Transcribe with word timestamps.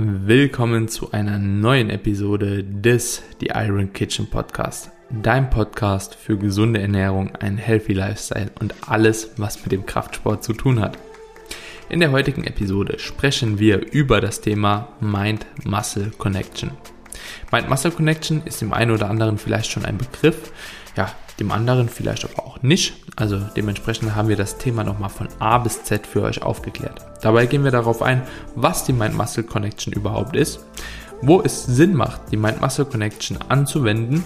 Willkommen 0.00 0.86
zu 0.86 1.10
einer 1.10 1.40
neuen 1.40 1.90
Episode 1.90 2.62
des 2.62 3.20
The 3.40 3.48
Iron 3.52 3.92
Kitchen 3.92 4.30
Podcast. 4.30 4.92
Dein 5.10 5.50
Podcast 5.50 6.14
für 6.14 6.38
gesunde 6.38 6.80
Ernährung, 6.80 7.34
ein 7.34 7.58
healthy 7.58 7.94
Lifestyle 7.94 8.52
und 8.60 8.76
alles, 8.86 9.32
was 9.38 9.60
mit 9.60 9.72
dem 9.72 9.86
Kraftsport 9.86 10.44
zu 10.44 10.52
tun 10.52 10.78
hat. 10.78 10.96
In 11.88 11.98
der 11.98 12.12
heutigen 12.12 12.44
Episode 12.44 13.00
sprechen 13.00 13.58
wir 13.58 13.92
über 13.92 14.20
das 14.20 14.40
Thema 14.40 14.92
Mind-Muscle 15.00 16.12
Connection. 16.16 16.70
Mind-Muscle 17.50 17.90
Connection 17.90 18.42
ist 18.44 18.60
dem 18.60 18.72
einen 18.72 18.92
oder 18.92 19.10
anderen 19.10 19.36
vielleicht 19.36 19.72
schon 19.72 19.84
ein 19.84 19.98
Begriff, 19.98 20.52
ja, 20.96 21.10
dem 21.40 21.52
anderen 21.52 21.88
vielleicht 21.88 22.24
aber 22.24 22.46
auch 22.46 22.62
nicht. 22.62 22.94
Also 23.16 23.40
dementsprechend 23.56 24.14
haben 24.14 24.28
wir 24.28 24.36
das 24.36 24.58
Thema 24.58 24.84
nochmal 24.84 25.10
von 25.10 25.28
A 25.38 25.58
bis 25.58 25.84
Z 25.84 26.06
für 26.06 26.22
euch 26.22 26.42
aufgeklärt. 26.42 27.00
Dabei 27.22 27.46
gehen 27.46 27.64
wir 27.64 27.70
darauf 27.70 28.02
ein, 28.02 28.22
was 28.54 28.84
die 28.84 28.92
Mind-Muscle 28.92 29.44
Connection 29.44 29.92
überhaupt 29.92 30.36
ist, 30.36 30.60
wo 31.20 31.42
es 31.42 31.64
Sinn 31.64 31.94
macht, 31.94 32.30
die 32.30 32.36
Mind-Muscle 32.36 32.84
Connection 32.84 33.38
anzuwenden, 33.48 34.24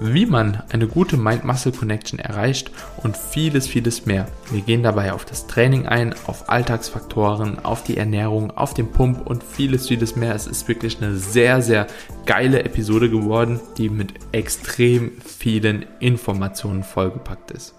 wie 0.00 0.26
man 0.26 0.62
eine 0.70 0.86
gute 0.86 1.16
Mind-Muscle 1.16 1.72
Connection 1.72 2.18
erreicht 2.18 2.70
und 3.02 3.16
vieles, 3.16 3.68
vieles 3.68 4.06
mehr. 4.06 4.26
Wir 4.50 4.62
gehen 4.62 4.82
dabei 4.82 5.12
auf 5.12 5.24
das 5.24 5.46
Training 5.46 5.86
ein, 5.86 6.14
auf 6.26 6.48
Alltagsfaktoren, 6.48 7.64
auf 7.64 7.84
die 7.84 7.96
Ernährung, 7.96 8.50
auf 8.50 8.74
den 8.74 8.90
Pump 8.90 9.26
und 9.26 9.44
vieles, 9.44 9.88
vieles 9.88 10.16
mehr. 10.16 10.34
Es 10.34 10.46
ist 10.46 10.68
wirklich 10.68 11.00
eine 11.00 11.16
sehr, 11.16 11.62
sehr 11.62 11.86
geile 12.26 12.64
Episode 12.64 13.08
geworden, 13.08 13.60
die 13.78 13.88
mit 13.88 14.14
extrem 14.32 15.12
vielen 15.24 15.86
Informationen 16.00 16.82
vollgepackt 16.82 17.52
ist. 17.52 17.74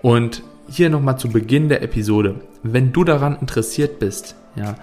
Und 0.00 0.42
hier 0.68 0.88
nochmal 0.88 1.18
zu 1.18 1.28
Beginn 1.28 1.68
der 1.68 1.82
Episode. 1.82 2.40
Wenn 2.62 2.92
du 2.92 3.04
daran 3.04 3.36
interessiert 3.40 3.98
bist, 3.98 4.36
ja, 4.54 4.76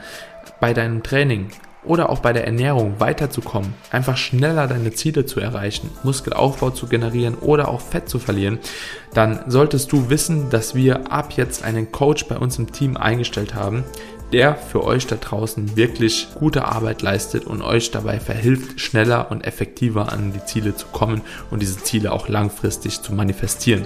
bei 0.59 0.73
deinem 0.73 1.03
Training 1.03 1.49
oder 1.87 2.09
auch 2.09 2.19
bei 2.19 2.33
der 2.33 2.45
Ernährung 2.45 2.99
weiterzukommen, 2.99 3.73
einfach 3.91 4.17
schneller 4.17 4.67
deine 4.67 4.91
Ziele 4.91 5.25
zu 5.25 5.39
erreichen, 5.39 5.89
Muskelaufbau 6.03 6.69
zu 6.71 6.87
generieren 6.87 7.35
oder 7.35 7.67
auch 7.69 7.81
Fett 7.81 8.09
zu 8.09 8.19
verlieren, 8.19 8.59
dann 9.13 9.39
solltest 9.47 9.91
du 9.91 10.09
wissen, 10.09 10.49
dass 10.49 10.75
wir 10.75 11.11
ab 11.11 11.33
jetzt 11.35 11.63
einen 11.63 11.91
Coach 11.91 12.25
bei 12.27 12.37
uns 12.37 12.59
im 12.59 12.71
Team 12.71 12.97
eingestellt 12.97 13.55
haben, 13.55 13.83
der 14.31 14.55
für 14.55 14.83
euch 14.83 15.07
da 15.07 15.15
draußen 15.15 15.77
wirklich 15.77 16.27
gute 16.35 16.65
Arbeit 16.65 17.01
leistet 17.01 17.45
und 17.45 17.61
euch 17.61 17.91
dabei 17.91 18.19
verhilft, 18.19 18.79
schneller 18.79 19.31
und 19.31 19.45
effektiver 19.45 20.11
an 20.11 20.33
die 20.33 20.43
Ziele 20.45 20.75
zu 20.75 20.87
kommen 20.87 21.21
und 21.49 21.61
diese 21.61 21.77
Ziele 21.77 22.11
auch 22.11 22.27
langfristig 22.27 23.01
zu 23.01 23.13
manifestieren. 23.13 23.85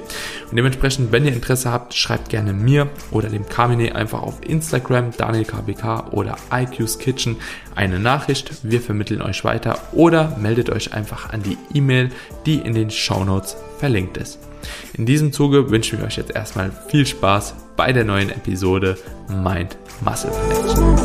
Und 0.50 0.56
dementsprechend, 0.58 1.12
wenn 1.12 1.26
ihr 1.26 1.34
Interesse 1.34 1.72
habt, 1.72 1.94
schreibt 1.94 2.30
gerne 2.30 2.54
mir 2.54 2.90
oder 3.12 3.30
dem 3.30 3.48
Kamine 3.48 3.96
einfach 3.96 4.22
auf 4.24 4.40
Instagram, 4.46 5.12
DanielKBK 5.16 6.12
oder 6.12 6.38
IQ's 6.52 6.98
Kitchen 6.98 7.38
eine 7.76 8.00
Nachricht. 8.00 8.52
Wir 8.64 8.82
vermitteln 8.82 9.22
euch 9.22 9.44
weiter 9.44 9.78
oder 9.92 10.38
meldet 10.38 10.70
euch 10.70 10.94
einfach 10.94 11.30
an 11.32 11.44
die 11.44 11.58
E-Mail, 11.74 12.10
die 12.46 12.56
in 12.56 12.74
den 12.74 12.90
Show 12.90 13.24
Notes 13.24 13.58
verlinkt 13.78 14.18
ist. 14.18 14.40
In 14.94 15.06
diesem 15.06 15.34
Zuge 15.34 15.70
wünschen 15.70 16.00
wir 16.00 16.06
euch 16.06 16.18
jetzt 16.18 16.36
erstmal 16.36 16.72
viel 16.90 17.06
Spaß 17.06 17.56
bei 17.76 17.94
der 17.94 18.04
neuen 18.04 18.30
Episode 18.30 18.98
Mind 19.28 19.78
Muscle 20.04 20.32
Connection. 20.32 20.98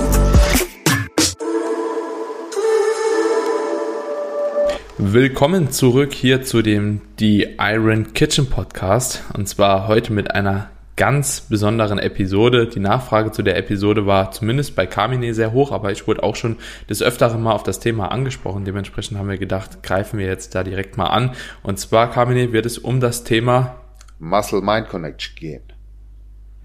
Willkommen 4.97 5.70
zurück 5.70 6.14
hier 6.14 6.42
zu 6.42 6.62
dem 6.62 7.02
The 7.19 7.56
Iron 7.58 8.14
Kitchen 8.14 8.48
Podcast 8.48 9.22
und 9.34 9.47
zwar 9.48 9.86
heute 9.86 10.14
mit 10.14 10.30
einer 10.30 10.70
ganz 10.97 11.42
besonderen 11.42 11.98
Episode. 11.98 12.69
Die 12.69 12.80
Nachfrage 12.80 13.33
zu 13.33 13.42
der 13.42 13.58
Episode 13.58 14.06
war 14.06 14.30
zumindest 14.30 14.74
bei 14.74 14.86
Carmine 14.86 15.34
sehr 15.34 15.52
hoch, 15.52 15.72
aber 15.72 15.92
ich 15.92 16.08
wurde 16.08 16.22
auch 16.22 16.36
schon 16.36 16.56
des 16.89 17.02
Öfteren 17.02 17.42
mal 17.42 17.52
auf 17.52 17.64
das 17.64 17.80
Thema 17.80 18.11
angesprochen. 18.11 18.64
Dementsprechend 18.64 19.19
haben 19.19 19.28
wir 19.28 19.36
gedacht, 19.36 19.83
greifen 19.83 20.19
wir 20.19 20.27
jetzt 20.27 20.55
da 20.55 20.64
direkt 20.64 20.97
mal 20.97 21.08
an. 21.08 21.33
Und 21.62 21.78
zwar, 21.78 22.11
Carmine, 22.11 22.52
wird 22.52 22.64
es 22.64 22.78
um 22.78 23.00
das 23.00 23.24
Thema 23.24 23.77
Muscle-Mind 24.19 24.89
Connection 24.89 25.36
gehen. 25.36 25.76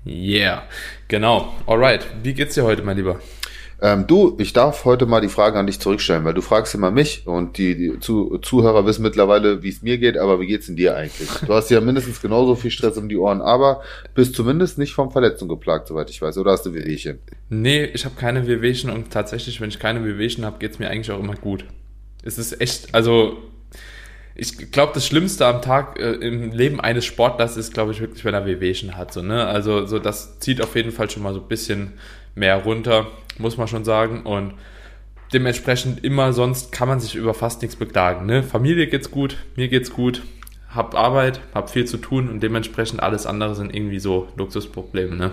Yeah, 0.05 0.63
genau. 1.07 1.53
Alright, 1.67 2.05
wie 2.23 2.33
geht's 2.33 2.55
dir 2.55 2.63
heute, 2.63 2.81
mein 2.81 2.97
Lieber? 2.97 3.19
Ähm, 3.83 4.05
du, 4.05 4.35
ich 4.39 4.53
darf 4.53 4.85
heute 4.85 5.05
mal 5.07 5.21
die 5.21 5.27
Frage 5.27 5.57
an 5.57 5.65
dich 5.65 5.79
zurückstellen, 5.79 6.23
weil 6.23 6.35
du 6.35 6.41
fragst 6.41 6.75
immer 6.75 6.91
mich 6.91 7.25
und 7.25 7.57
die, 7.57 7.75
die 7.75 7.99
Zu 7.99 8.37
Zuhörer 8.39 8.85
wissen 8.85 9.01
mittlerweile, 9.01 9.63
wie 9.63 9.69
es 9.69 9.81
mir 9.81 9.97
geht, 9.97 10.17
aber 10.17 10.39
wie 10.39 10.45
geht's 10.45 10.67
denn 10.67 10.75
dir 10.75 10.95
eigentlich? 10.95 11.29
Du 11.45 11.53
hast 11.53 11.69
ja 11.71 11.81
mindestens 11.81 12.21
genauso 12.21 12.55
viel 12.55 12.69
Stress 12.69 12.97
um 12.97 13.09
die 13.09 13.17
Ohren, 13.17 13.41
aber 13.41 13.81
bist 14.13 14.35
zumindest 14.35 14.77
nicht 14.77 14.93
vom 14.93 15.11
Verletzung 15.11 15.49
geplagt, 15.49 15.87
soweit 15.87 16.09
ich 16.11 16.21
weiß, 16.21 16.37
oder 16.37 16.51
hast 16.51 16.65
du 16.65 16.73
Wehwehchen? 16.75 17.19
Nee, 17.49 17.85
ich 17.85 18.05
habe 18.05 18.15
keine 18.15 18.45
Wehwehchen 18.47 18.91
und 18.91 19.11
tatsächlich, 19.11 19.61
wenn 19.61 19.69
ich 19.69 19.79
keine 19.79 20.05
Wehwehchen 20.05 20.45
habe, 20.45 20.59
geht's 20.59 20.77
mir 20.77 20.89
eigentlich 20.89 21.11
auch 21.11 21.19
immer 21.19 21.35
gut. 21.35 21.65
Es 22.23 22.37
ist 22.37 22.61
echt, 22.61 22.93
also 22.93 23.37
ich 24.41 24.71
glaube, 24.71 24.93
das 24.95 25.05
Schlimmste 25.05 25.45
am 25.45 25.61
Tag 25.61 25.99
äh, 25.99 26.13
im 26.13 26.51
Leben 26.51 26.81
eines 26.81 27.05
Sportlers 27.05 27.57
ist, 27.57 27.75
glaube 27.75 27.91
ich, 27.91 28.01
wirklich, 28.01 28.25
wenn 28.25 28.33
er 28.33 28.47
Wehwehchen 28.47 28.97
hat. 28.97 29.13
So, 29.13 29.21
ne? 29.21 29.45
Also 29.45 29.85
so 29.85 29.99
das 29.99 30.39
zieht 30.39 30.63
auf 30.63 30.75
jeden 30.75 30.91
Fall 30.91 31.11
schon 31.11 31.21
mal 31.21 31.33
so 31.33 31.41
ein 31.41 31.47
bisschen 31.47 31.93
mehr 32.33 32.55
runter 32.55 33.07
muss 33.37 33.57
man 33.57 33.67
schon 33.67 33.83
sagen. 33.83 34.23
Und 34.23 34.53
dementsprechend 35.33 36.03
immer 36.03 36.33
sonst 36.33 36.71
kann 36.71 36.87
man 36.87 36.99
sich 36.99 37.15
über 37.15 37.33
fast 37.33 37.61
nichts 37.61 37.75
beklagen. 37.75 38.25
Ne? 38.25 38.43
Familie 38.43 38.87
geht's 38.87 39.11
gut, 39.11 39.37
mir 39.55 39.67
geht's 39.67 39.91
gut, 39.91 40.23
hab 40.69 40.95
Arbeit, 40.95 41.41
hab 41.53 41.69
viel 41.69 41.85
zu 41.85 41.97
tun 41.97 42.29
und 42.29 42.41
dementsprechend 42.41 43.01
alles 43.01 43.25
andere 43.25 43.55
sind 43.55 43.75
irgendwie 43.75 43.99
so 43.99 44.27
Luxusprobleme. 44.37 45.15
Ne? 45.15 45.31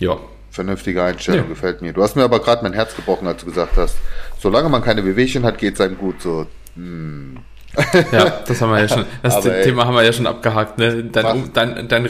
Ja. 0.00 0.18
Vernünftige 0.50 1.02
Einstellung, 1.02 1.42
ja. 1.42 1.48
gefällt 1.48 1.82
mir. 1.82 1.92
Du 1.92 2.02
hast 2.02 2.16
mir 2.16 2.24
aber 2.24 2.40
gerade 2.40 2.62
mein 2.62 2.72
Herz 2.72 2.96
gebrochen, 2.96 3.26
als 3.26 3.40
du 3.40 3.46
gesagt 3.46 3.76
hast, 3.76 3.96
solange 4.38 4.70
man 4.70 4.82
keine 4.82 5.04
Wehwehchen 5.04 5.44
hat, 5.44 5.58
geht's 5.58 5.80
einem 5.80 5.98
gut. 5.98 6.22
So, 6.22 6.46
hm. 6.76 7.36
Ja, 8.12 8.42
das 8.46 8.60
haben 8.60 8.70
wir 8.70 8.80
ja 8.80 8.88
schon, 8.88 9.04
das 9.22 9.34
aber 9.34 9.62
Thema 9.62 9.82
ey, 9.82 9.86
haben 9.86 9.94
wir 9.94 10.02
ja 10.02 10.12
schon 10.12 10.26
abgehakt. 10.26 10.78
Ne? 10.78 11.04
Dein, 11.04 11.52
dein, 11.52 11.88
dein, 11.88 12.06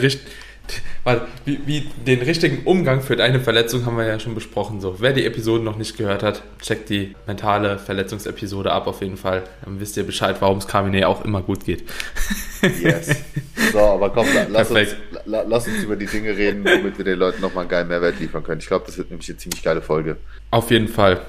weil, 1.03 1.21
wie, 1.45 1.59
wie, 1.65 1.89
den 2.05 2.21
richtigen 2.21 2.63
Umgang 2.65 3.01
für 3.01 3.15
deine 3.15 3.39
Verletzung 3.39 3.85
haben 3.85 3.97
wir 3.97 4.05
ja 4.05 4.19
schon 4.19 4.35
besprochen. 4.35 4.81
So, 4.81 4.99
wer 4.99 5.13
die 5.13 5.25
Episoden 5.25 5.63
noch 5.63 5.77
nicht 5.77 5.97
gehört 5.97 6.23
hat, 6.23 6.43
checkt 6.61 6.89
die 6.89 7.15
mentale 7.25 7.77
Verletzungsepisode 7.79 8.71
ab 8.71 8.87
auf 8.87 9.01
jeden 9.01 9.17
Fall. 9.17 9.43
Dann 9.63 9.79
wisst 9.79 9.95
ihr 9.95 10.03
Bescheid, 10.03 10.35
warum 10.41 10.57
es 10.57 10.67
Kamine 10.67 11.07
auch 11.07 11.23
immer 11.23 11.41
gut 11.41 11.63
geht. 11.63 11.83
Yes. 12.81 13.15
So, 13.71 13.79
aber 13.79 14.09
komm, 14.09 14.25
lass 14.49 14.71
uns, 14.71 14.95
lass 15.25 15.67
uns 15.67 15.83
über 15.83 15.95
die 15.95 16.07
Dinge 16.07 16.35
reden, 16.35 16.65
womit 16.65 16.97
wir 16.97 17.05
den 17.05 17.19
Leuten 17.19 17.41
nochmal 17.41 17.61
einen 17.61 17.69
geilen 17.69 17.87
Mehrwert 17.87 18.19
liefern 18.19 18.43
können. 18.43 18.59
Ich 18.59 18.67
glaube, 18.67 18.85
das 18.85 18.97
wird 18.97 19.09
nämlich 19.09 19.29
eine 19.29 19.37
ziemlich 19.37 19.63
geile 19.63 19.81
Folge. 19.81 20.17
Auf 20.51 20.71
jeden 20.71 20.87
Fall. 20.87 21.21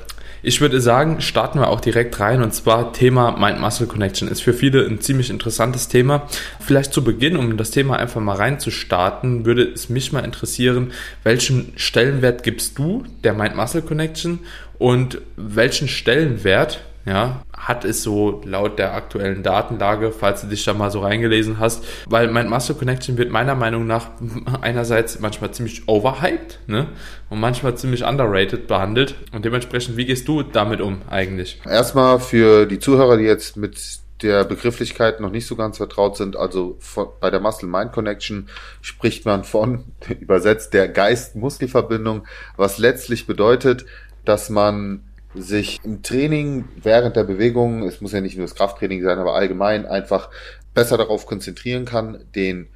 Ich 0.42 0.60
würde 0.60 0.80
sagen, 0.80 1.20
starten 1.20 1.58
wir 1.58 1.68
auch 1.68 1.80
direkt 1.80 2.20
rein. 2.20 2.42
Und 2.42 2.54
zwar 2.54 2.92
Thema 2.92 3.32
Mind-Muscle 3.32 3.86
Connection. 3.86 4.28
Ist 4.28 4.42
für 4.42 4.52
viele 4.52 4.86
ein 4.86 5.00
ziemlich 5.00 5.30
interessantes 5.30 5.88
Thema. 5.88 6.28
Vielleicht 6.60 6.92
zu 6.92 7.02
Beginn, 7.02 7.36
um 7.36 7.56
das 7.56 7.70
Thema 7.70 7.96
einfach 7.96 8.20
mal 8.20 8.36
reinzustarten, 8.36 9.44
würde 9.44 9.64
es 9.64 9.88
mich 9.88 10.12
mal 10.12 10.24
interessieren, 10.24 10.92
welchen 11.24 11.72
Stellenwert 11.76 12.42
gibst 12.42 12.78
du 12.78 13.04
der 13.24 13.34
Mind-Muscle 13.34 13.82
Connection? 13.82 14.40
Und 14.78 15.20
welchen 15.36 15.88
Stellenwert 15.88 16.80
ja, 17.04 17.42
hat 17.56 17.84
es 17.84 18.02
so 18.02 18.42
laut 18.44 18.78
der 18.78 18.94
aktuellen 18.94 19.42
Datenlage, 19.42 20.12
falls 20.12 20.42
du 20.42 20.46
dich 20.48 20.64
da 20.64 20.74
mal 20.74 20.90
so 20.90 21.00
reingelesen 21.00 21.58
hast, 21.58 21.84
weil 22.06 22.28
mein 22.28 22.48
Master 22.48 22.74
Connection 22.74 23.16
wird 23.16 23.30
meiner 23.30 23.54
Meinung 23.54 23.86
nach 23.86 24.10
einerseits 24.60 25.18
manchmal 25.20 25.50
ziemlich 25.52 25.88
overhyped 25.88 26.60
ne, 26.66 26.88
und 27.30 27.40
manchmal 27.40 27.76
ziemlich 27.76 28.04
underrated 28.04 28.66
behandelt. 28.66 29.14
Und 29.32 29.44
dementsprechend, 29.44 29.96
wie 29.96 30.06
gehst 30.06 30.28
du 30.28 30.42
damit 30.42 30.80
um 30.80 31.02
eigentlich? 31.08 31.60
Erstmal 31.64 32.20
für 32.20 32.66
die 32.66 32.78
Zuhörer, 32.78 33.16
die 33.16 33.24
jetzt 33.24 33.56
mit 33.56 33.78
der 34.22 34.44
Begrifflichkeit 34.44 35.20
noch 35.20 35.30
nicht 35.30 35.46
so 35.46 35.56
ganz 35.56 35.76
vertraut 35.76 36.16
sind, 36.16 36.36
also 36.36 36.76
von, 36.80 37.08
bei 37.20 37.30
der 37.30 37.40
Muscle-Mind 37.40 37.92
Connection 37.92 38.48
spricht 38.82 39.24
man 39.24 39.44
von, 39.44 39.84
übersetzt, 40.20 40.74
der 40.74 40.88
Geist-Muskel-Verbindung, 40.88 42.26
was 42.56 42.78
letztlich 42.78 43.26
bedeutet, 43.26 43.86
dass 44.24 44.50
man 44.50 45.07
sich 45.34 45.80
im 45.84 46.02
Training 46.02 46.64
während 46.82 47.16
der 47.16 47.24
Bewegung, 47.24 47.82
es 47.86 48.00
muss 48.00 48.12
ja 48.12 48.20
nicht 48.20 48.36
nur 48.36 48.46
das 48.46 48.54
Krafttraining 48.54 49.02
sein, 49.02 49.18
aber 49.18 49.34
allgemein 49.34 49.86
einfach 49.86 50.30
besser 50.74 50.96
darauf 50.96 51.26
konzentrieren 51.26 51.84
kann, 51.84 52.24
den 52.34 52.68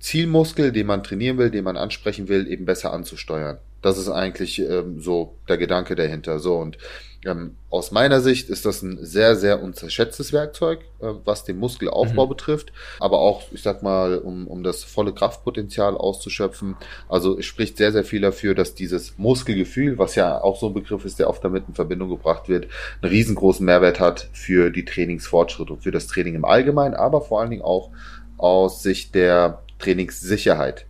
Zielmuskel, 0.00 0.72
den 0.72 0.86
man 0.86 1.02
trainieren 1.02 1.38
will, 1.38 1.50
den 1.50 1.64
man 1.64 1.76
ansprechen 1.76 2.28
will, 2.28 2.46
eben 2.46 2.64
besser 2.64 2.92
anzusteuern. 2.92 3.58
Das 3.82 3.98
ist 3.98 4.08
eigentlich 4.08 4.60
ähm, 4.60 5.00
so 5.00 5.36
der 5.48 5.58
Gedanke 5.58 5.94
dahinter. 5.94 6.38
So 6.38 6.56
und 6.56 6.78
ähm, 7.24 7.56
aus 7.68 7.90
meiner 7.90 8.20
Sicht 8.20 8.48
ist 8.48 8.64
das 8.64 8.82
ein 8.82 9.04
sehr, 9.04 9.34
sehr 9.34 9.60
unterschätztes 9.60 10.32
Werkzeug, 10.32 10.80
äh, 11.00 11.08
was 11.24 11.44
den 11.44 11.58
Muskelaufbau 11.58 12.26
mhm. 12.26 12.28
betrifft, 12.28 12.72
aber 13.00 13.18
auch, 13.18 13.42
ich 13.50 13.62
sag 13.62 13.82
mal, 13.82 14.18
um, 14.18 14.46
um 14.46 14.62
das 14.62 14.84
volle 14.84 15.12
Kraftpotenzial 15.12 15.96
auszuschöpfen. 15.96 16.76
Also 17.08 17.36
es 17.38 17.46
spricht 17.46 17.76
sehr, 17.76 17.90
sehr 17.90 18.04
viel 18.04 18.20
dafür, 18.20 18.54
dass 18.54 18.74
dieses 18.74 19.18
Muskelgefühl, 19.18 19.98
was 19.98 20.14
ja 20.14 20.40
auch 20.40 20.60
so 20.60 20.68
ein 20.68 20.74
Begriff 20.74 21.04
ist, 21.04 21.18
der 21.18 21.28
oft 21.28 21.42
damit 21.42 21.64
in 21.66 21.74
Verbindung 21.74 22.08
gebracht 22.10 22.48
wird, 22.48 22.68
einen 23.02 23.10
riesengroßen 23.10 23.66
Mehrwert 23.66 23.98
hat 23.98 24.28
für 24.32 24.70
die 24.70 24.84
Trainingsfortschritte 24.84 25.72
und 25.72 25.82
für 25.82 25.90
das 25.90 26.06
Training 26.06 26.36
im 26.36 26.44
Allgemeinen, 26.44 26.94
aber 26.94 27.20
vor 27.20 27.40
allen 27.40 27.50
Dingen 27.50 27.62
auch 27.62 27.90
aus 28.36 28.82
Sicht 28.82 29.16
der 29.16 29.62
Trainingssicherheit. 29.80 30.87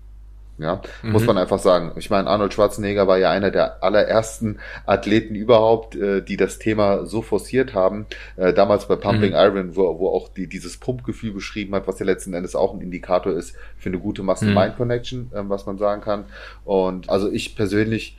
Ja, 0.59 0.83
mhm. 1.03 1.13
muss 1.13 1.25
man 1.25 1.39
einfach 1.39 1.61
sagen. 1.61 1.93
Ich 1.97 2.11
meine, 2.11 2.29
Arnold 2.29 2.53
Schwarzenegger 2.53 3.07
war 3.07 3.17
ja 3.17 3.31
einer 3.31 3.53
der 3.53 3.83
allerersten 3.83 4.59
Athleten 4.87 5.37
überhaupt, 5.37 5.95
äh, 5.95 6.21
die 6.21 6.37
das 6.37 6.59
Thema 6.59 7.07
so 7.07 7.23
forciert 7.23 7.75
haben. 7.75 8.07
Äh, 8.37 8.53
damals 8.53 8.89
bei 8.89 8.97
Pumping 8.97 9.31
mhm. 9.31 9.37
Iron, 9.37 9.77
wo, 9.77 9.99
wo 10.01 10.09
auch 10.09 10.29
die, 10.29 10.49
dieses 10.49 10.77
Pumpgefühl 10.77 11.33
beschrieben 11.33 11.75
hat, 11.77 11.87
was 11.87 12.01
ja 12.01 12.07
letzten 12.07 12.35
Endes 12.35 12.57
auch 12.57 12.75
ein 12.75 12.81
Indikator 12.81 13.33
ist 13.33 13.55
für 13.77 13.89
eine 13.89 14.01
gute 14.01 14.25
Muscle-Mind-Connection, 14.25 15.31
äh, 15.33 15.49
was 15.49 15.65
man 15.65 15.79
sagen 15.79 16.03
kann. 16.03 16.25
Und 16.65 17.09
also 17.09 17.31
ich 17.31 17.55
persönlich 17.55 18.17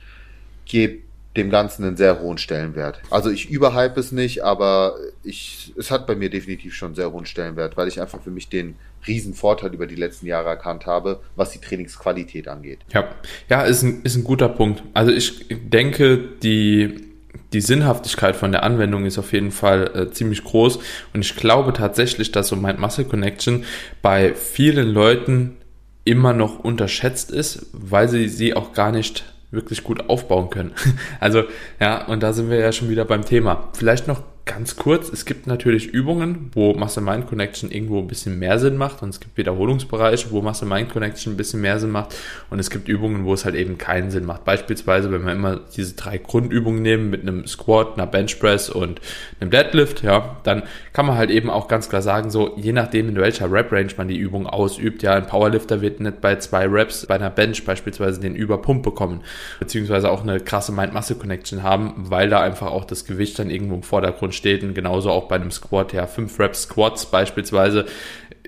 gebe 0.64 1.00
dem 1.36 1.50
Ganzen 1.50 1.84
einen 1.84 1.96
sehr 1.96 2.20
hohen 2.20 2.38
Stellenwert. 2.38 3.00
Also 3.10 3.30
ich 3.30 3.50
überhype 3.50 4.00
es 4.00 4.10
nicht, 4.12 4.42
aber 4.42 4.96
ich, 5.22 5.72
es 5.76 5.90
hat 5.90 6.06
bei 6.06 6.16
mir 6.16 6.28
definitiv 6.28 6.74
schon 6.74 6.88
einen 6.88 6.94
sehr 6.96 7.12
hohen 7.12 7.26
Stellenwert, 7.26 7.76
weil 7.76 7.86
ich 7.86 8.00
einfach 8.00 8.20
für 8.20 8.30
mich 8.30 8.48
den 8.48 8.76
riesen 9.06 9.34
Vorteil 9.34 9.74
über 9.74 9.86
die 9.86 9.94
letzten 9.94 10.26
Jahre 10.26 10.48
erkannt 10.48 10.86
habe, 10.86 11.20
was 11.36 11.50
die 11.50 11.60
Trainingsqualität 11.60 12.48
angeht. 12.48 12.80
Ja, 12.92 13.08
ja, 13.48 13.62
ist 13.62 13.82
ein, 13.82 14.02
ist 14.02 14.16
ein 14.16 14.24
guter 14.24 14.48
Punkt. 14.48 14.82
Also 14.94 15.12
ich 15.12 15.46
denke, 15.50 16.18
die, 16.42 17.04
die 17.52 17.60
Sinnhaftigkeit 17.60 18.36
von 18.36 18.52
der 18.52 18.62
Anwendung 18.62 19.06
ist 19.06 19.18
auf 19.18 19.32
jeden 19.32 19.50
Fall 19.50 19.90
äh, 19.94 20.10
ziemlich 20.10 20.44
groß 20.44 20.78
und 21.14 21.20
ich 21.20 21.36
glaube 21.36 21.72
tatsächlich, 21.72 22.32
dass 22.32 22.48
so 22.48 22.56
Mind 22.56 22.78
Muscle 22.78 23.04
Connection 23.04 23.64
bei 24.02 24.34
vielen 24.34 24.88
Leuten 24.88 25.56
immer 26.04 26.32
noch 26.32 26.58
unterschätzt 26.58 27.30
ist, 27.30 27.66
weil 27.72 28.08
sie 28.08 28.28
sie 28.28 28.54
auch 28.54 28.72
gar 28.72 28.90
nicht 28.90 29.24
wirklich 29.50 29.82
gut 29.82 30.08
aufbauen 30.08 30.50
können. 30.50 30.72
Also 31.20 31.44
ja, 31.80 32.06
und 32.06 32.22
da 32.22 32.32
sind 32.32 32.50
wir 32.50 32.58
ja 32.58 32.72
schon 32.72 32.88
wieder 32.88 33.04
beim 33.04 33.24
Thema. 33.24 33.68
Vielleicht 33.74 34.08
noch 34.08 34.22
ganz 34.50 34.74
kurz, 34.74 35.08
es 35.10 35.26
gibt 35.26 35.46
natürlich 35.46 35.86
Übungen, 35.86 36.50
wo 36.54 36.74
Muscle-Mind 36.74 37.28
Connection 37.28 37.70
irgendwo 37.70 38.00
ein 38.00 38.08
bisschen 38.08 38.36
mehr 38.40 38.58
Sinn 38.58 38.76
macht 38.76 39.00
und 39.00 39.10
es 39.10 39.20
gibt 39.20 39.36
Wiederholungsbereiche, 39.36 40.32
wo 40.32 40.42
Muscle-Mind 40.42 40.90
Connection 40.90 41.34
ein 41.34 41.36
bisschen 41.36 41.60
mehr 41.60 41.78
Sinn 41.78 41.92
macht 41.92 42.16
und 42.50 42.58
es 42.58 42.68
gibt 42.68 42.88
Übungen, 42.88 43.24
wo 43.24 43.32
es 43.32 43.44
halt 43.44 43.54
eben 43.54 43.78
keinen 43.78 44.10
Sinn 44.10 44.24
macht. 44.24 44.44
Beispielsweise, 44.44 45.12
wenn 45.12 45.24
wir 45.24 45.32
immer 45.34 45.60
diese 45.76 45.94
drei 45.94 46.18
Grundübungen 46.18 46.82
nehmen 46.82 47.10
mit 47.10 47.22
einem 47.22 47.46
Squat, 47.46 47.94
einer 47.94 48.08
Bench 48.08 48.40
Press 48.40 48.70
und 48.70 49.00
einem 49.38 49.52
Deadlift, 49.52 50.02
ja, 50.02 50.36
dann 50.42 50.64
kann 50.92 51.06
man 51.06 51.16
halt 51.16 51.30
eben 51.30 51.48
auch 51.48 51.68
ganz 51.68 51.88
klar 51.88 52.02
sagen, 52.02 52.30
so 52.30 52.56
je 52.56 52.72
nachdem 52.72 53.08
in 53.08 53.14
welcher 53.14 53.52
Rep-Range 53.52 53.92
man 53.98 54.08
die 54.08 54.18
Übung 54.18 54.48
ausübt, 54.48 55.04
ja, 55.04 55.14
ein 55.14 55.28
Powerlifter 55.28 55.80
wird 55.80 56.00
nicht 56.00 56.20
bei 56.20 56.34
zwei 56.36 56.66
Reps 56.66 57.06
bei 57.06 57.14
einer 57.14 57.30
Bench 57.30 57.64
beispielsweise 57.64 58.20
den 58.20 58.34
Überpump 58.34 58.82
bekommen, 58.82 59.20
beziehungsweise 59.60 60.10
auch 60.10 60.22
eine 60.22 60.40
krasse 60.40 60.72
Mind-Muscle 60.72 61.16
Connection 61.16 61.62
haben, 61.62 61.94
weil 61.96 62.28
da 62.28 62.40
einfach 62.40 62.72
auch 62.72 62.84
das 62.84 63.04
Gewicht 63.04 63.38
dann 63.38 63.48
irgendwo 63.48 63.76
im 63.76 63.84
Vordergrund 63.84 64.39
steht 64.40 64.62
und 64.64 64.74
genauso 64.74 65.10
auch 65.10 65.28
bei 65.28 65.36
einem 65.36 65.50
Squat, 65.50 65.92
ja, 65.92 66.06
5 66.06 66.38
Reps 66.38 66.62
Squats 66.62 67.06
beispielsweise. 67.06 67.86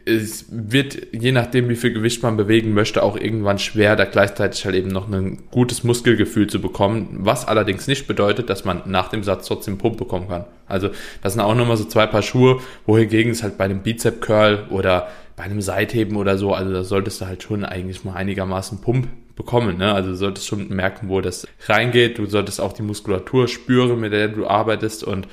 Es 0.05 0.47
wird, 0.51 0.99
je 1.13 1.31
nachdem, 1.31 1.69
wie 1.69 1.77
viel 1.77 1.93
Gewicht 1.93 2.25
man 2.25 2.37
bewegen 2.37 2.75
möchte, 2.75 3.05
auch 3.05 3.17
irgendwann 3.17 3.61
schwer, 3.61 3.95
da 3.95 4.05
gleichzeitig 4.05 4.65
halt 4.65 4.75
eben 4.75 4.89
noch 4.89 5.09
ein 5.09 5.45
gutes 5.53 5.85
Muskelgefühl 5.85 6.49
zu 6.49 6.61
bekommen, 6.61 7.19
was 7.21 7.47
allerdings 7.47 7.87
nicht 7.87 8.09
bedeutet, 8.09 8.51
dass 8.51 8.65
man 8.65 8.83
nach 8.87 9.11
dem 9.11 9.23
Satz 9.23 9.47
trotzdem 9.47 9.79
Pump 9.79 9.99
bekommen 9.99 10.27
kann. 10.27 10.47
Also, 10.67 10.91
das 11.23 11.35
sind 11.35 11.43
auch 11.43 11.55
nochmal 11.55 11.77
so 11.77 11.85
zwei 11.85 12.07
Paar 12.07 12.23
Schuhe, 12.23 12.61
wohingegen 12.85 13.31
es 13.31 13.45
halt 13.45 13.57
bei 13.59 13.65
einem 13.65 13.83
Bizep 13.83 14.21
Curl 14.21 14.67
oder 14.71 15.07
bei 15.37 15.45
einem 15.45 15.61
Seitheben 15.61 16.17
oder 16.17 16.37
so, 16.37 16.53
also 16.53 16.73
da 16.73 16.85
solltest 16.85 17.21
du 17.21 17.27
halt 17.27 17.43
schon 17.43 17.65
eigentlich 17.65 18.05
mal 18.05 18.15
einigermaßen 18.15 18.81
Pump 18.81 19.07
bekommen. 19.35 19.79
Ne? 19.79 19.93
Also 19.93 20.11
du 20.11 20.17
solltest 20.17 20.47
schon 20.47 20.69
merken, 20.69 21.09
wo 21.09 21.21
das 21.21 21.47
reingeht. 21.67 22.19
Du 22.19 22.27
solltest 22.27 22.61
auch 22.61 22.73
die 22.73 22.83
Muskulatur 22.83 23.49
spüren, 23.49 24.01
mit 24.01 24.13
der 24.13 24.29
du 24.29 24.47
arbeitest. 24.47 25.05
Und 25.05 25.27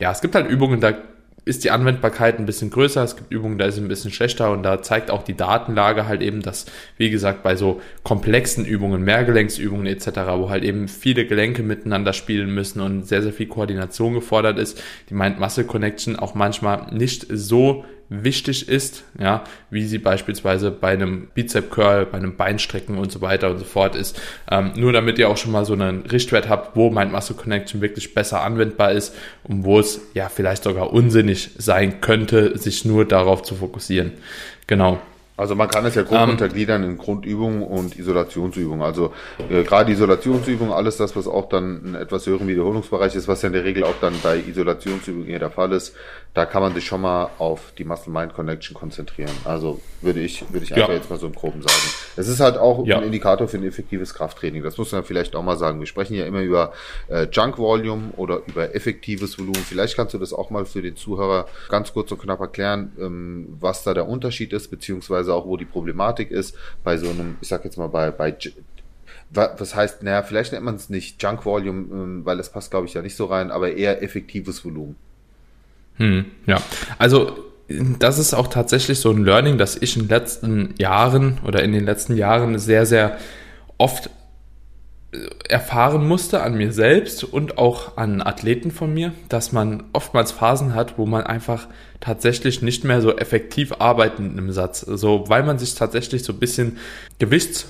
ja, 0.00 0.10
es 0.10 0.20
gibt 0.20 0.34
halt 0.34 0.48
Übungen, 0.48 0.80
da 0.80 0.94
ist 1.44 1.64
die 1.64 1.70
Anwendbarkeit 1.70 2.38
ein 2.38 2.46
bisschen 2.46 2.70
größer, 2.70 3.02
es 3.02 3.16
gibt 3.16 3.32
Übungen, 3.32 3.58
da 3.58 3.64
ist 3.64 3.76
es 3.76 3.80
ein 3.80 3.88
bisschen 3.88 4.12
schlechter 4.12 4.52
und 4.52 4.62
da 4.62 4.82
zeigt 4.82 5.10
auch 5.10 5.22
die 5.22 5.36
Datenlage 5.36 6.06
halt 6.06 6.20
eben, 6.20 6.42
dass, 6.42 6.66
wie 6.96 7.10
gesagt, 7.10 7.42
bei 7.42 7.56
so 7.56 7.80
komplexen 8.02 8.64
Übungen, 8.66 9.02
Mehrgelenksübungen 9.02 9.86
etc., 9.86 10.06
wo 10.36 10.50
halt 10.50 10.64
eben 10.64 10.86
viele 10.88 11.26
Gelenke 11.26 11.62
miteinander 11.62 12.12
spielen 12.12 12.54
müssen 12.54 12.80
und 12.80 13.06
sehr, 13.06 13.22
sehr 13.22 13.32
viel 13.32 13.46
Koordination 13.46 14.14
gefordert 14.14 14.58
ist, 14.58 14.82
die 15.08 15.14
Mind-Muscle-Connection 15.14 16.16
auch 16.16 16.34
manchmal 16.34 16.92
nicht 16.92 17.26
so 17.30 17.84
wichtig 18.10 18.68
ist, 18.68 19.04
ja, 19.18 19.44
wie 19.70 19.84
sie 19.84 19.98
beispielsweise 19.98 20.72
bei 20.72 20.90
einem 20.92 21.28
Bizep 21.32 21.70
Curl, 21.70 22.06
bei 22.06 22.18
einem 22.18 22.36
Beinstrecken 22.36 22.98
und 22.98 23.10
so 23.10 23.20
weiter 23.20 23.50
und 23.50 23.58
so 23.58 23.64
fort 23.64 23.94
ist. 23.94 24.20
Ähm, 24.50 24.72
nur 24.74 24.92
damit 24.92 25.18
ihr 25.18 25.28
auch 25.28 25.36
schon 25.36 25.52
mal 25.52 25.64
so 25.64 25.72
einen 25.72 26.02
Richtwert 26.02 26.48
habt, 26.48 26.76
wo 26.76 26.90
Mind 26.90 27.12
Muscle 27.12 27.36
Connection 27.36 27.80
wirklich 27.80 28.12
besser 28.12 28.42
anwendbar 28.42 28.90
ist 28.92 29.14
und 29.44 29.64
wo 29.64 29.78
es 29.78 30.00
ja 30.12 30.28
vielleicht 30.28 30.64
sogar 30.64 30.92
unsinnig 30.92 31.50
sein 31.56 32.00
könnte, 32.00 32.58
sich 32.58 32.84
nur 32.84 33.04
darauf 33.04 33.42
zu 33.42 33.54
fokussieren. 33.54 34.12
Genau. 34.66 35.00
Also 35.40 35.54
man 35.54 35.68
kann 35.68 35.86
es 35.86 35.94
ja 35.94 36.02
grob 36.02 36.18
ähm. 36.20 36.30
untergliedern 36.30 36.84
in 36.84 36.98
Grundübungen 36.98 37.62
und 37.62 37.98
Isolationsübungen. 37.98 38.82
Also 38.82 39.14
äh, 39.48 39.62
gerade 39.62 39.90
Isolationsübungen, 39.90 40.70
alles 40.70 40.98
das, 40.98 41.16
was 41.16 41.26
auch 41.26 41.48
dann 41.48 41.80
ein 41.82 41.94
etwas 41.94 42.26
höheren 42.26 42.46
Wiederholungsbereich 42.46 43.14
ist, 43.14 43.26
was 43.26 43.40
ja 43.40 43.46
in 43.46 43.54
der 43.54 43.64
Regel 43.64 43.84
auch 43.84 43.94
dann 44.02 44.12
bei 44.22 44.36
Isolationsübungen 44.36 45.28
eher 45.30 45.38
der 45.38 45.50
Fall 45.50 45.72
ist, 45.72 45.96
da 46.32 46.46
kann 46.46 46.62
man 46.62 46.74
sich 46.74 46.86
schon 46.86 47.00
mal 47.00 47.28
auf 47.38 47.72
die 47.76 47.84
Muscle-Mind-Connection 47.84 48.74
konzentrieren. 48.74 49.32
Also 49.44 49.80
würde 50.00 50.20
ich, 50.20 50.44
würde 50.52 50.64
ich 50.64 50.72
einfach 50.72 50.90
ja. 50.90 50.94
jetzt 50.94 51.10
mal 51.10 51.18
so 51.18 51.26
im 51.26 51.34
Groben 51.34 51.60
sagen. 51.60 51.82
Es 52.16 52.28
ist 52.28 52.38
halt 52.38 52.56
auch 52.56 52.86
ja. 52.86 52.98
ein 52.98 53.04
Indikator 53.04 53.48
für 53.48 53.56
ein 53.56 53.64
effektives 53.64 54.14
Krafttraining. 54.14 54.62
Das 54.62 54.78
muss 54.78 54.92
man 54.92 55.02
vielleicht 55.02 55.34
auch 55.34 55.42
mal 55.42 55.56
sagen. 55.56 55.80
Wir 55.80 55.86
sprechen 55.86 56.14
ja 56.14 56.26
immer 56.26 56.40
über 56.40 56.72
äh, 57.08 57.26
Junk 57.32 57.58
Volume 57.58 58.12
oder 58.16 58.42
über 58.46 58.74
effektives 58.76 59.38
Volumen. 59.38 59.56
Vielleicht 59.56 59.96
kannst 59.96 60.14
du 60.14 60.18
das 60.18 60.32
auch 60.32 60.50
mal 60.50 60.64
für 60.66 60.82
den 60.82 60.96
Zuhörer 60.96 61.46
ganz 61.68 61.92
kurz 61.92 62.12
und 62.12 62.20
knapp 62.20 62.40
erklären, 62.40 62.92
ähm, 63.00 63.56
was 63.58 63.82
da 63.82 63.92
der 63.92 64.08
Unterschied 64.08 64.52
ist, 64.52 64.68
beziehungsweise 64.68 65.34
auch 65.34 65.46
wo 65.46 65.56
die 65.56 65.64
Problematik 65.64 66.30
ist 66.30 66.56
bei 66.84 66.96
so 66.96 67.10
einem, 67.10 67.38
ich 67.40 67.48
sag 67.48 67.64
jetzt 67.64 67.76
mal 67.76 67.88
bei, 67.88 68.12
bei 68.12 68.36
was 69.32 69.74
heißt, 69.74 70.02
naja, 70.02 70.22
vielleicht 70.22 70.52
nennt 70.52 70.64
man 70.64 70.74
es 70.74 70.90
nicht 70.90 71.22
Junk 71.22 71.44
Volume, 71.44 71.86
ähm, 71.92 72.24
weil 72.24 72.36
das 72.36 72.50
passt, 72.50 72.70
glaube 72.70 72.86
ich, 72.86 72.94
ja 72.94 73.02
nicht 73.02 73.16
so 73.16 73.26
rein, 73.26 73.50
aber 73.50 73.72
eher 73.72 74.02
effektives 74.02 74.64
Volumen. 74.64 74.96
Hm, 76.00 76.24
ja, 76.46 76.60
also 76.98 77.36
das 77.68 78.18
ist 78.18 78.34
auch 78.34 78.48
tatsächlich 78.48 78.98
so 78.98 79.10
ein 79.10 79.22
Learning, 79.22 79.58
das 79.58 79.76
ich 79.76 79.96
in 79.96 80.04
den 80.04 80.08
letzten 80.08 80.74
Jahren 80.78 81.38
oder 81.46 81.62
in 81.62 81.72
den 81.72 81.84
letzten 81.84 82.16
Jahren 82.16 82.58
sehr, 82.58 82.86
sehr 82.86 83.18
oft 83.76 84.08
äh, 85.12 85.18
erfahren 85.48 86.08
musste 86.08 86.42
an 86.42 86.56
mir 86.56 86.72
selbst 86.72 87.22
und 87.22 87.58
auch 87.58 87.98
an 87.98 88.22
Athleten 88.22 88.70
von 88.70 88.92
mir, 88.92 89.12
dass 89.28 89.52
man 89.52 89.84
oftmals 89.92 90.32
Phasen 90.32 90.74
hat, 90.74 90.96
wo 90.96 91.04
man 91.04 91.22
einfach 91.22 91.68
tatsächlich 92.00 92.62
nicht 92.62 92.82
mehr 92.82 93.02
so 93.02 93.14
effektiv 93.16 93.74
arbeitet 93.78 94.20
im 94.20 94.50
Satz. 94.52 94.80
So, 94.80 95.24
weil 95.28 95.42
man 95.42 95.58
sich 95.58 95.74
tatsächlich 95.74 96.24
so 96.24 96.32
ein 96.32 96.38
bisschen 96.38 96.78
Gewichts 97.18 97.68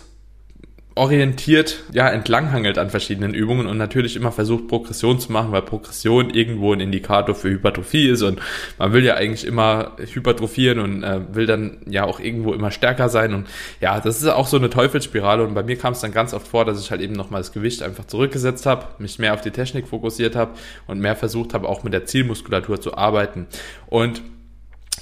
orientiert 1.01 1.83
ja 1.93 2.11
entlanghangelt 2.11 2.77
an 2.77 2.91
verschiedenen 2.91 3.33
Übungen 3.33 3.67
und 3.67 3.79
natürlich 3.79 4.17
immer 4.17 4.33
versucht 4.33 4.69
Progression 4.69 5.19
zu 5.19 5.33
machen, 5.33 5.51
weil 5.51 5.63
Progression 5.63 6.29
irgendwo 6.29 6.75
ein 6.75 6.81
Indikator 6.81 7.35
für 7.35 7.49
Hypertrophie 7.49 8.11
ist 8.11 8.21
und 8.21 8.39
man 8.77 8.93
will 8.93 9.03
ja 9.03 9.15
eigentlich 9.15 9.47
immer 9.47 9.93
hypertrophieren 9.97 10.79
und 10.79 11.03
äh, 11.03 11.21
will 11.35 11.47
dann 11.47 11.79
ja 11.89 12.05
auch 12.05 12.21
irgendwo 12.21 12.53
immer 12.53 12.71
stärker 12.71 13.09
sein 13.09 13.33
und 13.33 13.47
ja, 13.81 13.99
das 13.99 14.21
ist 14.21 14.29
auch 14.29 14.47
so 14.47 14.59
eine 14.59 14.69
Teufelsspirale 14.69 15.43
und 15.43 15.55
bei 15.55 15.63
mir 15.63 15.77
kam 15.77 15.95
es 15.95 16.01
dann 16.01 16.13
ganz 16.13 16.35
oft 16.35 16.47
vor, 16.47 16.67
dass 16.67 16.79
ich 16.79 16.91
halt 16.91 17.01
eben 17.01 17.15
nochmal 17.15 17.41
das 17.41 17.53
Gewicht 17.53 17.83
einfach 17.83 18.05
zurückgesetzt 18.07 18.67
habe, 18.67 18.85
mich 18.99 19.19
mehr 19.19 19.33
auf 19.33 19.41
die 19.41 19.53
Technik 19.53 19.89
fokussiert 19.89 20.37
habe 20.37 20.53
und 20.87 21.01
mehr 21.01 21.17
versucht 21.17 21.55
habe 21.55 21.67
auch 21.67 21.83
mit 21.83 21.95
der 21.95 22.05
Zielmuskulatur 22.05 22.79
zu 22.79 22.95
arbeiten 22.95 23.47
und 23.87 24.21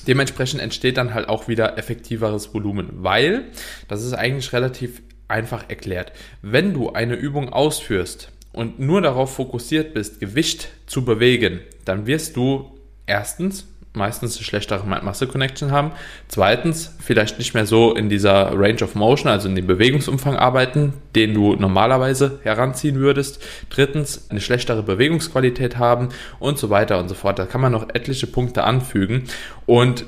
Dementsprechend 0.07 0.62
entsteht 0.62 0.97
dann 0.97 1.12
halt 1.12 1.28
auch 1.28 1.49
wieder 1.49 1.76
effektiveres 1.76 2.55
Volumen, 2.55 2.88
weil 2.93 3.47
das 3.88 4.02
ist 4.05 4.14
eigentlich 4.14 4.55
relativ 4.55 5.02
einfach 5.29 5.69
erklärt. 5.69 6.13
Wenn 6.43 6.75
du 6.75 6.91
eine 6.93 7.15
Übung 7.15 7.51
ausführst 7.51 8.33
und 8.53 8.81
nur 8.81 9.01
darauf 9.01 9.35
fokussiert 9.35 9.95
bist, 9.95 10.21
Gewicht 10.21 10.69
zu 10.87 11.05
bewegen, 11.05 11.61
dann 11.85 12.07
wirst 12.07 12.37
du 12.37 12.73
erstens 13.07 13.67
meistens 13.99 14.37
eine 14.37 14.45
schlechtere 14.45 14.87
Masse-Connection 14.87 15.73
haben. 15.73 15.93
Zweitens, 16.29 16.95
vielleicht 17.01 17.39
nicht 17.39 17.53
mehr 17.53 17.67
so 17.67 17.95
in 17.95 18.09
dieser 18.09 18.53
Range 18.59 18.83
of 18.83 18.95
Motion, 18.95 19.31
also 19.31 19.49
in 19.49 19.55
dem 19.55 19.67
Bewegungsumfang 19.67 20.37
arbeiten, 20.37 20.95
den 21.15 21.35
du 21.35 21.55
normalerweise 21.55 22.41
heranziehen 22.43 22.97
würdest. 22.97 23.43
Drittens, 23.69 24.31
eine 24.31 24.41
schlechtere 24.41 24.83
Bewegungsqualität 24.83 25.77
haben 25.77 26.09
und 26.39 26.59
so 26.59 26.71
weiter 26.71 26.99
und 26.99 27.09
so 27.09 27.15
fort. 27.15 27.39
Da 27.39 27.45
kann 27.47 27.61
man 27.61 27.73
noch 27.73 27.89
etliche 27.91 28.27
Punkte 28.27 28.65
anfügen. 28.65 29.25
Und 29.67 30.07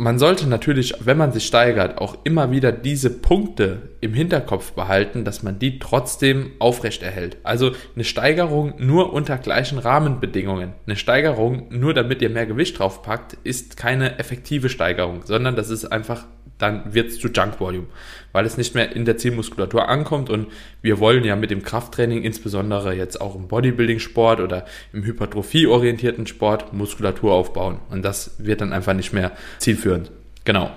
man 0.00 0.20
sollte 0.20 0.48
natürlich, 0.48 0.94
wenn 1.00 1.18
man 1.18 1.32
sich 1.32 1.44
steigert, 1.44 1.98
auch 1.98 2.18
immer 2.22 2.52
wieder 2.52 2.70
diese 2.70 3.10
Punkte 3.10 3.90
im 4.00 4.14
Hinterkopf 4.14 4.72
behalten, 4.72 5.24
dass 5.24 5.42
man 5.42 5.58
die 5.58 5.80
trotzdem 5.80 6.52
aufrecht 6.60 7.02
erhält. 7.02 7.38
Also 7.42 7.72
eine 7.96 8.04
Steigerung 8.04 8.74
nur 8.78 9.12
unter 9.12 9.36
gleichen 9.38 9.78
Rahmenbedingungen, 9.78 10.74
eine 10.86 10.94
Steigerung 10.94 11.66
nur 11.70 11.94
damit 11.94 12.22
ihr 12.22 12.30
mehr 12.30 12.46
Gewicht 12.46 12.78
draufpackt, 12.78 13.36
ist 13.42 13.76
keine 13.76 14.20
effektive 14.20 14.68
Steigerung, 14.68 15.22
sondern 15.24 15.56
das 15.56 15.68
ist 15.68 15.86
einfach 15.86 16.26
dann 16.58 16.94
wird 16.94 17.08
es 17.08 17.18
zu 17.18 17.28
Junk 17.28 17.60
Volume, 17.60 17.86
weil 18.32 18.44
es 18.44 18.56
nicht 18.56 18.74
mehr 18.74 18.94
in 18.94 19.04
der 19.04 19.16
Zielmuskulatur 19.16 19.88
ankommt 19.88 20.28
und 20.30 20.48
wir 20.82 20.98
wollen 20.98 21.24
ja 21.24 21.36
mit 21.36 21.50
dem 21.50 21.62
Krafttraining, 21.62 22.22
insbesondere 22.22 22.94
jetzt 22.94 23.20
auch 23.20 23.34
im 23.34 23.48
Bodybuilding-Sport 23.48 24.40
oder 24.40 24.66
im 24.92 25.04
Hypertrophie-orientierten 25.04 26.26
Sport, 26.26 26.72
Muskulatur 26.72 27.32
aufbauen 27.32 27.78
und 27.90 28.04
das 28.04 28.32
wird 28.38 28.60
dann 28.60 28.72
einfach 28.72 28.94
nicht 28.94 29.12
mehr 29.12 29.32
zielführend. 29.58 30.10
Genau. 30.44 30.70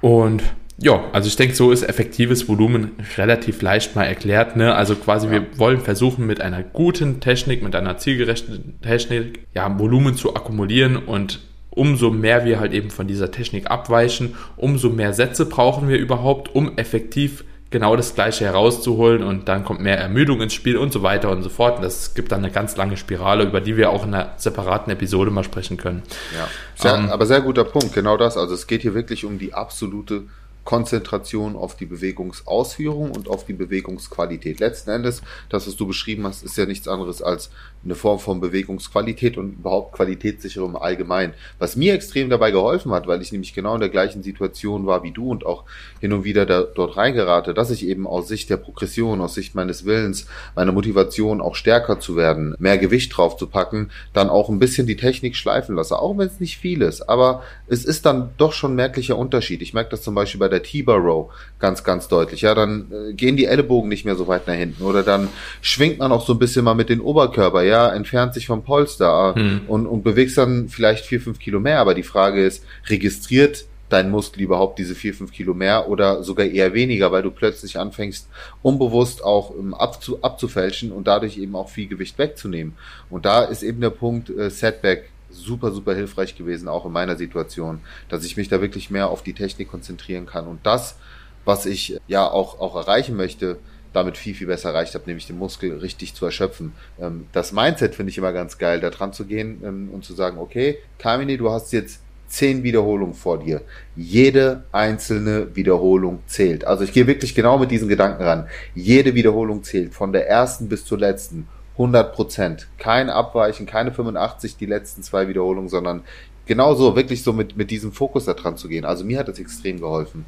Und 0.00 0.42
Ja, 0.82 1.04
also 1.12 1.28
ich 1.28 1.36
denke, 1.36 1.54
so 1.54 1.72
ist 1.72 1.82
effektives 1.82 2.48
Volumen 2.48 2.92
relativ 3.18 3.60
leicht 3.60 3.96
mal 3.96 4.04
erklärt. 4.04 4.56
Ne? 4.56 4.74
Also 4.74 4.96
quasi, 4.96 5.26
ja. 5.26 5.32
wir 5.32 5.58
wollen 5.58 5.80
versuchen, 5.80 6.26
mit 6.26 6.40
einer 6.40 6.62
guten 6.62 7.20
Technik, 7.20 7.62
mit 7.62 7.74
einer 7.76 7.98
zielgerechten 7.98 8.80
Technik, 8.80 9.40
ja, 9.54 9.78
Volumen 9.78 10.14
zu 10.14 10.34
akkumulieren 10.34 10.96
und 10.96 11.40
umso 11.70 12.10
mehr 12.10 12.44
wir 12.44 12.60
halt 12.60 12.72
eben 12.72 12.90
von 12.90 13.06
dieser 13.06 13.30
Technik 13.30 13.70
abweichen, 13.70 14.36
umso 14.56 14.90
mehr 14.90 15.12
Sätze 15.12 15.46
brauchen 15.46 15.88
wir 15.88 15.98
überhaupt, 15.98 16.54
um 16.54 16.76
effektiv 16.76 17.44
genau 17.70 17.94
das 17.94 18.14
Gleiche 18.14 18.44
herauszuholen 18.44 19.22
und 19.22 19.48
dann 19.48 19.64
kommt 19.64 19.80
mehr 19.80 19.96
Ermüdung 19.96 20.40
ins 20.40 20.54
Spiel 20.54 20.76
und 20.76 20.92
so 20.92 21.02
weiter 21.02 21.30
und 21.30 21.42
so 21.42 21.48
fort. 21.48 21.76
Und 21.76 21.84
das 21.84 22.14
gibt 22.14 22.32
dann 22.32 22.42
eine 22.44 22.52
ganz 22.52 22.76
lange 22.76 22.96
Spirale, 22.96 23.44
über 23.44 23.60
die 23.60 23.76
wir 23.76 23.90
auch 23.90 24.04
in 24.04 24.12
einer 24.12 24.34
separaten 24.36 24.92
Episode 24.92 25.30
mal 25.30 25.44
sprechen 25.44 25.76
können. 25.76 26.02
Ja, 26.36 26.48
sehr, 26.74 26.94
ähm, 26.94 27.10
aber 27.10 27.26
sehr 27.26 27.40
guter 27.40 27.64
Punkt, 27.64 27.92
genau 27.92 28.16
das. 28.16 28.36
Also 28.36 28.54
es 28.54 28.66
geht 28.66 28.82
hier 28.82 28.94
wirklich 28.94 29.24
um 29.24 29.38
die 29.38 29.54
absolute 29.54 30.24
Konzentration 30.64 31.56
auf 31.56 31.76
die 31.76 31.86
Bewegungsausführung 31.86 33.12
und 33.12 33.28
auf 33.28 33.46
die 33.46 33.54
Bewegungsqualität. 33.54 34.60
Letzten 34.60 34.90
Endes, 34.90 35.22
das, 35.48 35.66
was 35.66 35.76
du 35.76 35.86
beschrieben 35.86 36.26
hast, 36.26 36.42
ist 36.42 36.56
ja 36.56 36.66
nichts 36.66 36.86
anderes 36.86 37.22
als 37.22 37.50
eine 37.82 37.94
Form 37.94 38.18
von 38.18 38.40
Bewegungsqualität 38.40 39.38
und 39.38 39.54
überhaupt 39.54 39.94
Qualitätssicherung 39.94 40.70
im 40.70 40.76
Allgemeinen. 40.76 41.32
Was 41.58 41.76
mir 41.76 41.94
extrem 41.94 42.28
dabei 42.28 42.50
geholfen 42.50 42.92
hat, 42.92 43.06
weil 43.06 43.22
ich 43.22 43.32
nämlich 43.32 43.54
genau 43.54 43.74
in 43.74 43.80
der 43.80 43.88
gleichen 43.88 44.22
Situation 44.22 44.86
war 44.86 45.02
wie 45.02 45.12
du 45.12 45.30
und 45.30 45.46
auch 45.46 45.64
hin 45.98 46.12
und 46.12 46.24
wieder 46.24 46.44
da, 46.44 46.62
dort 46.62 46.98
reingerate, 46.98 47.54
dass 47.54 47.70
ich 47.70 47.86
eben 47.86 48.06
aus 48.06 48.28
Sicht 48.28 48.50
der 48.50 48.58
Progression, 48.58 49.20
aus 49.22 49.34
Sicht 49.34 49.54
meines 49.54 49.86
Willens, 49.86 50.26
meiner 50.54 50.72
Motivation 50.72 51.40
auch 51.40 51.54
stärker 51.54 52.00
zu 52.00 52.16
werden, 52.16 52.54
mehr 52.58 52.76
Gewicht 52.76 53.16
drauf 53.16 53.38
zu 53.38 53.46
packen, 53.46 53.90
dann 54.12 54.28
auch 54.28 54.50
ein 54.50 54.58
bisschen 54.58 54.86
die 54.86 54.96
Technik 54.96 55.34
schleifen 55.34 55.74
lasse, 55.74 55.98
auch 55.98 56.18
wenn 56.18 56.26
es 56.26 56.40
nicht 56.40 56.58
viel 56.58 56.82
ist. 56.82 57.08
Aber 57.08 57.42
es 57.66 57.86
ist 57.86 58.04
dann 58.04 58.30
doch 58.36 58.52
schon 58.52 58.74
merklicher 58.74 59.16
Unterschied. 59.16 59.62
Ich 59.62 59.72
merke 59.72 59.90
das 59.90 60.02
zum 60.02 60.14
Beispiel 60.14 60.40
bei 60.40 60.48
der 60.48 60.62
T-Bar 60.62 60.98
Row 60.98 61.32
ganz, 61.58 61.82
ganz 61.82 62.08
deutlich. 62.08 62.42
Ja, 62.42 62.54
dann 62.54 62.90
äh, 62.92 63.14
gehen 63.14 63.36
die 63.38 63.46
Ellenbogen 63.46 63.88
nicht 63.88 64.04
mehr 64.04 64.16
so 64.16 64.28
weit 64.28 64.46
nach 64.46 64.54
hinten 64.54 64.82
oder 64.82 65.02
dann 65.02 65.28
schwingt 65.62 65.98
man 65.98 66.12
auch 66.12 66.26
so 66.26 66.34
ein 66.34 66.38
bisschen 66.38 66.64
mal 66.64 66.74
mit 66.74 66.90
den 66.90 67.00
Oberkörper 67.00 67.62
ja, 67.62 67.69
entfernt 67.70 68.34
sich 68.34 68.46
vom 68.46 68.64
Polster 68.64 69.34
hm. 69.34 69.62
und, 69.68 69.86
und 69.86 70.02
bewegst 70.02 70.38
dann 70.38 70.68
vielleicht 70.68 71.06
vier, 71.06 71.20
fünf 71.20 71.38
Kilo 71.38 71.60
mehr. 71.60 71.78
Aber 71.78 71.94
die 71.94 72.02
Frage 72.02 72.44
ist, 72.44 72.64
registriert 72.88 73.64
dein 73.90 74.10
Muskel 74.10 74.42
überhaupt 74.42 74.78
diese 74.78 74.94
vier, 74.94 75.12
fünf 75.12 75.32
Kilo 75.32 75.52
mehr 75.52 75.88
oder 75.88 76.22
sogar 76.22 76.46
eher 76.46 76.72
weniger, 76.72 77.12
weil 77.12 77.22
du 77.22 77.30
plötzlich 77.30 77.78
anfängst, 77.78 78.28
unbewusst 78.62 79.22
auch 79.22 79.54
ähm, 79.56 79.74
abzu, 79.74 80.22
abzufälschen 80.22 80.92
und 80.92 81.06
dadurch 81.06 81.36
eben 81.36 81.56
auch 81.56 81.68
viel 81.68 81.88
Gewicht 81.88 82.16
wegzunehmen. 82.16 82.74
Und 83.10 83.26
da 83.26 83.44
ist 83.44 83.62
eben 83.62 83.80
der 83.80 83.90
Punkt 83.90 84.30
äh, 84.30 84.48
Setback 84.48 85.10
super, 85.28 85.72
super 85.72 85.94
hilfreich 85.94 86.36
gewesen, 86.36 86.68
auch 86.68 86.86
in 86.86 86.92
meiner 86.92 87.16
Situation, 87.16 87.80
dass 88.08 88.24
ich 88.24 88.36
mich 88.36 88.48
da 88.48 88.60
wirklich 88.60 88.90
mehr 88.90 89.08
auf 89.08 89.22
die 89.22 89.34
Technik 89.34 89.70
konzentrieren 89.70 90.26
kann. 90.26 90.46
Und 90.46 90.60
das, 90.64 90.96
was 91.44 91.66
ich 91.66 91.98
ja 92.06 92.28
auch, 92.28 92.60
auch 92.60 92.76
erreichen 92.76 93.16
möchte, 93.16 93.58
damit 93.92 94.16
viel, 94.16 94.34
viel 94.34 94.46
besser 94.46 94.70
erreicht 94.70 94.94
habe, 94.94 95.04
nämlich 95.06 95.26
den 95.26 95.38
Muskel 95.38 95.78
richtig 95.78 96.14
zu 96.14 96.24
erschöpfen. 96.24 96.72
Ähm, 97.00 97.26
das 97.32 97.52
Mindset 97.52 97.94
finde 97.94 98.10
ich 98.10 98.18
immer 98.18 98.32
ganz 98.32 98.58
geil, 98.58 98.80
da 98.80 98.90
dran 98.90 99.12
zu 99.12 99.24
gehen 99.24 99.62
ähm, 99.64 99.90
und 99.92 100.04
zu 100.04 100.14
sagen, 100.14 100.38
okay, 100.38 100.78
Kamini, 100.98 101.36
du 101.36 101.50
hast 101.50 101.72
jetzt 101.72 102.00
zehn 102.28 102.62
Wiederholungen 102.62 103.14
vor 103.14 103.38
dir. 103.38 103.62
Jede 103.96 104.64
einzelne 104.70 105.54
Wiederholung 105.56 106.20
zählt. 106.26 106.64
Also 106.64 106.84
ich 106.84 106.92
gehe 106.92 107.06
wirklich 107.06 107.34
genau 107.34 107.58
mit 107.58 107.70
diesen 107.70 107.88
Gedanken 107.88 108.22
ran. 108.22 108.48
Jede 108.74 109.14
Wiederholung 109.14 109.64
zählt, 109.64 109.94
von 109.94 110.12
der 110.12 110.28
ersten 110.28 110.68
bis 110.68 110.84
zur 110.84 110.98
letzten. 110.98 111.48
100 111.80 112.14
Prozent. 112.14 112.68
Kein 112.76 113.08
Abweichen, 113.08 113.64
keine 113.64 113.90
85 113.90 114.58
die 114.58 114.66
letzten 114.66 115.02
zwei 115.02 115.28
Wiederholungen, 115.28 115.70
sondern 115.70 116.02
genauso, 116.44 116.94
wirklich 116.94 117.22
so 117.22 117.32
mit, 117.32 117.56
mit 117.56 117.70
diesem 117.70 117.92
Fokus 117.92 118.26
da 118.26 118.34
dran 118.34 118.58
zu 118.58 118.68
gehen. 118.68 118.84
Also 118.84 119.02
mir 119.02 119.18
hat 119.18 119.28
das 119.28 119.38
extrem 119.38 119.80
geholfen. 119.80 120.26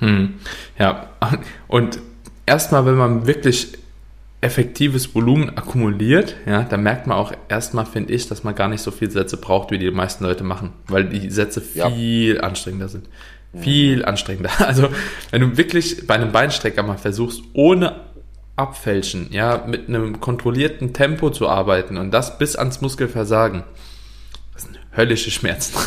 Hm. 0.00 0.34
Ja, 0.78 1.08
und 1.68 2.00
erstmal, 2.50 2.84
wenn 2.84 2.96
man 2.96 3.26
wirklich 3.28 3.78
effektives 4.40 5.14
Volumen 5.14 5.50
akkumuliert, 5.56 6.34
ja, 6.46 6.62
dann 6.62 6.82
merkt 6.82 7.06
man 7.06 7.16
auch 7.16 7.32
erstmal, 7.48 7.86
finde 7.86 8.12
ich, 8.12 8.26
dass 8.26 8.42
man 8.42 8.54
gar 8.54 8.68
nicht 8.68 8.80
so 8.80 8.90
viele 8.90 9.10
Sätze 9.10 9.36
braucht, 9.36 9.70
wie 9.70 9.78
die 9.78 9.90
meisten 9.90 10.24
Leute 10.24 10.42
machen, 10.42 10.72
weil 10.88 11.04
die 11.04 11.30
Sätze 11.30 11.60
viel 11.60 12.36
ja. 12.36 12.40
anstrengender 12.42 12.88
sind. 12.88 13.08
Viel 13.54 14.04
anstrengender. 14.04 14.50
Also, 14.58 14.88
wenn 15.30 15.42
du 15.42 15.56
wirklich 15.56 16.06
bei 16.06 16.14
einem 16.14 16.32
Beinstrecker 16.32 16.82
mal 16.82 16.98
versuchst, 16.98 17.42
ohne 17.52 18.00
Abfälschen, 18.56 19.28
ja, 19.30 19.64
mit 19.66 19.88
einem 19.88 20.20
kontrollierten 20.20 20.92
Tempo 20.92 21.30
zu 21.30 21.48
arbeiten 21.48 21.98
und 21.98 22.10
das 22.10 22.38
bis 22.38 22.56
ans 22.56 22.80
Muskelversagen, 22.80 23.62
das 24.54 24.64
sind 24.64 24.78
höllische 24.96 25.30
Schmerzen. 25.30 25.78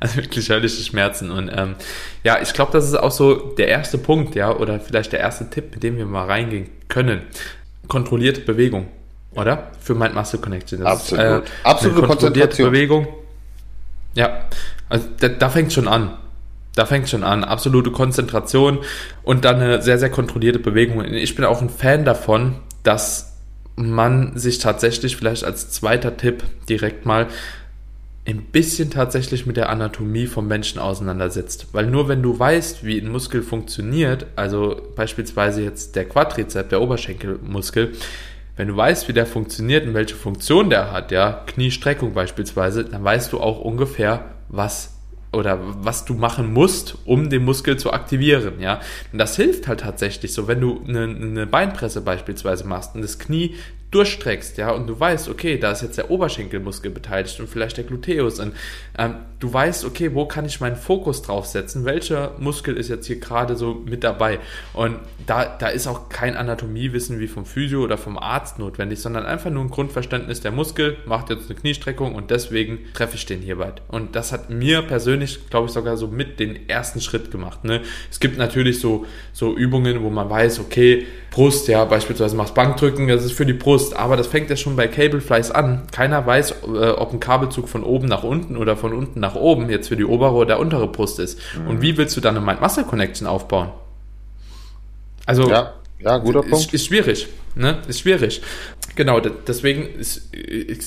Also 0.00 0.16
wirklich 0.16 0.48
höllische 0.48 0.82
Schmerzen. 0.82 1.30
Und 1.30 1.50
ähm, 1.54 1.74
ja, 2.22 2.40
ich 2.40 2.52
glaube, 2.52 2.72
das 2.72 2.86
ist 2.86 2.94
auch 2.94 3.10
so 3.10 3.34
der 3.34 3.68
erste 3.68 3.98
Punkt, 3.98 4.34
ja, 4.34 4.54
oder 4.54 4.78
vielleicht 4.80 5.12
der 5.12 5.20
erste 5.20 5.50
Tipp, 5.50 5.72
mit 5.72 5.82
dem 5.82 5.96
wir 5.96 6.06
mal 6.06 6.26
reingehen 6.26 6.68
können. 6.88 7.22
Kontrollierte 7.88 8.42
Bewegung, 8.42 8.86
oder? 9.32 9.72
Für 9.80 9.94
Mind 9.94 10.14
Muscle 10.14 10.38
Connection. 10.38 10.80
Das 10.80 11.00
Absolut. 11.00 11.44
Ist, 11.44 11.50
äh, 11.50 11.52
Absolute 11.64 12.06
kontrollierte 12.06 12.62
Bewegung. 12.62 13.08
Ja, 14.14 14.44
also 14.88 15.06
da, 15.20 15.28
da 15.28 15.48
fängt 15.48 15.72
schon 15.72 15.88
an. 15.88 16.16
Da 16.74 16.86
fängt 16.86 17.08
schon 17.08 17.24
an. 17.24 17.42
Absolute 17.42 17.90
Konzentration 17.90 18.78
und 19.24 19.44
dann 19.44 19.56
eine 19.56 19.82
sehr, 19.82 19.98
sehr 19.98 20.10
kontrollierte 20.10 20.60
Bewegung. 20.60 21.04
Ich 21.04 21.34
bin 21.34 21.44
auch 21.44 21.60
ein 21.60 21.70
Fan 21.70 22.04
davon, 22.04 22.56
dass 22.84 23.36
man 23.74 24.36
sich 24.36 24.58
tatsächlich 24.58 25.16
vielleicht 25.16 25.44
als 25.44 25.70
zweiter 25.70 26.16
Tipp 26.16 26.42
direkt 26.68 27.06
mal 27.06 27.28
ein 28.28 28.44
bisschen 28.44 28.90
tatsächlich 28.90 29.46
mit 29.46 29.56
der 29.56 29.70
Anatomie 29.70 30.26
vom 30.26 30.46
Menschen 30.46 30.78
auseinandersetzt. 30.78 31.68
Weil 31.72 31.86
nur 31.86 32.08
wenn 32.08 32.22
du 32.22 32.38
weißt, 32.38 32.84
wie 32.84 32.98
ein 32.98 33.10
Muskel 33.10 33.42
funktioniert, 33.42 34.26
also 34.36 34.92
beispielsweise 34.94 35.62
jetzt 35.62 35.96
der 35.96 36.04
Quadrizeps, 36.04 36.68
der 36.68 36.82
Oberschenkelmuskel, 36.82 37.92
wenn 38.56 38.68
du 38.68 38.76
weißt, 38.76 39.08
wie 39.08 39.12
der 39.12 39.24
funktioniert 39.24 39.86
und 39.86 39.94
welche 39.94 40.16
Funktion 40.16 40.68
der 40.68 40.92
hat, 40.92 41.10
ja, 41.10 41.44
Kniestreckung 41.46 42.12
beispielsweise, 42.12 42.84
dann 42.84 43.02
weißt 43.02 43.32
du 43.32 43.40
auch 43.40 43.60
ungefähr, 43.60 44.24
was 44.48 44.94
oder 45.32 45.58
was 45.60 46.04
du 46.04 46.14
machen 46.14 46.52
musst, 46.52 46.96
um 47.04 47.28
den 47.28 47.44
Muskel 47.44 47.76
zu 47.76 47.92
aktivieren, 47.92 48.60
ja. 48.60 48.80
Und 49.12 49.18
das 49.18 49.36
hilft 49.36 49.68
halt 49.68 49.80
tatsächlich 49.80 50.32
so, 50.32 50.48
wenn 50.48 50.60
du 50.60 50.82
eine, 50.86 51.02
eine 51.02 51.46
Beinpresse 51.46 52.00
beispielsweise 52.00 52.66
machst 52.66 52.94
und 52.94 53.02
das 53.02 53.18
Knie 53.18 53.54
durchstreckst, 53.90 54.58
ja, 54.58 54.70
und 54.70 54.86
du 54.86 54.98
weißt, 54.98 55.28
okay, 55.30 55.58
da 55.58 55.72
ist 55.72 55.82
jetzt 55.82 55.96
der 55.96 56.10
Oberschenkelmuskel 56.10 56.90
beteiligt 56.90 57.40
und 57.40 57.48
vielleicht 57.48 57.78
der 57.78 57.84
Gluteus 57.84 58.38
und 58.38 58.54
ähm, 58.98 59.14
du 59.38 59.50
weißt, 59.50 59.86
okay, 59.86 60.14
wo 60.14 60.26
kann 60.26 60.44
ich 60.44 60.60
meinen 60.60 60.76
Fokus 60.76 61.22
draufsetzen, 61.22 61.86
welcher 61.86 62.34
Muskel 62.38 62.76
ist 62.76 62.88
jetzt 62.88 63.06
hier 63.06 63.18
gerade 63.18 63.56
so 63.56 63.82
mit 63.86 64.04
dabei? 64.04 64.40
Und 64.74 64.98
da, 65.26 65.56
da 65.58 65.68
ist 65.68 65.86
auch 65.86 66.10
kein 66.10 66.36
Anatomiewissen 66.36 67.18
wie 67.18 67.28
vom 67.28 67.46
Physio 67.46 67.82
oder 67.82 67.96
vom 67.96 68.18
Arzt 68.18 68.58
notwendig, 68.58 69.00
sondern 69.00 69.24
einfach 69.24 69.50
nur 69.50 69.64
ein 69.64 69.70
Grundverständnis, 69.70 70.42
der 70.42 70.52
Muskel 70.52 70.98
macht 71.06 71.30
jetzt 71.30 71.48
eine 71.48 71.58
Kniestreckung 71.58 72.14
und 72.14 72.30
deswegen 72.30 72.80
treffe 72.92 73.16
ich 73.16 73.24
den 73.24 73.40
hierbei 73.40 73.72
und 73.88 74.16
das 74.16 74.32
hat 74.32 74.50
mir 74.50 74.82
persönlich, 74.82 75.48
glaube 75.48 75.68
ich, 75.68 75.72
sogar 75.72 75.96
so 75.96 76.08
mit 76.08 76.40
den 76.40 76.68
ersten 76.68 77.00
Schritt 77.00 77.30
gemacht, 77.30 77.64
ne? 77.64 77.80
Es 78.10 78.20
gibt 78.20 78.36
natürlich 78.36 78.80
so, 78.80 79.06
so 79.32 79.56
Übungen, 79.56 80.02
wo 80.02 80.10
man 80.10 80.28
weiß, 80.28 80.60
okay, 80.60 81.06
Brust, 81.30 81.68
ja, 81.68 81.84
beispielsweise 81.84 82.36
machst 82.36 82.54
Bankdrücken, 82.54 83.06
das 83.06 83.24
ist 83.24 83.32
für 83.32 83.46
die 83.46 83.52
Brust, 83.52 83.94
aber 83.94 84.16
das 84.16 84.26
fängt 84.26 84.48
ja 84.50 84.56
schon 84.56 84.76
bei 84.76 84.88
Cableflies 84.88 85.50
an. 85.50 85.82
Keiner 85.92 86.26
weiß, 86.26 86.50
äh, 86.74 86.90
ob 86.90 87.12
ein 87.12 87.20
Kabelzug 87.20 87.68
von 87.68 87.84
oben 87.84 88.08
nach 88.08 88.22
unten 88.22 88.56
oder 88.56 88.76
von 88.76 88.92
unten 88.92 89.20
nach 89.20 89.34
oben 89.34 89.68
jetzt 89.68 89.88
für 89.88 89.96
die 89.96 90.04
obere 90.04 90.32
oder 90.32 90.58
untere 90.58 90.88
Brust 90.88 91.18
ist. 91.18 91.38
Mhm. 91.56 91.68
Und 91.68 91.82
wie 91.82 91.96
willst 91.96 92.16
du 92.16 92.20
dann 92.20 92.36
eine 92.36 92.44
Mind-Muscle-Connection 92.44 93.26
aufbauen? 93.26 93.70
Also, 95.26 95.48
ja, 95.50 95.74
ja 95.98 96.18
guter 96.18 96.44
ist, 96.44 96.50
Punkt. 96.50 96.74
Ist 96.74 96.86
schwierig, 96.86 97.28
ne? 97.54 97.78
Ist 97.88 98.00
schwierig. 98.00 98.42
Genau, 98.96 99.20
deswegen 99.20 99.86
ist, 99.98 100.32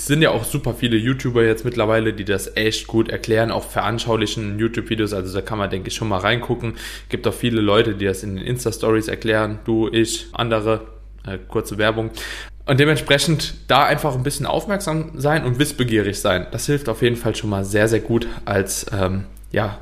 sind 0.05 0.21
ja 0.21 0.31
auch 0.31 0.43
super 0.43 0.73
viele 0.73 0.97
YouTuber 0.97 1.43
jetzt 1.43 1.63
mittlerweile, 1.63 2.13
die 2.13 2.25
das 2.25 2.57
echt 2.57 2.87
gut 2.87 3.09
erklären, 3.09 3.51
auch 3.51 3.63
veranschaulichen 3.63 4.59
YouTube-Videos. 4.59 5.13
Also 5.13 5.33
da 5.33 5.41
kann 5.41 5.57
man, 5.57 5.69
denke 5.69 5.87
ich, 5.87 5.95
schon 5.95 6.09
mal 6.09 6.17
reingucken. 6.17 6.73
Gibt 7.07 7.25
auch 7.25 7.33
viele 7.33 7.61
Leute, 7.61 7.95
die 7.95 8.05
das 8.05 8.23
in 8.23 8.35
den 8.35 8.45
Insta-Stories 8.45 9.07
erklären. 9.07 9.59
Du, 9.63 9.87
ich, 9.87 10.27
andere. 10.33 10.87
Äh, 11.25 11.37
kurze 11.47 11.77
Werbung. 11.77 12.09
Und 12.65 12.79
dementsprechend 12.79 13.53
da 13.67 13.85
einfach 13.85 14.15
ein 14.15 14.23
bisschen 14.23 14.45
aufmerksam 14.45 15.11
sein 15.15 15.45
und 15.45 15.59
wissbegierig 15.59 16.19
sein. 16.19 16.47
Das 16.51 16.65
hilft 16.65 16.89
auf 16.89 17.01
jeden 17.01 17.15
Fall 17.15 17.35
schon 17.35 17.49
mal 17.49 17.65
sehr, 17.65 17.87
sehr 17.87 17.99
gut 17.99 18.27
als, 18.45 18.85
ähm, 18.91 19.25
ja, 19.51 19.79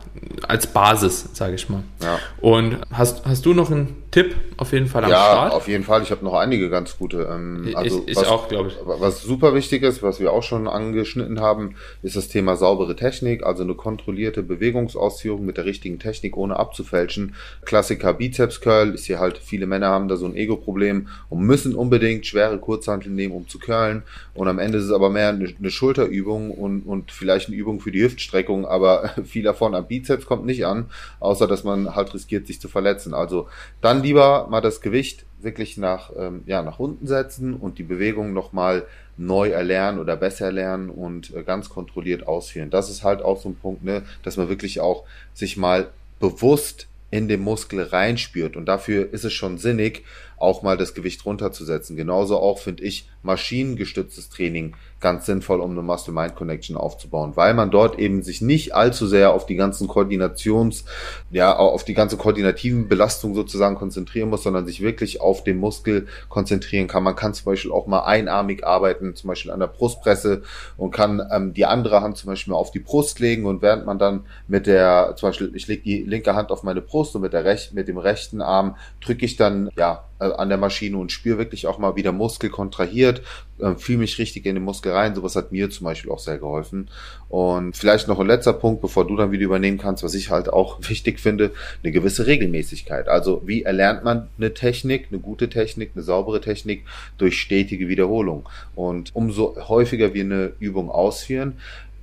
als 0.47 0.67
Basis, 0.67 1.29
sage 1.33 1.55
ich 1.55 1.69
mal. 1.69 1.83
Ja. 2.01 2.19
Und 2.41 2.77
hast, 2.91 3.25
hast 3.25 3.45
du 3.45 3.53
noch 3.53 3.71
einen 3.71 3.95
Tipp 4.11 4.35
auf 4.57 4.71
jeden 4.73 4.87
Fall 4.87 5.03
am 5.03 5.11
ja, 5.11 5.17
Start. 5.17 5.51
Ja, 5.51 5.57
auf 5.57 5.67
jeden 5.67 5.83
Fall. 5.83 6.01
Ich 6.01 6.09
habe 6.09 6.25
noch 6.25 6.33
einige 6.33 6.69
ganz 6.69 6.97
gute. 6.97 7.29
Ähm, 7.31 7.69
also 7.75 8.01
ich, 8.01 8.09
ich 8.11 8.15
was, 8.17 8.27
auch, 8.27 8.47
glaube 8.47 8.69
ich. 8.69 8.75
Was 8.83 9.21
super 9.21 9.53
wichtig 9.53 9.83
ist, 9.83 10.01
was 10.01 10.19
wir 10.19 10.33
auch 10.33 10.41
schon 10.41 10.67
angeschnitten 10.67 11.39
haben, 11.39 11.75
ist 12.01 12.15
das 12.15 12.27
Thema 12.27 12.55
saubere 12.55 12.95
Technik, 12.95 13.43
also 13.43 13.63
eine 13.63 13.75
kontrollierte 13.75 14.41
Bewegungsausführung 14.41 15.45
mit 15.45 15.57
der 15.57 15.65
richtigen 15.65 15.99
Technik, 15.99 16.37
ohne 16.37 16.57
abzufälschen. 16.57 17.35
Klassiker 17.65 18.13
Bizeps 18.13 18.61
Curl 18.61 18.95
ist 18.95 19.05
hier 19.05 19.19
halt, 19.19 19.37
viele 19.37 19.67
Männer 19.67 19.89
haben 19.89 20.07
da 20.07 20.15
so 20.15 20.25
ein 20.25 20.35
Ego-Problem 20.35 21.07
und 21.29 21.41
müssen 21.45 21.75
unbedingt 21.75 22.25
schwere 22.25 22.57
Kurzhanteln 22.57 23.13
nehmen, 23.13 23.35
um 23.35 23.47
zu 23.47 23.59
curlen. 23.59 24.01
Und 24.33 24.47
am 24.47 24.57
Ende 24.57 24.79
ist 24.79 24.85
es 24.85 24.91
aber 24.91 25.11
mehr 25.11 25.29
eine, 25.29 25.53
eine 25.57 25.69
Schulterübung 25.69 26.51
und, 26.51 26.81
und 26.81 27.11
vielleicht 27.11 27.47
eine 27.47 27.57
Übung 27.57 27.79
für 27.79 27.91
die 27.91 28.01
Hüftstreckung, 28.01 28.65
aber 28.65 29.11
viel 29.23 29.43
davon 29.43 29.75
am 29.75 29.87
Bizeps 29.87 30.25
kommt 30.25 30.45
nicht 30.45 30.65
an, 30.65 30.87
außer 31.19 31.45
dass 31.45 31.63
man 31.63 31.95
halt 31.95 32.13
riskiert, 32.13 32.47
sich 32.47 32.59
zu 32.59 32.69
verletzen. 32.69 33.13
Also 33.13 33.47
dann 33.81 33.98
lieber 34.01 34.47
mal 34.49 34.61
das 34.61 34.81
Gewicht 34.81 35.25
wirklich 35.41 35.77
nach, 35.77 36.11
ähm, 36.17 36.43
ja, 36.45 36.61
nach 36.61 36.79
unten 36.79 37.07
setzen 37.07 37.53
und 37.53 37.77
die 37.77 37.83
Bewegung 37.83 38.33
nochmal 38.33 38.85
neu 39.17 39.49
erlernen 39.49 39.99
oder 39.99 40.15
besser 40.15 40.45
erlernen 40.45 40.89
und 40.89 41.33
äh, 41.35 41.43
ganz 41.43 41.69
kontrolliert 41.69 42.27
ausführen. 42.27 42.69
Das 42.69 42.89
ist 42.89 43.03
halt 43.03 43.21
auch 43.21 43.39
so 43.39 43.49
ein 43.49 43.55
Punkt, 43.55 43.83
ne, 43.83 44.03
dass 44.23 44.37
man 44.37 44.49
wirklich 44.49 44.79
auch 44.79 45.03
sich 45.33 45.57
mal 45.57 45.89
bewusst 46.19 46.87
in 47.11 47.27
den 47.27 47.41
Muskel 47.41 47.81
reinspürt. 47.81 48.55
Und 48.55 48.65
dafür 48.65 49.11
ist 49.13 49.25
es 49.25 49.33
schon 49.33 49.57
sinnig, 49.57 50.03
auch 50.39 50.61
mal 50.61 50.77
das 50.77 50.93
Gewicht 50.93 51.25
runterzusetzen. 51.25 51.95
Genauso 51.95 52.37
auch 52.37 52.59
finde 52.59 52.83
ich 52.83 53.09
maschinengestütztes 53.23 54.29
Training 54.29 54.75
ganz 54.99 55.25
sinnvoll, 55.25 55.61
um 55.61 55.71
eine 55.71 55.81
Muscle-Mind-Connection 55.81 56.75
aufzubauen, 56.75 57.31
weil 57.35 57.53
man 57.53 57.71
dort 57.71 57.97
eben 57.99 58.21
sich 58.21 58.41
nicht 58.41 58.75
allzu 58.75 59.07
sehr 59.07 59.33
auf 59.33 59.45
die 59.45 59.55
ganzen 59.55 59.87
Koordinations, 59.87 60.83
ja, 61.31 61.55
auf 61.55 61.83
die 61.83 61.93
ganze 61.93 62.17
koordinativen 62.17 62.87
Belastung 62.89 63.33
sozusagen 63.33 63.75
konzentrieren 63.75 64.29
muss, 64.29 64.43
sondern 64.43 64.65
sich 64.65 64.81
wirklich 64.81 65.21
auf 65.21 65.43
den 65.43 65.57
Muskel 65.57 66.07
konzentrieren 66.27 66.87
kann. 66.87 67.03
Man 67.03 67.15
kann 67.15 67.33
zum 67.33 67.45
Beispiel 67.45 67.71
auch 67.71 67.87
mal 67.87 68.03
einarmig 68.03 68.65
arbeiten, 68.65 69.15
zum 69.15 69.29
Beispiel 69.29 69.51
an 69.51 69.59
der 69.59 69.67
Brustpresse 69.67 70.43
und 70.75 70.91
kann 70.91 71.21
ähm, 71.31 71.53
die 71.53 71.65
andere 71.65 72.01
Hand 72.01 72.17
zum 72.17 72.27
Beispiel 72.27 72.51
mal 72.51 72.59
auf 72.59 72.71
die 72.71 72.79
Brust 72.79 73.19
legen 73.19 73.45
und 73.45 73.61
während 73.61 73.85
man 73.85 73.99
dann 73.99 74.25
mit 74.47 74.67
der, 74.67 75.13
zum 75.15 75.29
Beispiel, 75.29 75.51
ich 75.55 75.67
lege 75.67 75.83
die 75.83 76.03
linke 76.03 76.35
Hand 76.35 76.51
auf 76.51 76.63
meine 76.63 76.81
Brust 76.81 77.15
und 77.15 77.21
mit 77.21 77.33
der 77.33 77.45
rechten, 77.45 77.75
mit 77.75 77.87
dem 77.87 77.97
rechten 77.97 78.41
Arm 78.41 78.75
drücke 79.01 79.25
ich 79.25 79.37
dann, 79.37 79.69
ja, 79.77 80.08
an 80.19 80.49
der 80.49 80.57
Maschine 80.57 80.97
und 80.97 81.11
spüre 81.11 81.37
wirklich 81.37 81.65
auch 81.67 81.77
mal, 81.77 81.95
wie 81.95 82.03
der 82.03 82.11
Muskel 82.11 82.49
kontrahiert, 82.49 83.21
äh, 83.59 83.75
fühle 83.75 83.99
mich 83.99 84.17
richtig 84.19 84.45
in 84.45 84.55
den 84.55 84.63
Muskel 84.63 84.91
rein. 84.91 85.15
Sowas 85.15 85.35
hat 85.35 85.51
mir 85.51 85.69
zum 85.69 85.85
Beispiel 85.85 86.11
auch 86.11 86.19
sehr 86.19 86.37
geholfen. 86.37 86.89
Und 87.29 87.77
vielleicht 87.77 88.07
noch 88.07 88.19
ein 88.19 88.27
letzter 88.27 88.53
Punkt, 88.53 88.81
bevor 88.81 89.07
du 89.07 89.15
dann 89.15 89.31
wieder 89.31 89.45
übernehmen 89.45 89.77
kannst, 89.77 90.03
was 90.03 90.13
ich 90.13 90.29
halt 90.29 90.51
auch 90.51 90.79
wichtig 90.89 91.19
finde, 91.19 91.51
eine 91.83 91.91
gewisse 91.91 92.27
Regelmäßigkeit. 92.27 93.07
Also 93.07 93.41
wie 93.45 93.63
erlernt 93.63 94.03
man 94.03 94.27
eine 94.37 94.53
Technik, 94.53 95.07
eine 95.09 95.19
gute 95.19 95.49
Technik, 95.49 95.91
eine 95.95 96.03
saubere 96.03 96.41
Technik 96.41 96.85
durch 97.17 97.39
stetige 97.39 97.87
Wiederholung. 97.87 98.47
Und 98.75 99.15
umso 99.15 99.55
häufiger 99.67 100.13
wir 100.13 100.23
eine 100.23 100.51
Übung 100.59 100.89
ausführen, 100.91 101.53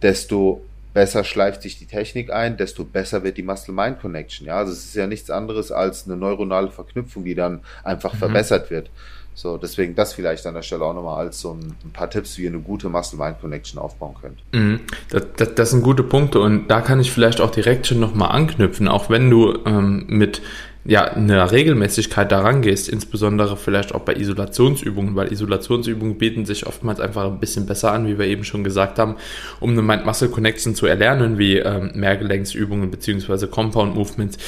desto 0.03 0.63
besser 0.97 1.25
schleift 1.25 1.61
sich 1.61 1.79
die 1.79 1.85
Technik 1.85 2.33
ein, 2.33 2.57
desto 2.57 2.83
besser 2.83 3.23
wird 3.23 3.37
die 3.37 3.43
Muscle-Mind-Connection. 3.43 4.47
Ja, 4.47 4.57
also 4.57 4.73
es 4.73 4.87
ist 4.87 4.95
ja 4.95 5.07
nichts 5.07 5.29
anderes 5.29 5.71
als 5.71 6.07
eine 6.07 6.17
neuronale 6.17 6.71
Verknüpfung, 6.71 7.23
die 7.23 7.35
dann 7.35 7.61
einfach 7.85 8.15
mhm. 8.15 8.19
verbessert 8.19 8.71
wird. 8.71 8.89
So, 9.35 9.59
deswegen 9.59 9.95
das 9.95 10.15
vielleicht 10.15 10.47
an 10.47 10.55
der 10.55 10.63
Stelle 10.63 10.85
auch 10.85 10.95
nochmal 10.95 11.27
als 11.27 11.39
so 11.39 11.53
ein, 11.53 11.75
ein, 11.85 11.93
paar 11.93 12.09
Tipps, 12.09 12.39
wie 12.39 12.45
ihr 12.45 12.49
eine 12.49 12.61
gute 12.61 12.89
Muscle-Mind-Connection 12.89 13.79
aufbauen 13.79 14.15
könnt. 14.23 14.39
Mhm. 14.55 14.81
Das, 15.11 15.27
das, 15.37 15.55
das, 15.55 15.71
sind 15.73 15.83
gute 15.83 16.03
Punkte 16.03 16.41
und 16.41 16.69
da 16.69 16.81
kann 16.81 16.99
ich 16.99 17.13
vielleicht 17.13 17.43
auch 17.43 17.51
direkt 17.51 17.87
schon 17.87 18.01
nochmal 18.01 18.31
anknüpfen, 18.31 18.89
auch 18.89 19.11
wenn 19.11 19.29
du 19.29 19.53
ähm, 19.67 20.07
mit 20.09 20.41
ja, 20.87 21.05
eine 21.05 21.51
Regelmäßigkeit 21.51 22.31
daran 22.31 22.63
gehst, 22.63 22.89
insbesondere 22.89 23.57
vielleicht 23.57 23.95
auch 23.95 24.03
bei 24.03 24.15
Isolationsübungen, 24.15 25.17
weil 25.17 25.33
Isolationsübungen 25.33 26.17
bieten 26.19 26.47
sich 26.47 26.67
oftmals 26.67 27.01
einfach 27.01 27.25
ein 27.25 27.41
bisschen 27.41 27.67
besser 27.67 27.93
an, 27.93 28.07
wie 28.07 28.19
wir 28.19 28.27
eben 28.27 28.45
schon 28.45 28.63
gesagt 28.63 28.99
haben, 28.99 29.17
um 29.61 29.71
eine 29.71 29.83
Mind-Muscle-Connection 29.83 30.75
zu 30.75 30.87
erlernen, 30.87 31.39
wie 31.39 31.59
ähm, 31.59 31.91
Mehrgelenksübungen 31.95 32.91
beziehungsweise 32.91 33.49
Compound-Movements. 33.49 34.39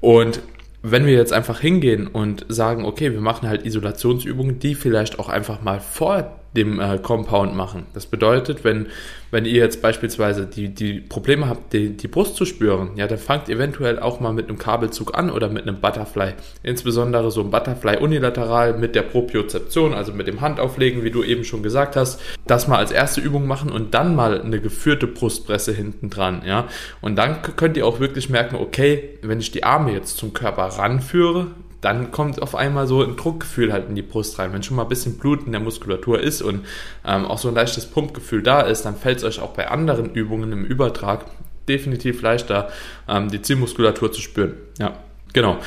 Und 0.00 0.40
wenn 0.82 1.06
wir 1.06 1.14
jetzt 1.14 1.32
einfach 1.32 1.60
hingehen 1.60 2.06
und 2.06 2.46
sagen, 2.48 2.84
okay, 2.84 3.12
wir 3.12 3.20
machen 3.20 3.48
halt 3.48 3.66
Isolationsübungen, 3.66 4.60
die 4.60 4.74
vielleicht 4.74 5.18
auch 5.18 5.28
einfach 5.28 5.62
mal 5.62 5.80
vor 5.80 6.37
dem 6.58 6.80
äh, 6.80 6.98
Compound 6.98 7.54
machen. 7.54 7.86
Das 7.94 8.06
bedeutet, 8.06 8.64
wenn, 8.64 8.88
wenn 9.30 9.44
ihr 9.44 9.58
jetzt 9.62 9.80
beispielsweise 9.80 10.46
die, 10.46 10.74
die 10.74 11.00
Probleme 11.00 11.48
habt, 11.48 11.72
die, 11.72 11.96
die 11.96 12.08
Brust 12.08 12.36
zu 12.36 12.44
spüren, 12.44 12.90
ja, 12.96 13.06
dann 13.06 13.18
fangt 13.18 13.48
eventuell 13.48 13.98
auch 14.00 14.20
mal 14.20 14.32
mit 14.32 14.48
einem 14.48 14.58
Kabelzug 14.58 15.16
an 15.16 15.30
oder 15.30 15.48
mit 15.48 15.62
einem 15.62 15.80
Butterfly. 15.80 16.32
Insbesondere 16.62 17.30
so 17.30 17.40
ein 17.40 17.50
Butterfly 17.50 17.98
unilateral 17.98 18.76
mit 18.76 18.94
der 18.94 19.02
Propriozeption, 19.02 19.94
also 19.94 20.12
mit 20.12 20.26
dem 20.26 20.40
Handauflegen, 20.40 21.04
wie 21.04 21.10
du 21.10 21.22
eben 21.22 21.44
schon 21.44 21.62
gesagt 21.62 21.96
hast, 21.96 22.20
das 22.46 22.68
mal 22.68 22.78
als 22.78 22.90
erste 22.90 23.20
Übung 23.20 23.46
machen 23.46 23.70
und 23.70 23.94
dann 23.94 24.16
mal 24.16 24.40
eine 24.40 24.60
geführte 24.60 25.06
Brustpresse 25.06 25.72
hinten 25.72 26.10
dran, 26.10 26.42
ja. 26.44 26.66
Und 27.00 27.16
dann 27.16 27.40
könnt 27.42 27.76
ihr 27.76 27.86
auch 27.86 28.00
wirklich 28.00 28.28
merken, 28.28 28.56
okay, 28.56 29.18
wenn 29.22 29.38
ich 29.38 29.52
die 29.52 29.62
Arme 29.62 29.92
jetzt 29.92 30.16
zum 30.16 30.32
Körper 30.32 30.64
ranführe, 30.64 31.48
dann 31.80 32.10
kommt 32.10 32.42
auf 32.42 32.54
einmal 32.54 32.86
so 32.86 33.02
ein 33.02 33.16
Druckgefühl 33.16 33.72
halt 33.72 33.88
in 33.88 33.94
die 33.94 34.02
Brust 34.02 34.38
rein. 34.38 34.52
Wenn 34.52 34.62
schon 34.62 34.76
mal 34.76 34.82
ein 34.82 34.88
bisschen 34.88 35.18
Blut 35.18 35.46
in 35.46 35.52
der 35.52 35.60
Muskulatur 35.60 36.20
ist 36.20 36.42
und 36.42 36.66
ähm, 37.06 37.24
auch 37.24 37.38
so 37.38 37.48
ein 37.48 37.54
leichtes 37.54 37.86
Pumpgefühl 37.86 38.42
da 38.42 38.62
ist, 38.62 38.82
dann 38.82 38.96
fällt 38.96 39.18
es 39.18 39.24
euch 39.24 39.40
auch 39.40 39.50
bei 39.50 39.68
anderen 39.68 40.12
Übungen 40.12 40.52
im 40.52 40.64
Übertrag 40.64 41.26
definitiv 41.68 42.22
leichter, 42.22 42.68
ähm, 43.08 43.30
die 43.30 43.42
Zielmuskulatur 43.42 44.10
zu 44.10 44.20
spüren. 44.20 44.54
Ja, 44.78 44.94
genau. 45.32 45.58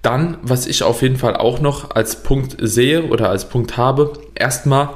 Dann, 0.00 0.38
was 0.42 0.66
ich 0.66 0.82
auf 0.82 1.02
jeden 1.02 1.16
Fall 1.16 1.36
auch 1.36 1.60
noch 1.60 1.94
als 1.94 2.24
Punkt 2.24 2.56
sehe 2.58 3.04
oder 3.04 3.28
als 3.28 3.48
Punkt 3.48 3.76
habe, 3.76 4.14
erstmal 4.34 4.88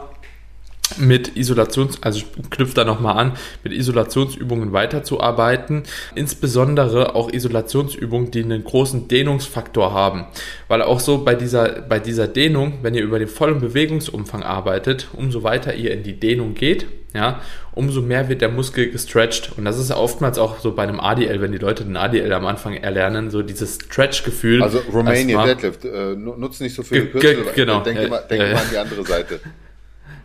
mit 0.98 1.36
Isolations, 1.36 2.02
also 2.02 2.20
ich 2.20 2.50
knüpfe 2.50 2.74
da 2.74 2.84
nochmal 2.84 3.18
an, 3.18 3.32
mit 3.64 3.72
Isolationsübungen 3.72 4.72
weiterzuarbeiten, 4.72 5.82
insbesondere 6.14 7.14
auch 7.14 7.32
Isolationsübungen, 7.32 8.30
die 8.30 8.42
einen 8.42 8.64
großen 8.64 9.08
Dehnungsfaktor 9.08 9.92
haben, 9.92 10.26
weil 10.68 10.82
auch 10.82 11.00
so 11.00 11.24
bei 11.24 11.34
dieser, 11.34 11.82
bei 11.82 11.98
dieser 11.98 12.28
Dehnung, 12.28 12.78
wenn 12.82 12.94
ihr 12.94 13.02
über 13.02 13.18
den 13.18 13.28
vollen 13.28 13.60
Bewegungsumfang 13.60 14.42
arbeitet, 14.42 15.08
umso 15.12 15.42
weiter 15.42 15.74
ihr 15.74 15.92
in 15.92 16.02
die 16.02 16.18
Dehnung 16.18 16.54
geht, 16.54 16.86
ja, 17.14 17.40
umso 17.72 18.02
mehr 18.02 18.28
wird 18.28 18.42
der 18.42 18.50
Muskel 18.50 18.90
gestretched. 18.90 19.52
Und 19.56 19.64
das 19.64 19.78
ist 19.78 19.90
oftmals 19.90 20.38
auch 20.38 20.60
so 20.60 20.72
bei 20.72 20.82
einem 20.82 21.00
ADL, 21.00 21.40
wenn 21.40 21.50
die 21.50 21.58
Leute 21.58 21.84
den 21.84 21.96
ADL 21.96 22.30
am 22.32 22.44
Anfang 22.44 22.74
erlernen, 22.74 23.30
so 23.30 23.42
dieses 23.42 23.76
Stretch-Gefühl. 23.76 24.62
Also 24.62 24.82
Romanian 24.92 25.46
Deadlift, 25.46 25.84
äh, 25.86 26.14
nutzt 26.14 26.60
nicht 26.60 26.74
so 26.74 26.82
viele 26.82 27.06
Kürzel, 27.06 27.46
genau, 27.54 27.80
denke 27.80 28.02
ja, 28.02 28.08
mal, 28.08 28.24
denk 28.28 28.42
ja, 28.42 28.52
mal 28.52 28.60
an 28.60 28.66
die 28.70 28.78
andere 28.78 29.04
Seite. 29.04 29.40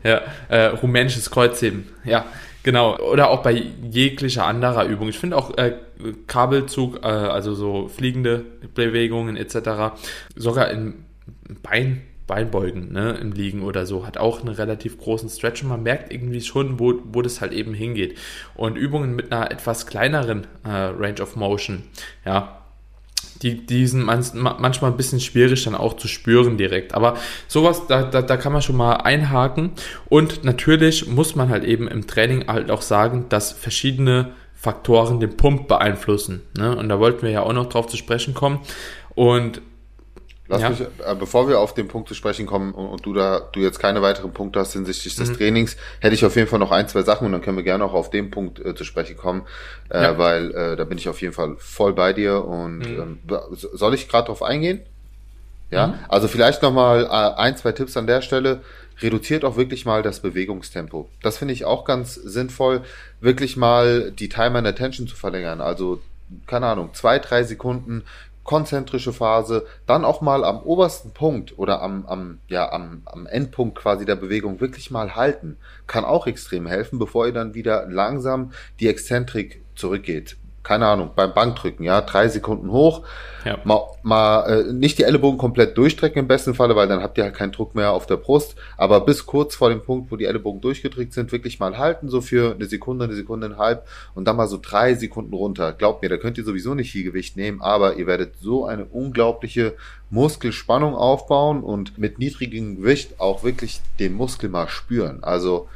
Ja, 0.04 0.22
äh, 0.50 0.66
rumänisches 0.68 1.30
Kreuzheben. 1.30 1.88
Ja, 2.04 2.26
genau. 2.64 2.98
Oder 2.98 3.30
auch 3.30 3.44
bei 3.44 3.52
jeglicher 3.52 4.46
anderer 4.46 4.86
Übung. 4.86 5.10
Ich 5.10 5.20
finde 5.20 5.38
auch 5.38 5.58
äh, 5.58 5.76
Kabelzug, 6.28 7.04
äh, 7.04 7.08
also 7.08 7.54
so 7.54 7.88
fliegende 7.88 8.46
Bewegungen 8.74 9.38
etc., 9.38 9.94
sogar 10.36 10.70
im 10.72 11.06
Bein, 11.62 12.02
Beinbeugen, 12.28 12.94
ne, 12.94 13.18
im 13.22 13.34
Liegen 13.34 13.62
oder 13.62 13.86
so, 13.86 14.06
hat 14.06 14.18
auch 14.18 14.40
einen 14.40 14.56
relativ 14.56 14.98
großen 14.98 15.28
Stretch 15.30 15.64
und 15.64 15.70
man 15.70 15.84
merkt 15.84 16.14
irgendwie 16.14 16.40
schon, 16.40 16.80
wo, 16.80 16.94
wo 17.04 17.22
das 17.22 17.42
halt 17.42 17.52
eben 17.52 17.74
hingeht. 17.74 18.18
Und 18.56 18.78
Übungen 18.78 19.16
mit 19.16 19.32
einer 19.32 19.52
etwas 19.52 19.86
kleineren 19.86 20.48
äh, 20.64 20.70
Range 20.70 21.22
of 21.22 21.36
Motion, 21.36 21.84
ja, 22.26 22.61
die, 23.42 23.66
die 23.66 23.88
sind 23.88 24.04
manchmal 24.04 24.92
ein 24.92 24.98
bisschen 24.98 25.20
schwierig 25.20 25.64
dann 25.64 25.76
auch 25.76 25.96
zu 25.96 26.08
spüren 26.08 26.58
direkt. 26.58 26.94
Aber 26.94 27.16
sowas, 27.48 27.88
da, 27.88 28.04
da, 28.04 28.22
da 28.22 28.38
kann 28.38 28.54
man 28.54 28.62
schon 28.62 28.78
mal 28.78 28.94
einhaken. 28.96 29.72
Und 30.10 30.44
natürlich 30.44 31.08
muss 31.08 31.36
man 31.36 31.50
halt 31.50 31.64
eben 31.64 31.88
im 31.88 32.08
Training 32.08 32.48
halt 32.48 32.70
auch 32.70 32.82
sagen, 32.82 33.26
dass 33.30 33.52
verschiedene 33.52 34.34
Faktoren 34.54 35.20
den 35.20 35.38
Pump 35.38 35.68
beeinflussen. 35.68 36.42
Ne? 36.56 36.76
Und 36.76 36.90
da 36.90 37.00
wollten 37.00 37.24
wir 37.24 37.32
ja 37.32 37.42
auch 37.42 37.54
noch 37.54 37.68
drauf 37.68 37.88
zu 37.88 37.98
sprechen 37.98 38.36
kommen. 38.36 38.60
Und 39.16 39.62
Lass 40.52 40.62
ja. 40.62 40.70
mich, 40.70 40.82
äh, 40.82 41.16
bevor 41.18 41.48
wir 41.48 41.60
auf 41.60 41.74
den 41.74 41.88
Punkt 41.88 42.10
zu 42.10 42.14
sprechen 42.14 42.46
kommen 42.46 42.74
und, 42.74 42.86
und, 42.88 43.06
du 43.06 43.14
da, 43.14 43.40
du 43.54 43.62
jetzt 43.62 43.80
keine 43.80 44.02
weiteren 44.02 44.34
Punkte 44.34 44.60
hast 44.60 44.74
hinsichtlich 44.74 45.16
des 45.16 45.30
mhm. 45.30 45.38
Trainings, 45.38 45.78
hätte 46.02 46.14
ich 46.14 46.26
auf 46.26 46.36
jeden 46.36 46.50
Fall 46.50 46.60
noch 46.60 46.72
ein, 46.72 46.90
zwei 46.90 47.04
Sachen 47.04 47.26
und 47.26 47.32
dann 47.32 47.42
können 47.42 47.56
wir 47.56 47.64
gerne 47.64 47.86
auch 47.86 47.94
auf 47.94 48.10
den 48.10 48.32
Punkt 48.32 48.60
äh, 48.60 48.76
zu 48.76 48.84
sprechen 48.84 49.16
kommen, 49.16 49.44
äh, 49.90 50.04
ja. 50.04 50.18
weil 50.18 50.52
äh, 50.52 50.76
da 50.76 50.84
bin 50.84 50.98
ich 50.98 51.08
auf 51.08 51.22
jeden 51.22 51.34
Fall 51.34 51.56
voll 51.58 51.94
bei 51.94 52.12
dir 52.12 52.44
und 52.44 52.80
mhm. 52.80 53.20
ähm, 53.26 53.38
soll 53.54 53.94
ich 53.94 54.10
gerade 54.10 54.28
drauf 54.28 54.44
eingehen? 54.44 54.82
Ja, 55.70 55.88
mhm. 55.88 55.94
also 56.10 56.28
vielleicht 56.28 56.62
nochmal 56.62 57.06
äh, 57.06 57.40
ein, 57.40 57.56
zwei 57.56 57.72
Tipps 57.72 57.96
an 57.96 58.06
der 58.06 58.22
Stelle. 58.22 58.60
Reduziert 59.00 59.46
auch 59.46 59.56
wirklich 59.56 59.86
mal 59.86 60.04
das 60.04 60.20
Bewegungstempo. 60.20 61.10
Das 61.24 61.38
finde 61.38 61.54
ich 61.54 61.64
auch 61.64 61.86
ganz 61.86 62.14
sinnvoll, 62.14 62.82
wirklich 63.22 63.56
mal 63.56 64.12
die 64.12 64.28
Time 64.28 64.60
and 64.60 64.68
Attention 64.68 65.08
zu 65.08 65.16
verlängern. 65.16 65.62
Also 65.62 66.02
keine 66.46 66.68
Ahnung, 66.68 66.90
zwei, 66.94 67.20
drei 67.20 67.44
Sekunden 67.44 68.04
konzentrische 68.52 69.14
Phase, 69.14 69.66
dann 69.86 70.04
auch 70.04 70.20
mal 70.20 70.44
am 70.44 70.62
obersten 70.64 71.12
Punkt 71.12 71.58
oder 71.58 71.82
am, 71.82 72.06
am, 72.06 72.40
ja, 72.50 72.70
am, 72.70 73.02
am 73.06 73.26
Endpunkt 73.26 73.78
quasi 73.78 74.04
der 74.04 74.18
Bewegung 74.18 74.60
wirklich 74.60 74.92
mal 74.92 75.16
halten. 75.16 75.56
Kann 75.88 76.04
auch 76.04 76.28
extrem 76.28 76.68
helfen, 76.68 77.00
bevor 77.00 77.28
ihr 77.28 77.32
dann 77.32 77.54
wieder 77.54 77.88
langsam 77.88 78.52
die 78.82 78.90
Exzentrik 78.90 79.64
zurückgeht. 79.74 80.36
Keine 80.64 80.88
Ahnung, 80.88 81.12
beim 81.16 81.34
Bankdrücken, 81.34 81.84
ja, 81.84 82.02
drei 82.02 82.28
Sekunden 82.28 82.72
hoch, 82.72 83.02
ja. 83.46 83.58
mal, 83.64 83.82
mal 84.04 84.46
äh, 84.46 84.74
nicht 84.74 85.00
die 85.00 85.04
Ellenbogen 85.04 85.40
komplett 85.40 85.78
durchstrecken 85.78 86.20
im 86.20 86.28
besten 86.28 86.54
Falle, 86.54 86.76
weil 86.76 86.88
dann 86.88 87.02
habt 87.02 87.18
ihr 87.18 87.24
halt 87.24 87.34
keinen 87.34 87.52
Druck 87.52 87.74
mehr 87.74 87.92
auf 87.92 88.06
der 88.06 88.18
Brust, 88.18 88.56
aber 88.78 89.02
bis 89.02 89.26
kurz 89.26 89.56
vor 89.56 89.70
dem 89.70 89.82
Punkt, 89.82 90.12
wo 90.12 90.16
die 90.16 90.26
Ellenbogen 90.26 90.62
durchgedrückt 90.62 91.14
sind, 91.14 91.32
wirklich 91.32 91.60
mal 91.60 91.78
halten, 91.78 92.10
so 92.10 92.22
für 92.22 92.54
eine 92.54 92.66
Sekunde, 92.66 93.06
eine 93.06 93.16
Sekunde, 93.16 93.48
und 93.48 93.58
halb 93.58 93.88
und 94.14 94.26
dann 94.28 94.36
mal 94.36 94.48
so 94.48 94.60
drei 94.62 94.94
Sekunden 94.94 95.34
runter. 95.34 95.74
Glaubt 95.74 96.04
mir, 96.04 96.10
da 96.10 96.18
könnt 96.18 96.38
ihr 96.38 96.44
sowieso 96.44 96.76
nicht 96.76 96.92
viel 96.92 97.04
Gewicht 97.04 97.38
nehmen, 97.38 97.62
aber 97.62 97.96
ihr 97.96 98.06
werdet 98.06 98.36
so 98.40 98.66
eine 98.66 98.86
unglaubliche 98.86 99.74
Muskelspannung 100.12 100.94
aufbauen 100.94 101.64
und 101.64 101.98
mit 101.98 102.20
niedrigem 102.20 102.78
Gewicht 102.78 103.20
auch 103.20 103.44
wirklich 103.44 103.82
den 104.00 104.14
Muskel 104.14 104.50
mal 104.50 104.68
spüren. 104.68 105.24
Also 105.24 105.68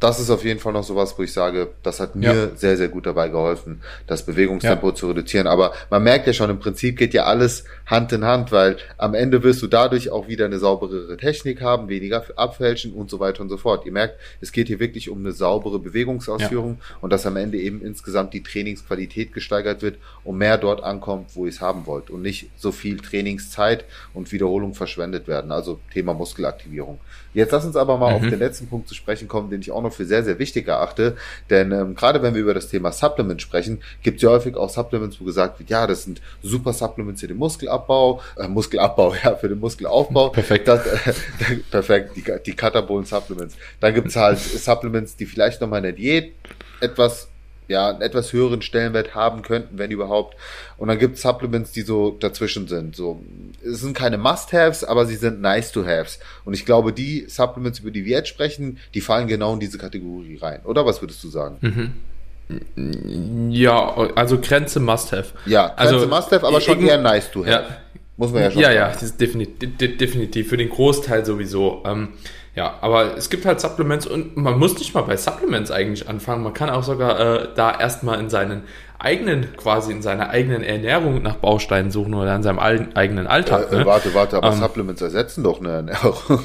das 0.00 0.18
ist 0.18 0.30
auf 0.30 0.44
jeden 0.44 0.58
Fall 0.58 0.72
noch 0.72 0.82
sowas, 0.82 1.14
wo 1.18 1.22
ich 1.22 1.32
sage, 1.32 1.68
das 1.82 2.00
hat 2.00 2.16
mir 2.16 2.34
ja. 2.34 2.56
sehr, 2.56 2.78
sehr 2.78 2.88
gut 2.88 3.04
dabei 3.04 3.28
geholfen, 3.28 3.82
das 4.06 4.24
Bewegungstempo 4.24 4.88
ja. 4.88 4.94
zu 4.94 5.08
reduzieren. 5.08 5.46
Aber 5.46 5.74
man 5.90 6.02
merkt 6.02 6.26
ja 6.26 6.32
schon, 6.32 6.48
im 6.48 6.58
Prinzip 6.58 6.96
geht 6.96 7.12
ja 7.12 7.24
alles 7.24 7.64
Hand 7.84 8.10
in 8.12 8.24
Hand, 8.24 8.50
weil 8.50 8.78
am 8.96 9.12
Ende 9.12 9.42
wirst 9.42 9.60
du 9.60 9.66
dadurch 9.66 10.10
auch 10.10 10.26
wieder 10.26 10.46
eine 10.46 10.58
sauberere 10.58 11.18
Technik 11.18 11.60
haben, 11.60 11.90
weniger 11.90 12.24
abfälschen 12.36 12.94
und 12.94 13.10
so 13.10 13.20
weiter 13.20 13.42
und 13.42 13.50
so 13.50 13.58
fort. 13.58 13.84
Ihr 13.84 13.92
merkt, 13.92 14.18
es 14.40 14.52
geht 14.52 14.68
hier 14.68 14.80
wirklich 14.80 15.10
um 15.10 15.18
eine 15.18 15.32
saubere 15.32 15.78
Bewegungsausführung 15.78 16.78
ja. 16.80 16.96
und 17.02 17.10
dass 17.10 17.26
am 17.26 17.36
Ende 17.36 17.58
eben 17.58 17.82
insgesamt 17.82 18.32
die 18.32 18.42
Trainingsqualität 18.42 19.34
gesteigert 19.34 19.82
wird 19.82 19.98
und 20.24 20.38
mehr 20.38 20.56
dort 20.56 20.82
ankommt, 20.82 21.30
wo 21.34 21.44
ihr 21.44 21.50
es 21.50 21.60
haben 21.60 21.84
wollt 21.84 22.08
und 22.08 22.22
nicht 22.22 22.48
so 22.56 22.72
viel 22.72 22.98
Trainingszeit 23.00 23.84
und 24.14 24.32
Wiederholung 24.32 24.72
verschwendet 24.72 25.28
werden. 25.28 25.52
Also 25.52 25.78
Thema 25.92 26.14
Muskelaktivierung. 26.14 26.98
Jetzt 27.32 27.52
lass 27.52 27.64
uns 27.64 27.76
aber 27.76 27.96
mal 27.96 28.10
mhm. 28.10 28.16
auf 28.16 28.30
den 28.30 28.38
letzten 28.38 28.66
Punkt 28.66 28.88
zu 28.88 28.94
sprechen 28.94 29.28
kommen, 29.28 29.50
den 29.50 29.60
ich 29.60 29.70
auch 29.70 29.82
noch 29.82 29.89
für 29.90 30.04
sehr, 30.04 30.22
sehr 30.24 30.38
wichtig 30.38 30.68
erachte. 30.68 31.16
Denn 31.48 31.72
ähm, 31.72 31.94
gerade 31.94 32.22
wenn 32.22 32.34
wir 32.34 32.40
über 32.40 32.54
das 32.54 32.68
Thema 32.68 32.92
Supplement 32.92 33.40
sprechen, 33.40 33.82
gibt 34.02 34.16
es 34.16 34.22
ja 34.22 34.30
häufig 34.30 34.56
auch 34.56 34.70
Supplements, 34.70 35.20
wo 35.20 35.24
gesagt 35.24 35.58
wird, 35.58 35.70
ja, 35.70 35.86
das 35.86 36.04
sind 36.04 36.20
super 36.42 36.72
Supplements 36.72 37.20
für 37.20 37.28
den 37.28 37.36
Muskelabbau, 37.36 38.20
äh, 38.36 38.48
Muskelabbau, 38.48 39.14
ja, 39.24 39.36
für 39.36 39.48
den 39.48 39.58
Muskelaufbau. 39.58 40.28
Perfekt. 40.30 40.68
Das, 40.68 40.86
äh, 40.86 41.12
perfekt, 41.70 42.16
die, 42.16 42.24
die 42.46 42.52
Katabolen 42.54 43.04
Supplements. 43.04 43.56
Dann 43.80 43.94
gibt 43.94 44.08
es 44.08 44.16
halt 44.16 44.38
Supplements, 44.38 45.16
die 45.16 45.26
vielleicht 45.26 45.60
nochmal 45.60 45.78
in 45.78 45.84
der 45.84 45.92
Diät 45.92 46.34
etwas 46.80 47.28
ja, 47.70 47.88
einen 47.88 48.02
etwas 48.02 48.32
höheren 48.32 48.62
Stellenwert 48.62 49.14
haben 49.14 49.42
könnten, 49.42 49.78
wenn 49.78 49.90
überhaupt. 49.90 50.36
Und 50.76 50.88
dann 50.88 50.98
gibt 50.98 51.16
es 51.16 51.22
Supplements, 51.22 51.72
die 51.72 51.82
so 51.82 52.10
dazwischen 52.18 52.68
sind. 52.68 52.96
So, 52.96 53.22
es 53.64 53.80
sind 53.80 53.96
keine 53.96 54.18
Must-Haves, 54.18 54.84
aber 54.84 55.06
sie 55.06 55.16
sind 55.16 55.40
nice-to-haves. 55.40 56.18
Und 56.44 56.54
ich 56.54 56.66
glaube, 56.66 56.92
die 56.92 57.26
Supplements, 57.28 57.78
über 57.78 57.90
die 57.90 58.04
wir 58.04 58.18
jetzt 58.18 58.28
sprechen, 58.28 58.78
die 58.94 59.00
fallen 59.00 59.28
genau 59.28 59.54
in 59.54 59.60
diese 59.60 59.78
Kategorie 59.78 60.36
rein. 60.36 60.60
Oder 60.64 60.84
was 60.84 61.00
würdest 61.00 61.22
du 61.24 61.28
sagen? 61.28 61.58
Mhm. 61.60 63.50
Ja, 63.52 63.94
also 64.16 64.38
Grenze 64.40 64.80
Must-Have. 64.80 65.34
Ja, 65.46 65.68
Grenze 65.68 65.94
also, 65.94 66.06
Must-Have, 66.08 66.46
aber 66.46 66.60
schon 66.60 66.84
eher 66.84 66.98
nice-to-have. 66.98 67.50
Ja. 67.50 67.76
Muss 68.16 68.32
man 68.32 68.42
ja 68.42 68.50
schon 68.50 68.60
Ja, 68.60 68.72
sagen. 68.72 68.98
ja, 69.00 69.08
definitiv, 69.18 69.96
definitiv. 69.96 70.48
Für 70.48 70.56
den 70.56 70.68
Großteil 70.68 71.24
sowieso. 71.24 71.82
Ähm, 71.86 72.08
ja, 72.56 72.78
aber 72.80 73.16
es 73.16 73.30
gibt 73.30 73.46
halt 73.46 73.60
Supplements 73.60 74.06
und 74.06 74.36
man 74.36 74.58
muss 74.58 74.76
nicht 74.78 74.92
mal 74.92 75.02
bei 75.02 75.16
Supplements 75.16 75.70
eigentlich 75.70 76.08
anfangen. 76.08 76.42
Man 76.42 76.52
kann 76.52 76.68
auch 76.68 76.82
sogar 76.82 77.20
äh, 77.20 77.48
da 77.54 77.78
erstmal 77.78 78.18
in 78.18 78.28
seinen 78.28 78.64
eigenen, 78.98 79.56
quasi 79.56 79.92
in 79.92 80.02
seiner 80.02 80.30
eigenen 80.30 80.62
Ernährung 80.62 81.22
nach 81.22 81.36
Bausteinen 81.36 81.90
suchen 81.90 82.12
oder 82.12 82.34
in 82.34 82.42
seinem 82.42 82.58
eigenen 82.58 83.26
Alltag. 83.26 83.72
Äh, 83.72 83.76
ne? 83.76 83.86
Warte, 83.86 84.12
warte, 84.14 84.36
aber 84.36 84.48
ähm, 84.48 84.58
Supplements 84.58 85.00
ersetzen 85.00 85.42
doch 85.42 85.60
eine 85.60 85.70
Ernährung. 85.70 86.16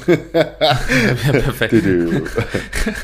Perfekt. 1.32 1.74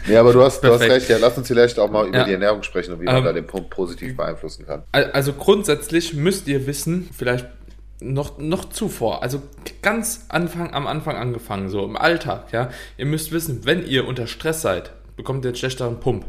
nee, 0.07 0.17
aber 0.17 0.33
du 0.33 0.43
hast, 0.43 0.63
du 0.63 0.73
hast 0.73 0.81
recht, 0.81 1.09
ja, 1.09 1.19
lass 1.21 1.37
uns 1.37 1.49
vielleicht 1.49 1.79
auch 1.79 1.91
mal 1.91 2.07
über 2.07 2.19
ja. 2.19 2.25
die 2.25 2.33
Ernährung 2.33 2.63
sprechen 2.63 2.95
und 2.95 3.01
wie 3.01 3.07
man 3.07 3.17
ähm, 3.17 3.25
da 3.25 3.33
den 3.33 3.47
Punkt 3.47 3.69
positiv 3.71 4.17
beeinflussen 4.17 4.65
kann. 4.65 4.85
Also 4.93 5.33
grundsätzlich 5.35 6.15
müsst 6.15 6.49
ihr 6.49 6.67
wissen, 6.67 7.11
vielleicht 7.15 7.47
noch, 8.03 8.39
noch 8.39 8.69
zuvor, 8.71 9.23
also 9.23 9.43
ganz 9.81 10.27
Anfang, 10.29 10.73
am 10.75 10.87
Anfang 10.87 11.17
angefangen, 11.17 11.69
so 11.69 11.85
im 11.85 11.97
Alltag, 11.97 12.53
ja. 12.53 12.71
Ihr 12.97 13.07
müsst 13.07 13.33
wissen, 13.33 13.65
wenn 13.65 13.87
ihr 13.87 14.07
unter 14.07 14.27
Stress 14.27 14.63
seid, 14.63 14.93
bekommt 15.17 15.45
ihr 15.45 15.51
einen 15.51 15.57
schlechteren 15.57 16.01
Pump. 16.01 16.27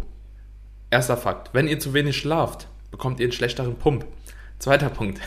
Erster 0.89 1.17
Fakt. 1.17 1.49
Wenn 1.53 1.67
ihr 1.67 1.79
zu 1.79 1.93
wenig 1.93 2.17
schlaft, 2.17 2.67
bekommt 2.91 3.19
ihr 3.19 3.25
einen 3.25 3.33
schlechteren 3.33 3.75
Pump. 3.75 4.05
Zweiter 4.59 4.89
Punkt. 4.89 5.19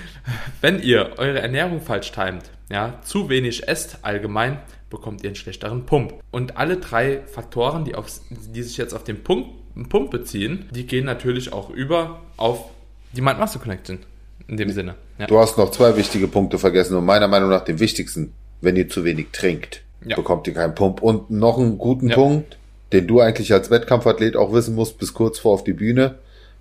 wenn 0.60 0.80
ihr 0.82 1.14
eure 1.18 1.40
Ernährung 1.40 1.80
falsch 1.80 2.12
timet, 2.12 2.50
ja, 2.70 3.00
zu 3.02 3.28
wenig 3.28 3.68
esst 3.68 3.98
allgemein, 4.02 4.58
bekommt 4.90 5.22
ihr 5.22 5.28
einen 5.28 5.36
schlechteren 5.36 5.86
Pump. 5.86 6.14
Und 6.30 6.56
alle 6.56 6.78
drei 6.78 7.22
Faktoren, 7.26 7.84
die, 7.84 7.94
auf, 7.94 8.06
die 8.30 8.62
sich 8.62 8.76
jetzt 8.76 8.94
auf 8.94 9.04
den 9.04 9.22
Pump, 9.22 9.46
Pump 9.88 10.10
beziehen, 10.10 10.68
die 10.72 10.86
gehen 10.86 11.04
natürlich 11.04 11.52
auch 11.52 11.70
über 11.70 12.22
auf 12.36 12.70
die 13.12 13.20
Mind-Muscle-Connection 13.20 14.00
in 14.48 14.56
dem 14.56 14.70
Sinne. 14.70 14.94
Ja. 15.18 15.26
Du 15.26 15.38
hast 15.38 15.58
noch 15.58 15.70
zwei 15.70 15.96
wichtige 15.96 16.28
Punkte 16.28 16.58
vergessen 16.58 16.96
und 16.96 17.04
meiner 17.04 17.28
Meinung 17.28 17.50
nach 17.50 17.64
den 17.64 17.80
wichtigsten. 17.80 18.32
Wenn 18.60 18.76
ihr 18.76 18.88
zu 18.88 19.04
wenig 19.04 19.26
trinkt, 19.32 19.82
ja. 20.04 20.16
bekommt 20.16 20.46
ihr 20.46 20.54
keinen 20.54 20.74
Pump. 20.74 21.02
Und 21.02 21.30
noch 21.30 21.58
einen 21.58 21.76
guten 21.76 22.08
ja. 22.08 22.14
Punkt, 22.14 22.56
den 22.92 23.06
du 23.06 23.20
eigentlich 23.20 23.52
als 23.52 23.70
Wettkampfathlet 23.70 24.36
auch 24.36 24.52
wissen 24.52 24.74
musst, 24.74 24.98
bis 24.98 25.12
kurz 25.12 25.38
vor 25.38 25.52
auf 25.52 25.64
die 25.64 25.74
Bühne. 25.74 26.16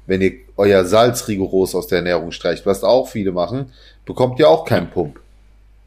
Wenn 0.08 0.22
ihr 0.22 0.34
euer 0.58 0.86
Salz 0.86 1.28
rigoros 1.28 1.74
aus 1.74 1.88
der 1.88 2.00
Ernährung 2.00 2.32
streicht, 2.32 2.66
was 2.66 2.84
auch 2.84 3.08
viele 3.08 3.32
machen, 3.32 3.72
bekommt 4.06 4.40
ihr 4.40 4.50
auch 4.50 4.66
keinen 4.66 4.90
Pump. 4.90 5.20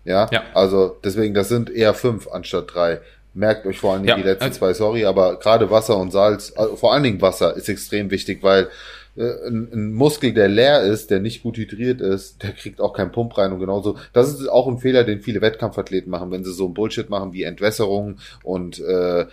Ja? 0.04 0.28
ja. 0.32 0.42
Also 0.54 0.96
deswegen, 1.04 1.34
das 1.34 1.48
sind 1.48 1.70
eher 1.70 1.94
fünf 1.94 2.28
anstatt 2.28 2.74
drei. 2.74 3.00
Merkt 3.34 3.66
euch 3.66 3.78
vor 3.78 3.92
allen 3.92 4.02
Dingen 4.02 4.16
die 4.16 4.22
letzten 4.22 4.44
also 4.44 4.58
zwei, 4.58 4.72
sorry, 4.72 5.04
aber 5.04 5.38
gerade 5.38 5.70
Wasser 5.70 5.98
und 5.98 6.10
Salz, 6.10 6.52
also 6.56 6.76
vor 6.76 6.92
allen 6.92 7.02
Dingen 7.02 7.20
Wasser 7.20 7.54
ist 7.54 7.68
extrem 7.68 8.10
wichtig, 8.10 8.42
weil 8.42 8.68
ein, 9.16 9.68
ein 9.72 9.92
Muskel, 9.94 10.32
der 10.32 10.48
leer 10.48 10.82
ist, 10.82 11.10
der 11.10 11.20
nicht 11.20 11.42
gut 11.42 11.56
hydriert 11.56 12.00
ist, 12.00 12.42
der 12.42 12.52
kriegt 12.52 12.80
auch 12.80 12.92
keinen 12.92 13.10
Pump 13.10 13.36
rein 13.36 13.52
und 13.52 13.58
genauso. 13.58 13.96
Das 14.12 14.28
ist 14.28 14.46
auch 14.48 14.68
ein 14.68 14.78
Fehler, 14.78 15.04
den 15.04 15.20
viele 15.20 15.40
Wettkampfathleten 15.40 16.10
machen, 16.10 16.30
wenn 16.30 16.44
sie 16.44 16.52
so 16.52 16.66
ein 16.66 16.74
Bullshit 16.74 17.10
machen 17.10 17.32
wie 17.32 17.42
Entwässerung 17.42 18.18
und 18.44 18.78
äh, 18.78 19.22
äh, 19.22 19.26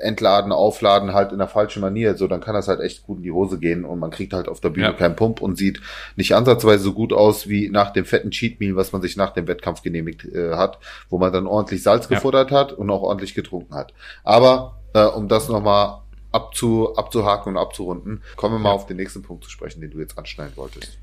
Entladen, 0.00 0.52
Aufladen 0.52 1.14
halt 1.14 1.32
in 1.32 1.38
der 1.38 1.48
falschen 1.48 1.80
Manier. 1.80 2.16
So, 2.16 2.26
dann 2.26 2.40
kann 2.40 2.54
das 2.54 2.68
halt 2.68 2.80
echt 2.80 3.02
gut 3.04 3.18
in 3.18 3.22
die 3.22 3.32
Hose 3.32 3.58
gehen 3.58 3.84
und 3.84 3.98
man 3.98 4.10
kriegt 4.10 4.32
halt 4.32 4.48
auf 4.48 4.60
der 4.60 4.70
Bühne 4.70 4.88
ja. 4.88 4.92
keinen 4.92 5.16
Pump 5.16 5.40
und 5.40 5.56
sieht 5.56 5.80
nicht 6.16 6.34
ansatzweise 6.34 6.82
so 6.82 6.92
gut 6.92 7.12
aus 7.12 7.48
wie 7.48 7.70
nach 7.70 7.92
dem 7.92 8.04
fetten 8.04 8.30
Cheat 8.30 8.60
Meal, 8.60 8.76
was 8.76 8.92
man 8.92 9.02
sich 9.02 9.16
nach 9.16 9.32
dem 9.32 9.48
Wettkampf 9.48 9.82
genehmigt 9.82 10.24
äh, 10.24 10.52
hat, 10.54 10.78
wo 11.08 11.18
man 11.18 11.32
dann 11.32 11.46
ordentlich 11.46 11.82
Salz 11.82 12.08
ja. 12.08 12.16
gefuttert 12.16 12.50
hat 12.50 12.72
und 12.72 12.90
auch 12.90 13.02
ordentlich 13.02 13.34
getrunken 13.34 13.74
hat. 13.74 13.94
Aber 14.22 14.80
äh, 14.94 15.04
um 15.04 15.28
das 15.28 15.48
nochmal 15.48 16.00
abzu, 16.32 16.94
abzuhaken 16.96 17.54
und 17.54 17.58
abzurunden. 17.58 18.22
Kommen 18.36 18.54
wir 18.54 18.58
mal 18.58 18.70
ja. 18.70 18.74
auf 18.74 18.86
den 18.86 18.96
nächsten 18.96 19.22
Punkt 19.22 19.44
zu 19.44 19.50
sprechen, 19.50 19.80
den 19.80 19.90
du 19.90 19.98
jetzt 19.98 20.18
anschneiden 20.18 20.56
wolltest. 20.56 20.98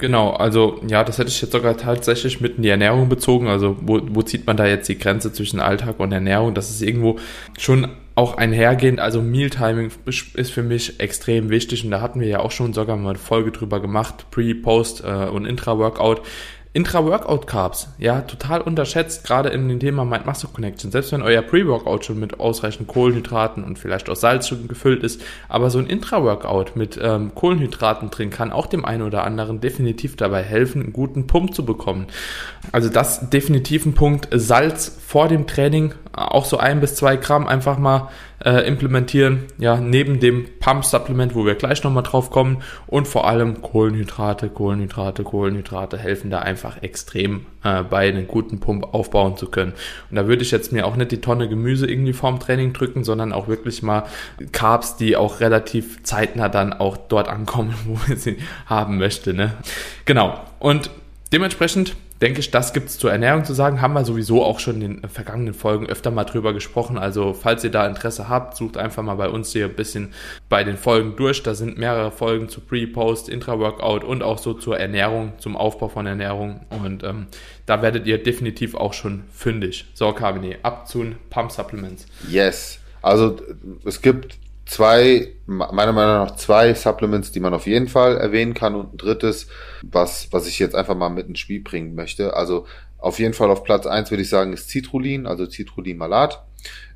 Genau, 0.00 0.30
also 0.30 0.80
ja, 0.88 1.04
das 1.04 1.18
hätte 1.18 1.28
ich 1.28 1.42
jetzt 1.42 1.52
sogar 1.52 1.76
tatsächlich 1.76 2.40
mit 2.40 2.56
in 2.56 2.62
die 2.62 2.70
Ernährung 2.70 3.10
bezogen. 3.10 3.48
Also 3.48 3.76
wo, 3.82 4.00
wo 4.02 4.22
zieht 4.22 4.46
man 4.46 4.56
da 4.56 4.66
jetzt 4.66 4.88
die 4.88 4.98
Grenze 4.98 5.30
zwischen 5.30 5.60
Alltag 5.60 6.00
und 6.00 6.10
Ernährung? 6.10 6.54
Das 6.54 6.70
ist 6.70 6.80
irgendwo 6.80 7.18
schon 7.58 7.88
auch 8.14 8.38
einhergehend. 8.38 8.98
Also 8.98 9.20
Mealtiming 9.20 9.90
ist 10.06 10.50
für 10.50 10.62
mich 10.62 11.00
extrem 11.00 11.50
wichtig 11.50 11.84
und 11.84 11.90
da 11.90 12.00
hatten 12.00 12.20
wir 12.20 12.28
ja 12.28 12.40
auch 12.40 12.50
schon 12.50 12.72
sogar 12.72 12.96
mal 12.96 13.10
eine 13.10 13.18
Folge 13.18 13.52
drüber 13.52 13.80
gemacht, 13.80 14.26
Pre, 14.30 14.54
Post 14.54 15.04
äh, 15.04 15.28
und 15.28 15.44
Intra-Workout. 15.44 16.22
Intra-Workout-Carbs, 16.72 17.88
ja, 17.98 18.20
total 18.20 18.60
unterschätzt, 18.60 19.24
gerade 19.24 19.48
in 19.48 19.68
dem 19.68 19.80
Thema 19.80 20.04
Mind-Muscle-Connection. 20.04 20.92
Selbst 20.92 21.10
wenn 21.10 21.20
euer 21.20 21.42
Pre-Workout 21.42 22.04
schon 22.04 22.20
mit 22.20 22.38
ausreichend 22.38 22.86
Kohlenhydraten 22.86 23.64
und 23.64 23.76
vielleicht 23.76 24.08
auch 24.08 24.14
Salz 24.14 24.46
schon 24.46 24.68
gefüllt 24.68 25.02
ist, 25.02 25.20
aber 25.48 25.70
so 25.70 25.80
ein 25.80 25.88
Intra-Workout 25.88 26.76
mit 26.76 26.96
ähm, 27.02 27.34
Kohlenhydraten 27.34 28.10
drin 28.10 28.30
kann 28.30 28.52
auch 28.52 28.66
dem 28.66 28.84
einen 28.84 29.02
oder 29.02 29.24
anderen 29.24 29.60
definitiv 29.60 30.14
dabei 30.14 30.44
helfen, 30.44 30.82
einen 30.82 30.92
guten 30.92 31.26
Pump 31.26 31.56
zu 31.56 31.64
bekommen. 31.64 32.06
Also 32.70 32.88
das 32.88 33.30
definitiv 33.30 33.84
ein 33.84 33.94
Punkt. 33.94 34.28
Salz 34.30 34.96
vor 35.04 35.26
dem 35.26 35.48
Training, 35.48 35.94
auch 36.12 36.44
so 36.44 36.58
ein 36.58 36.80
bis 36.80 36.96
zwei 36.96 37.16
Gramm 37.16 37.46
einfach 37.46 37.78
mal 37.78 38.08
äh, 38.44 38.66
implementieren, 38.66 39.44
ja, 39.58 39.76
neben 39.76 40.18
dem 40.18 40.46
Pump-Supplement, 40.60 41.34
wo 41.34 41.44
wir 41.44 41.54
gleich 41.54 41.84
nochmal 41.84 42.02
drauf 42.02 42.30
kommen 42.30 42.62
und 42.86 43.06
vor 43.06 43.28
allem 43.28 43.60
Kohlenhydrate, 43.60 44.48
Kohlenhydrate, 44.48 45.24
Kohlenhydrate 45.24 45.98
helfen 45.98 46.30
da 46.30 46.40
einfach 46.40 46.82
extrem 46.82 47.46
äh, 47.62 47.82
bei, 47.82 48.08
einen 48.08 48.26
guten 48.26 48.58
Pump 48.58 48.94
aufbauen 48.94 49.36
zu 49.36 49.50
können. 49.50 49.74
Und 50.10 50.16
da 50.16 50.26
würde 50.26 50.42
ich 50.42 50.50
jetzt 50.50 50.72
mir 50.72 50.86
auch 50.86 50.96
nicht 50.96 51.12
die 51.12 51.20
Tonne 51.20 51.48
Gemüse 51.48 51.88
irgendwie 51.88 52.14
vorm 52.14 52.40
Training 52.40 52.72
drücken, 52.72 53.04
sondern 53.04 53.32
auch 53.32 53.46
wirklich 53.46 53.82
mal 53.82 54.04
Carbs, 54.52 54.96
die 54.96 55.16
auch 55.16 55.40
relativ 55.40 56.02
zeitnah 56.02 56.48
dann 56.48 56.72
auch 56.72 56.96
dort 56.96 57.28
ankommen, 57.28 57.74
wo 57.86 57.98
wir 58.06 58.16
sie 58.16 58.38
haben 58.66 58.98
möchte, 58.98 59.34
ne? 59.34 59.52
Genau. 60.06 60.40
Und 60.58 60.90
dementsprechend 61.32 61.94
denke 62.20 62.40
ich, 62.40 62.50
das 62.50 62.72
gibt 62.72 62.88
es 62.88 62.98
zur 62.98 63.10
Ernährung 63.10 63.44
zu 63.44 63.54
sagen. 63.54 63.80
Haben 63.80 63.94
wir 63.94 64.04
sowieso 64.04 64.44
auch 64.44 64.60
schon 64.60 64.82
in 64.82 65.00
den 65.00 65.08
vergangenen 65.08 65.54
Folgen 65.54 65.86
öfter 65.86 66.10
mal 66.10 66.24
drüber 66.24 66.52
gesprochen. 66.52 66.98
Also 66.98 67.32
falls 67.32 67.64
ihr 67.64 67.70
da 67.70 67.86
Interesse 67.86 68.28
habt, 68.28 68.56
sucht 68.56 68.76
einfach 68.76 69.02
mal 69.02 69.14
bei 69.14 69.28
uns 69.28 69.52
hier 69.52 69.66
ein 69.66 69.74
bisschen 69.74 70.12
bei 70.48 70.62
den 70.62 70.76
Folgen 70.76 71.16
durch. 71.16 71.42
Da 71.42 71.54
sind 71.54 71.78
mehrere 71.78 72.10
Folgen 72.10 72.48
zu 72.48 72.60
Pre, 72.60 72.86
Post, 72.86 73.28
Intra-Workout 73.28 74.04
und 74.04 74.22
auch 74.22 74.38
so 74.38 74.54
zur 74.54 74.78
Ernährung, 74.78 75.32
zum 75.38 75.56
Aufbau 75.56 75.88
von 75.88 76.06
Ernährung. 76.06 76.60
Und 76.68 77.02
ähm, 77.04 77.26
da 77.66 77.80
werdet 77.80 78.06
ihr 78.06 78.22
definitiv 78.22 78.74
auch 78.74 78.92
schon 78.92 79.24
fündig. 79.32 79.86
So, 79.94 80.12
Carmine, 80.12 80.58
ab 80.62 80.88
zu 80.88 81.04
Pump 81.30 81.50
Supplements. 81.52 82.06
Yes. 82.28 82.78
Also 83.02 83.36
es 83.84 84.02
gibt 84.02 84.38
zwei, 84.70 85.32
meiner 85.46 85.92
Meinung 85.92 86.26
nach 86.26 86.36
zwei 86.36 86.74
Supplements, 86.74 87.32
die 87.32 87.40
man 87.40 87.54
auf 87.54 87.66
jeden 87.66 87.88
Fall 87.88 88.16
erwähnen 88.16 88.54
kann 88.54 88.76
und 88.76 88.94
ein 88.94 88.98
drittes, 88.98 89.48
was, 89.82 90.28
was 90.30 90.46
ich 90.46 90.60
jetzt 90.60 90.76
einfach 90.76 90.94
mal 90.94 91.08
mit 91.08 91.26
ins 91.26 91.40
Spiel 91.40 91.60
bringen 91.60 91.96
möchte. 91.96 92.34
Also 92.34 92.66
auf 92.98 93.18
jeden 93.18 93.34
Fall 93.34 93.50
auf 93.50 93.64
Platz 93.64 93.86
eins 93.86 94.12
würde 94.12 94.22
ich 94.22 94.28
sagen, 94.28 94.52
ist 94.52 94.70
Citrullin, 94.70 95.26
also 95.26 95.44
Citrullin-Malat. 95.44 96.44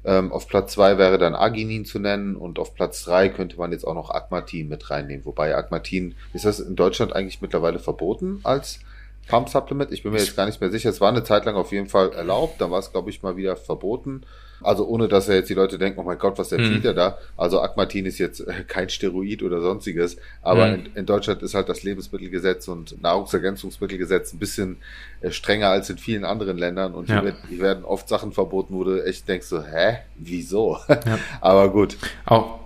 Ähm, 0.05 0.31
auf 0.31 0.47
Platz 0.47 0.75
zwei 0.75 0.99
wäre 0.99 1.19
dann 1.19 1.35
Arginin 1.35 1.85
zu 1.85 1.99
nennen 1.99 2.37
und 2.37 2.61
auf 2.61 2.77
Platz 2.77 3.03
drei 3.03 3.29
könnte 3.29 3.57
man 3.57 3.73
jetzt 3.73 3.85
auch 3.85 3.95
noch 3.95 4.11
Agmatin 4.11 4.69
mit 4.69 4.89
reinnehmen. 4.91 5.25
Wobei 5.25 5.57
Agmatin, 5.57 6.15
ist 6.33 6.45
das 6.45 6.61
in 6.61 6.77
Deutschland 6.77 7.13
eigentlich 7.13 7.43
mittlerweile 7.43 7.81
verboten 7.81 8.39
als 8.45 8.79
Pump 9.27 9.49
Supplement? 9.49 9.91
Ich 9.91 10.05
bin 10.05 10.13
mir 10.13 10.19
jetzt 10.19 10.37
gar 10.37 10.47
nicht 10.47 10.61
mehr 10.61 10.71
sicher. 10.71 10.91
Es 10.91 11.01
war 11.01 11.09
eine 11.09 11.25
Zeit 11.25 11.45
lang 11.45 11.57
auf 11.57 11.73
jeden 11.73 11.89
Fall 11.89 12.13
erlaubt, 12.13 12.61
dann 12.61 12.71
war 12.71 12.79
es, 12.79 12.93
glaube 12.93 13.11
ich, 13.11 13.25
mal 13.25 13.37
wieder 13.37 13.57
verboten. 13.57 14.23
Also 14.64 14.87
ohne, 14.87 15.09
dass 15.09 15.29
ja 15.29 15.35
jetzt 15.35 15.50
die 15.50 15.55
Leute 15.55 15.79
denken, 15.79 16.00
oh 16.00 16.03
mein 16.03 16.18
Gott, 16.18 16.38
was 16.38 16.53
empfiehlt 16.53 16.81
mhm. 16.81 16.87
er 16.87 16.94
da? 16.94 17.18
Also 17.37 17.61
Agmatin 17.61 18.07
ist 18.07 18.18
jetzt 18.18 18.40
äh, 18.40 18.64
kein 18.66 18.88
Steroid 18.88 19.42
oder 19.42 19.61
sonstiges, 19.61 20.16
aber 20.42 20.66
mhm. 20.66 20.74
in, 20.74 20.87
in, 20.96 21.07
Deutschland 21.07 21.42
ist 21.42 21.55
halt 21.55 21.68
das 21.68 21.83
Lebensmittelgesetz 21.83 22.68
und 22.68 23.00
Nahrungsergänzungsmittelgesetz 23.03 24.33
ein 24.33 24.38
bisschen 24.38 24.79
äh, 25.20 25.31
strenger 25.31 25.68
als 25.68 25.90
in 25.90 25.98
vielen 25.98 26.24
anderen 26.24 26.59
Ländern 26.59 26.94
und 26.94 27.09
ja. 27.09 27.20
hier, 27.20 27.35
hier, 27.48 27.59
werden 27.61 27.85
oft 27.85 28.09
Sachen 28.09 28.33
verboten, 28.33 28.74
wo 28.74 28.85
du 28.85 29.05
echt 29.05 29.29
denkst 29.29 29.46
so, 29.46 29.62
hä, 29.62 29.98
wieso? 30.16 30.79
Ja. 30.88 31.18
aber 31.40 31.68
gut. 31.70 31.96
Auch 32.27 32.63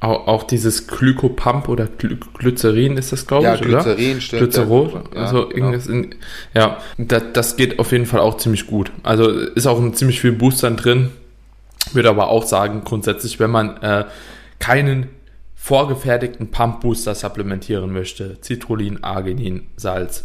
auch, 0.00 0.26
auch 0.26 0.42
dieses 0.44 0.86
Glykopump 0.86 1.68
oder 1.68 1.86
Gly 1.86 2.18
Glycerin 2.38 2.96
ist 2.96 3.12
das, 3.12 3.26
glaube 3.26 3.44
ja, 3.44 3.54
ich, 3.54 3.60
Glycerin, 3.60 3.84
oder? 3.84 3.94
Glycerin, 3.94 4.20
stimmt. 4.20 4.42
Glycerol, 4.42 5.04
ja, 5.14 5.20
also 5.20 5.48
genau. 5.48 5.66
irgendwas 5.66 5.86
in, 5.86 6.14
ja, 6.54 6.78
das, 6.96 7.22
das 7.34 7.56
geht 7.56 7.78
auf 7.78 7.92
jeden 7.92 8.06
Fall 8.06 8.20
auch 8.20 8.38
ziemlich 8.38 8.66
gut. 8.66 8.90
Also 9.02 9.28
ist 9.28 9.66
auch 9.66 9.78
ein 9.78 9.94
ziemlich 9.94 10.20
viel 10.20 10.32
Boostern 10.32 10.76
drin. 10.76 11.10
Würde 11.92 12.08
aber 12.08 12.28
auch 12.28 12.44
sagen, 12.44 12.82
grundsätzlich, 12.84 13.40
wenn 13.40 13.50
man 13.50 13.76
äh, 13.78 14.04
keinen 14.58 15.08
vorgefertigten 15.54 16.50
Pump 16.50 16.80
Booster 16.80 17.14
supplementieren 17.14 17.92
möchte, 17.92 18.38
Citrullin, 18.42 19.02
Arginin, 19.04 19.66
Salz, 19.76 20.24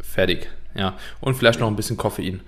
fertig. 0.00 0.48
Ja, 0.74 0.96
und 1.20 1.34
vielleicht 1.34 1.60
noch 1.60 1.68
ein 1.68 1.76
bisschen 1.76 1.96
Koffein. 1.96 2.40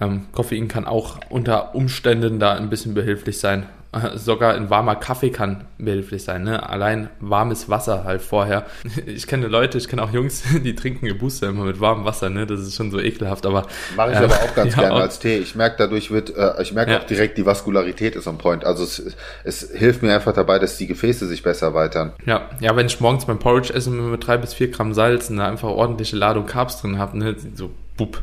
Ähm, 0.00 0.26
Koffein 0.32 0.68
kann 0.68 0.86
auch 0.86 1.18
unter 1.28 1.74
Umständen 1.74 2.38
da 2.38 2.54
ein 2.54 2.70
bisschen 2.70 2.94
behilflich 2.94 3.38
sein. 3.38 3.66
sogar 4.14 4.54
ein 4.54 4.70
warmer 4.70 4.96
Kaffee 4.96 5.30
kann 5.30 5.64
behilflich 5.78 6.24
sein. 6.24 6.44
Ne? 6.44 6.68
Allein 6.68 7.10
warmes 7.20 7.68
Wasser 7.68 8.04
halt 8.04 8.22
vorher. 8.22 8.66
Ich 9.04 9.26
kenne 9.26 9.48
Leute, 9.48 9.78
ich 9.78 9.88
kenne 9.88 10.02
auch 10.02 10.12
Jungs, 10.12 10.42
die 10.64 10.74
trinken 10.74 11.06
ihr 11.06 11.18
Booster 11.18 11.48
immer 11.48 11.64
mit 11.64 11.80
warmem 11.80 12.04
Wasser. 12.04 12.30
Ne? 12.30 12.46
Das 12.46 12.60
ist 12.60 12.76
schon 12.76 12.90
so 12.90 13.00
ekelhaft. 13.00 13.44
Aber 13.46 13.66
mache 13.96 14.12
ich 14.12 14.16
äh, 14.16 14.24
aber 14.24 14.34
auch 14.34 14.54
ganz 14.54 14.74
ja, 14.74 14.82
gerne 14.82 15.02
als 15.02 15.18
Tee. 15.18 15.38
Ich 15.38 15.54
merke 15.54 15.76
dadurch 15.78 16.10
wird, 16.10 16.34
äh, 16.36 16.62
ich 16.62 16.72
merke 16.72 16.92
ja. 16.92 17.00
auch 17.00 17.04
direkt 17.04 17.36
die 17.38 17.44
Vaskularität 17.44 18.16
ist 18.16 18.26
on 18.26 18.38
Point. 18.38 18.64
Also 18.64 18.84
es, 18.84 19.16
es 19.44 19.70
hilft 19.72 20.02
mir 20.02 20.14
einfach 20.14 20.32
dabei, 20.32 20.58
dass 20.58 20.76
die 20.76 20.86
Gefäße 20.86 21.26
sich 21.26 21.42
besser 21.42 21.68
erweitern. 21.68 22.12
Ja, 22.24 22.48
ja, 22.60 22.74
wenn 22.76 22.86
ich 22.86 23.00
morgens 23.00 23.26
beim 23.26 23.38
Porridge 23.38 23.72
esse 23.74 23.90
mit 23.90 24.26
drei 24.26 24.36
bis 24.36 24.54
vier 24.54 24.70
Gramm 24.70 24.94
Salz 24.94 25.30
und 25.30 25.38
da 25.38 25.46
einfach 25.46 25.68
ordentliche 25.68 26.16
Ladung 26.16 26.46
Carbs 26.46 26.80
drin 26.80 26.98
habe, 26.98 27.18
ne? 27.18 27.36
so 27.54 27.70
Bub. 27.96 28.22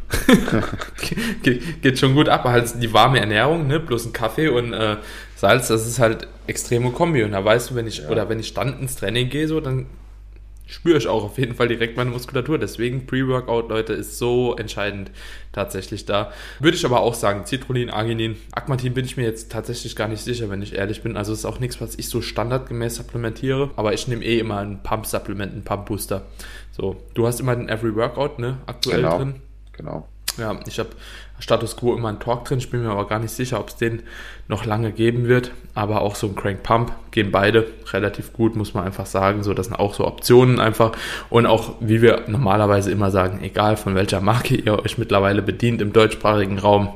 geht, 1.44 2.00
schon 2.00 2.16
gut 2.16 2.30
ab. 2.30 2.44
Halt 2.46 2.82
die 2.82 2.94
warme 2.94 3.20
Ernährung, 3.20 3.68
ne? 3.68 3.80
Bloß 3.80 4.08
ein 4.08 4.14
Kaffee 4.14 4.50
und 4.50 4.74
äh, 4.74 4.98
Salz, 5.36 5.68
das 5.68 5.88
ist 5.88 6.00
halt 6.00 6.28
extreme 6.48 6.92
Kombi. 6.92 7.24
Und 7.24 7.32
da 7.32 7.44
weißt 7.44 7.72
du, 7.72 7.76
wenn 7.76 7.88
ich, 7.88 8.00
ja. 8.00 8.10
oder 8.10 8.30
wenn 8.30 8.40
ich 8.40 8.54
dann 8.54 8.80
ins 8.80 8.96
Training 8.96 9.30
gehe, 9.30 9.48
so, 9.48 9.60
dann 9.60 9.86
spüre 10.70 10.98
ich 10.98 11.08
auch 11.08 11.24
auf 11.24 11.38
jeden 11.38 11.56
Fall 11.56 11.68
direkt 11.68 11.98
meine 11.98 12.10
Muskulatur. 12.12 12.58
Deswegen 12.58 13.06
Pre-Workout, 13.06 13.70
Leute, 13.70 13.94
ist 13.94 14.18
so 14.18 14.56
entscheidend 14.56 15.12
tatsächlich 15.52 16.06
da. 16.06 16.32
Würde 16.60 16.78
ich 16.78 16.86
aber 16.86 17.02
auch 17.02 17.16
sagen, 17.16 17.46
Citrullin, 17.46 17.90
Arginin, 17.90 18.38
Agmatin 18.52 18.94
bin 18.94 19.06
ich 19.06 19.18
mir 19.18 19.24
jetzt 19.24 19.52
tatsächlich 19.52 19.96
gar 19.96 20.08
nicht 20.08 20.24
sicher, 20.24 20.50
wenn 20.50 20.62
ich 20.62 20.76
ehrlich 20.76 21.02
bin. 21.02 21.18
Also 21.18 21.34
ist 21.34 21.46
auch 21.46 21.60
nichts, 21.60 21.82
was 21.82 21.96
ich 21.96 22.10
so 22.10 22.22
standardgemäß 22.22 22.96
supplementiere. 22.96 23.72
Aber 23.76 23.94
ich 23.94 24.08
nehme 24.08 24.24
eh 24.24 24.40
immer 24.40 24.60
ein 24.60 24.82
Pump-Supplement, 24.84 25.54
einen 25.54 25.64
Pump-Booster. 25.64 26.26
So, 26.72 26.98
du 27.14 27.28
hast 27.28 27.40
immer 27.40 27.56
den 27.56 27.68
Every 27.68 27.96
Workout, 27.96 28.40
ne, 28.40 28.60
aktuell 28.66 29.02
genau. 29.02 29.18
drin. 29.18 29.36
Genau. 29.80 30.06
Ja, 30.38 30.60
ich 30.68 30.78
habe 30.78 30.90
Status 31.40 31.78
Quo 31.78 31.96
immer 31.96 32.10
einen 32.10 32.20
Talk 32.20 32.44
drin. 32.44 32.60
Ich 32.60 32.70
bin 32.70 32.84
mir 32.84 32.90
aber 32.90 33.08
gar 33.08 33.20
nicht 33.20 33.32
sicher, 33.32 33.60
ob 33.62 33.70
es 33.70 33.78
den 33.78 34.04
noch 34.50 34.66
lange 34.66 34.92
geben 34.92 35.28
wird. 35.28 35.52
Aber 35.74 36.02
auch 36.02 36.16
so 36.16 36.28
ein 36.28 36.36
Crank 36.36 36.64
Pump 36.64 36.92
gehen 37.12 37.32
beide 37.32 37.66
relativ 37.94 38.34
gut, 38.34 38.58
muss 38.58 38.74
man 38.74 38.84
einfach 38.84 39.06
sagen. 39.06 39.42
So, 39.42 39.54
das 39.54 39.68
sind 39.68 39.76
auch 39.76 39.94
so 39.94 40.06
Optionen 40.06 40.60
einfach. 40.60 40.92
Und 41.30 41.46
auch, 41.46 41.76
wie 41.80 42.02
wir 42.02 42.26
normalerweise 42.28 42.92
immer 42.92 43.10
sagen, 43.10 43.40
egal 43.42 43.78
von 43.78 43.96
welcher 43.96 44.20
Marke 44.20 44.56
ihr 44.56 44.78
euch 44.84 44.98
mittlerweile 44.98 45.42
bedient 45.42 45.82
im 45.82 45.94
deutschsprachigen 45.94 46.60
Raum, 46.60 46.90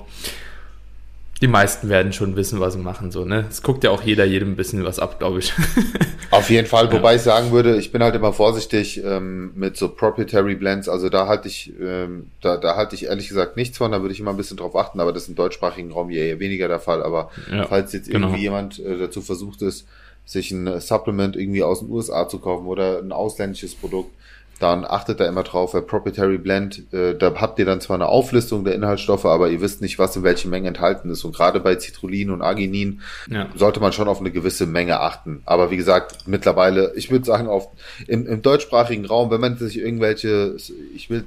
die 1.43 1.49
meisten 1.49 1.89
werden 1.89 2.13
schon 2.13 2.37
wissen, 2.37 2.61
was 2.61 2.71
sie 2.71 2.79
machen. 2.79 3.11
So, 3.11 3.25
ne? 3.25 3.45
Es 3.49 3.61
guckt 3.61 3.83
ja 3.83 3.91
auch 3.91 4.01
jeder 4.01 4.23
jedem 4.23 4.53
ein 4.53 4.55
bisschen 4.55 4.85
was 4.85 4.97
ab, 4.97 5.19
glaube 5.19 5.39
ich. 5.39 5.51
Auf 6.31 6.49
jeden 6.49 6.67
Fall, 6.67 6.89
wobei 6.89 7.11
ja. 7.11 7.15
ich 7.17 7.21
sagen 7.21 7.51
würde, 7.51 7.75
ich 7.75 7.91
bin 7.91 8.01
halt 8.01 8.15
immer 8.15 8.31
vorsichtig 8.31 9.03
ähm, 9.03 9.51
mit 9.53 9.75
so 9.75 9.89
Proprietary 9.89 10.55
Blends. 10.55 10.87
Also 10.87 11.09
da 11.09 11.27
halte 11.27 11.49
ich, 11.49 11.73
ähm, 11.81 12.27
da, 12.39 12.55
da 12.55 12.77
halte 12.77 12.95
ich 12.95 13.07
ehrlich 13.07 13.27
gesagt 13.27 13.57
nichts 13.57 13.77
von. 13.77 13.91
Da 13.91 14.01
würde 14.01 14.13
ich 14.13 14.21
immer 14.21 14.31
ein 14.31 14.37
bisschen 14.37 14.55
drauf 14.55 14.73
achten, 14.73 15.01
aber 15.01 15.11
das 15.11 15.23
ist 15.23 15.29
im 15.29 15.35
deutschsprachigen 15.35 15.91
Raum 15.91 16.09
eher 16.11 16.39
weniger 16.39 16.69
der 16.69 16.79
Fall. 16.79 17.03
Aber 17.03 17.29
ja, 17.51 17.67
falls 17.67 17.91
jetzt 17.91 18.09
genau. 18.09 18.27
irgendwie 18.27 18.43
jemand 18.43 18.79
äh, 18.79 18.97
dazu 18.97 19.21
versucht 19.21 19.61
ist, 19.63 19.85
sich 20.23 20.49
ein 20.51 20.79
Supplement 20.79 21.35
irgendwie 21.35 21.63
aus 21.63 21.79
den 21.81 21.89
USA 21.89 22.25
zu 22.29 22.39
kaufen 22.39 22.67
oder 22.67 22.99
ein 22.99 23.11
ausländisches 23.11 23.75
Produkt, 23.75 24.11
dann 24.59 24.85
achtet 24.85 25.19
da 25.19 25.25
immer 25.25 25.43
drauf, 25.43 25.73
weil 25.73 25.81
Proprietary 25.81 26.37
Blend, 26.37 26.93
äh, 26.93 27.15
da 27.15 27.33
habt 27.35 27.59
ihr 27.59 27.65
dann 27.65 27.81
zwar 27.81 27.95
eine 27.95 28.07
Auflistung 28.07 28.63
der 28.63 28.75
Inhaltsstoffe, 28.75 29.25
aber 29.25 29.49
ihr 29.49 29.61
wisst 29.61 29.81
nicht, 29.81 29.99
was 29.99 30.15
in 30.15 30.23
welchen 30.23 30.49
Mengen 30.49 30.67
enthalten 30.67 31.09
ist. 31.09 31.23
Und 31.25 31.35
gerade 31.35 31.59
bei 31.59 31.77
Citrullin 31.77 32.29
und 32.29 32.41
Arginin 32.41 33.01
ja. 33.29 33.49
sollte 33.55 33.79
man 33.79 33.91
schon 33.91 34.07
auf 34.07 34.19
eine 34.19 34.31
gewisse 34.31 34.65
Menge 34.65 34.99
achten. 34.99 35.41
Aber 35.45 35.71
wie 35.71 35.77
gesagt, 35.77 36.27
mittlerweile, 36.27 36.93
ich 36.95 37.11
würde 37.11 37.25
sagen, 37.25 37.47
auf, 37.47 37.67
im, 38.07 38.25
im 38.25 38.41
deutschsprachigen 38.41 39.05
Raum, 39.05 39.31
wenn 39.31 39.41
man 39.41 39.57
sich 39.57 39.77
irgendwelche, 39.77 40.55
ich 40.95 41.09
will, 41.09 41.25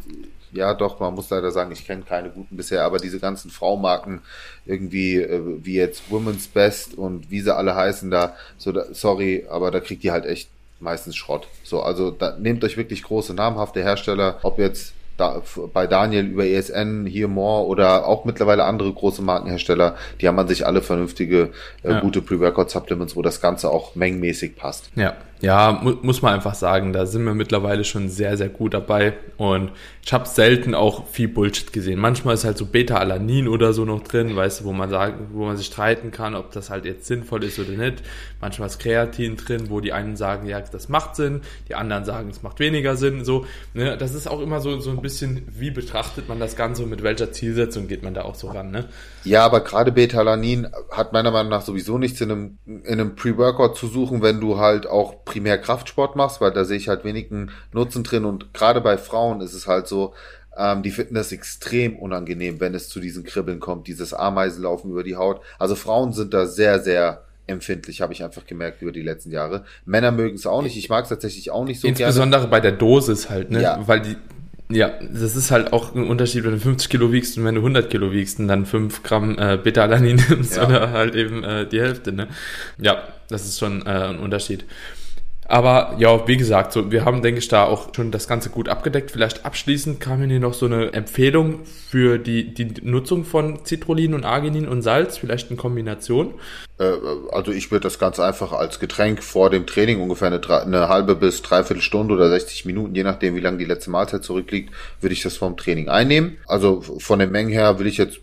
ja 0.53 0.75
doch, 0.75 0.99
man 1.01 1.15
muss 1.15 1.31
leider 1.31 1.51
sagen, 1.51 1.73
ich 1.73 1.87
kenne 1.87 2.03
keine 2.03 2.31
guten 2.31 2.57
bisher, 2.57 2.85
aber 2.85 2.99
diese 2.99 3.21
ganzen 3.21 3.51
Fraumarken, 3.51 4.23
irgendwie, 4.65 5.17
äh, 5.17 5.41
wie 5.62 5.75
jetzt 5.75 6.11
Women's 6.11 6.49
Best 6.49 6.97
und 6.97 7.31
wie 7.31 7.41
sie 7.41 7.55
alle 7.55 7.75
heißen 7.75 8.11
da, 8.11 8.35
so 8.57 8.73
da, 8.73 8.87
sorry, 8.93 9.47
aber 9.51 9.71
da 9.71 9.81
kriegt 9.81 10.03
ihr 10.05 10.12
halt 10.12 10.25
echt 10.25 10.49
meistens 10.81 11.17
Schrott. 11.17 11.49
So, 11.62 11.83
also 11.83 12.11
da, 12.11 12.37
nehmt 12.39 12.65
euch 12.65 12.77
wirklich 12.77 13.03
große 13.03 13.35
namhafte 13.35 13.83
Hersteller, 13.83 14.39
ob 14.43 14.59
jetzt 14.59 14.93
da, 15.17 15.43
bei 15.73 15.87
Daniel 15.87 16.27
über 16.27 16.45
ESN, 16.45 17.07
hier 17.07 17.29
More 17.29 17.67
oder 17.67 18.07
auch 18.07 18.25
mittlerweile 18.25 18.65
andere 18.65 18.93
große 18.93 19.23
Markenhersteller, 19.23 19.97
die 20.21 20.29
haben 20.29 20.39
an 20.39 20.49
sich 20.49 20.67
alle 20.67 20.83
vernünftige, 20.83 21.51
äh, 21.83 21.91
ja. 21.91 22.01
gute 22.01 22.21
Pre-Workout-Supplements, 22.21 23.17
wo 23.17 23.23
das 23.23 23.41
Ganze 23.41 23.71
auch 23.71 23.95
mengenmäßig 23.95 24.57
passt. 24.57 24.91
Ja, 24.95 25.17
ja, 25.40 25.81
mu 25.83 25.94
muss 26.03 26.22
man 26.22 26.35
einfach 26.35 26.55
sagen, 26.55 26.92
da 26.92 27.05
sind 27.05 27.25
wir 27.25 27.35
mittlerweile 27.35 27.85
schon 27.85 28.09
sehr, 28.09 28.37
sehr 28.37 28.49
gut 28.49 28.72
dabei. 28.72 29.14
Und 29.37 29.72
ich 30.03 30.12
habe 30.12 30.27
selten 30.27 30.75
auch 30.75 31.07
viel 31.09 31.29
Bullshit 31.29 31.72
gesehen. 31.72 31.99
Manchmal 31.99 32.35
ist 32.35 32.44
halt 32.44 32.57
so 32.57 32.64
Beta-Alanin 32.64 33.46
oder 33.49 33.72
so 33.72 33.85
noch 33.85 34.03
drin, 34.03 34.35
weißt 34.35 34.61
du, 34.61 34.64
wo 34.64 34.72
man 34.72 34.88
sagen, 34.88 35.29
wo 35.33 35.44
man 35.44 35.57
sich 35.57 35.66
streiten 35.66 36.11
kann, 36.11 36.35
ob 36.35 36.53
das 36.53 36.70
halt 36.70 36.87
jetzt 36.87 37.07
sinnvoll 37.07 37.44
ist 37.44 37.59
oder 37.59 37.70
nicht. 37.70 38.03
Manchmal 38.40 38.68
ist 38.68 38.79
Kreatin 38.79 39.37
drin, 39.37 39.68
wo 39.68 39.81
die 39.81 39.92
einen 39.92 40.16
sagen, 40.16 40.46
ja, 40.46 40.61
das 40.61 40.88
macht 40.88 41.16
Sinn, 41.16 41.42
die 41.68 41.75
anderen 41.75 42.05
sagen, 42.05 42.31
es 42.31 42.42
macht 42.42 42.59
weniger 42.59 42.96
Sinn. 42.96 43.25
So, 43.25 43.44
ne? 43.75 43.96
Das 43.99 44.14
ist 44.14 44.29
auch 44.29 44.40
immer 44.40 44.61
so, 44.61 44.81
so 44.81 44.90
ein 44.90 45.03
bisschen, 45.03 45.46
wie 45.49 45.70
betrachtet 45.70 46.29
man 46.29 46.40
das 46.40 46.57
Ganze 46.57 46.85
und 46.85 46.90
mit 46.90 47.03
welcher 47.03 47.33
Zielsetzung 47.33 47.88
geht 47.88 48.03
man 48.03 48.14
da 48.14 48.22
auch 48.22 48.37
so 48.37 48.49
ran, 48.49 48.70
ne? 48.70 48.87
Ja, 49.25 49.44
aber 49.44 49.61
gerade 49.61 49.92
Beta-Alanin 49.92 50.68
hat 50.90 51.12
meiner 51.12 51.33
Meinung 51.33 51.51
nach 51.51 51.62
sowieso 51.62 51.99
nichts 51.99 52.20
in 52.20 52.31
einem, 52.31 52.59
in 52.64 52.85
einem 52.87 53.16
Pre-Workout 53.16 53.77
zu 53.77 53.88
suchen, 53.88 54.22
wenn 54.22 54.40
du 54.40 54.59
halt 54.59 54.87
auch 54.87 55.26
primär 55.27 55.59
Kraftsport 55.59 56.17
machst, 56.17 56.41
weil 56.41 56.53
da 56.53 56.65
sehe 56.65 56.79
ich 56.79 56.89
halt 56.89 57.05
wenigen 57.05 57.51
Nutzen 57.73 58.03
drin 58.03 58.25
und 58.25 58.55
gerade 58.55 58.81
bei 58.81 58.97
Frauen 58.97 59.43
ist 59.43 59.53
es 59.53 59.67
halt 59.67 59.87
so, 59.87 60.15
ähm, 60.57 60.83
die 60.83 60.91
finden 60.91 61.15
das 61.15 61.33
extrem 61.33 61.97
unangenehm, 61.97 62.61
wenn 62.61 62.75
es 62.75 62.89
zu 62.89 62.99
diesen 62.99 63.25
Kribbeln 63.25 63.61
kommt, 63.61 63.87
dieses 63.89 64.15
Ameisenlaufen 64.15 64.91
über 64.91 65.05
die 65.05 65.17
Haut. 65.17 65.43
Also 65.59 65.75
Frauen 65.75 66.15
sind 66.15 66.33
da 66.33 66.47
sehr, 66.47 66.81
sehr 66.81 67.25
empfindlich, 67.47 68.01
habe 68.01 68.12
ich 68.12 68.25
einfach 68.25 68.47
gemerkt 68.47 68.83
über 68.83 68.93
die 68.93 69.03
letzten 69.03 69.31
Jahre. 69.31 69.65
Männer 69.85 70.12
mögen 70.12 70.37
es 70.37 70.47
auch 70.47 70.62
nicht. 70.62 70.77
Ich 70.77 70.89
mag 70.89 71.05
es 71.05 71.11
tatsächlich 71.11 71.51
auch 71.51 71.65
nicht 71.65 71.81
so 71.81 71.87
Insbesondere 71.87 72.43
gerne. 72.43 72.51
bei 72.51 72.61
der 72.61 72.73
Dosis 72.73 73.29
halt, 73.29 73.51
ne? 73.51 73.62
Ja. 73.62 73.87
Weil 73.87 74.01
die, 74.01 74.17
ja, 74.69 74.93
das 75.12 75.37
ist 75.37 75.51
halt 75.51 75.73
auch 75.73 75.95
ein 75.95 76.09
Unterschied, 76.09 76.45
wenn 76.45 76.53
du 76.53 76.59
50 76.59 76.89
Kilo 76.89 77.12
wiegst 77.12 77.39
und 77.39 77.45
wenn 77.45 77.55
du 77.55 77.61
100 77.61 77.89
Kilo 77.89 78.11
wiegst 78.11 78.41
und 78.41 78.49
dann 78.49 78.67
5 78.67 79.03
Gramm 79.03 79.39
äh, 79.39 79.59
Beta-Alanin 79.62 80.17
nimmst 80.29 80.57
ja. 80.57 80.67
oder 80.67 80.91
halt 80.91 81.15
eben 81.15 81.45
äh, 81.45 81.69
die 81.69 81.81
Hälfte, 81.81 82.12
ne? 82.12 82.29
Ja, 82.79 83.03
das 83.29 83.45
ist 83.45 83.59
schon 83.59 83.87
äh, 83.87 83.91
ein 83.91 84.19
Unterschied. 84.19 84.65
Aber 85.49 85.95
ja, 85.99 86.27
wie 86.27 86.37
gesagt, 86.37 86.73
so, 86.73 86.91
wir 86.91 87.05
haben, 87.05 87.23
denke 87.23 87.39
ich, 87.39 87.49
da 87.49 87.65
auch 87.65 87.95
schon 87.95 88.11
das 88.11 88.27
Ganze 88.27 88.51
gut 88.51 88.69
abgedeckt. 88.69 89.13
Vielleicht 89.13 89.45
abschließend 89.45 90.01
kam 90.01 90.23
hier 90.23 90.41
noch 90.41 90.55
so 90.55 90.67
eine 90.67 90.93
Empfehlung 90.93 91.61
für 91.65 92.19
die, 92.19 92.53
die 92.53 92.75
Nutzung 92.83 93.25
von 93.25 93.65
Citrullin 93.65 94.15
und 94.15 94.25
Arginin 94.25 94.67
und 94.67 94.83
Salz, 94.83 95.19
vielleicht 95.19 95.51
in 95.51 95.57
Kombination. 95.57 96.35
Äh, 96.79 96.93
also 97.31 97.53
ich 97.53 97.71
würde 97.71 97.85
das 97.85 97.99
Ganze 97.99 98.25
einfach 98.25 98.53
als 98.53 98.81
Getränk 98.81 99.23
vor 99.23 99.51
dem 99.51 99.67
Training 99.67 100.01
ungefähr 100.01 100.29
eine, 100.29 100.41
eine 100.63 100.89
halbe 100.89 101.15
bis 101.15 101.43
dreiviertel 101.43 101.83
Stunde 101.83 102.15
oder 102.15 102.29
60 102.29 102.65
Minuten, 102.65 102.95
je 102.95 103.05
nachdem, 103.05 103.37
wie 103.37 103.41
lange 103.41 103.59
die 103.59 103.65
letzte 103.65 103.91
Mahlzeit 103.91 104.25
zurückliegt, 104.25 104.73
würde 105.01 105.13
ich 105.13 105.23
das 105.23 105.37
vorm 105.37 105.57
Training 105.57 105.89
einnehmen. 105.89 106.39
Also 106.47 106.81
von 106.81 107.19
den 107.19 107.31
Mengen 107.31 107.51
her 107.51 107.79
will 107.79 107.87
ich 107.87 107.99
jetzt 107.99 108.21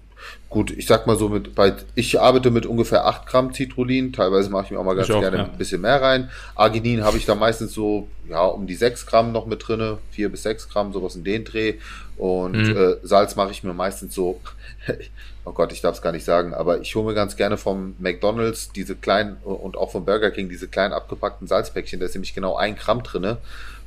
gut, 0.54 0.72
ich 0.72 0.86
sag 0.86 1.08
mal 1.08 1.18
so 1.18 1.28
mit, 1.30 1.56
bei, 1.56 1.74
ich 1.96 2.20
arbeite 2.22 2.52
mit 2.52 2.66
ungefähr 2.66 3.06
8 3.06 3.26
Gramm 3.26 3.54
Citrullin, 3.54 4.13
teilweise 4.13 4.50
mache 4.50 4.66
ich 4.66 4.72
mir 4.72 4.80
auch 4.80 4.84
mal 4.84 4.96
ganz 4.96 5.10
auch, 5.10 5.20
gerne 5.20 5.38
ja. 5.38 5.44
ein 5.46 5.58
bisschen 5.58 5.82
mehr 5.82 6.02
rein. 6.02 6.30
Arginin 6.56 7.04
habe 7.04 7.18
ich 7.18 7.26
da 7.26 7.36
meistens 7.36 7.74
so, 7.74 8.08
ja, 8.30 8.46
um 8.46 8.68
die 8.68 8.76
6 8.76 9.06
Gramm 9.06 9.32
noch 9.32 9.46
mit 9.48 9.68
drinne, 9.68 9.98
4 10.12 10.30
bis 10.30 10.44
6 10.44 10.70
Gramm, 10.70 10.94
sowas 10.94 11.16
in 11.16 11.24
den 11.24 11.44
Dreh. 11.44 11.76
Und 12.16 12.54
Mhm. 12.54 12.78
äh, 12.78 12.96
Salz 13.02 13.36
mache 13.36 13.52
ich 13.52 13.63
mir 13.63 13.74
meistens 13.74 14.13
so, 14.13 14.39
oh 15.46 15.52
Gott, 15.52 15.72
ich 15.74 15.82
darf 15.82 15.96
es 15.96 16.02
gar 16.02 16.12
nicht 16.12 16.26
sagen, 16.26 16.54
aber 16.54 16.80
ich 16.80 16.96
hole 16.96 17.06
mir 17.08 17.13
ganz 17.16 17.36
gerne 17.36 17.58
vom 17.58 17.96
McDonalds 18.00 18.72
diese 18.72 18.96
kleinen 18.96 19.38
und 19.44 19.76
auch 19.76 19.92
vom 19.92 20.06
Burger 20.06 20.32
King 20.32 20.48
diese 20.48 20.68
kleinen 20.68 20.94
abgepackten 20.94 21.48
Salzpäckchen, 21.48 22.00
da 22.00 22.06
ist 22.06 22.13
nämlich 22.13 22.36
genau 22.36 22.56
ein 22.56 22.76
Gramm 22.76 23.04
drinne. 23.04 23.38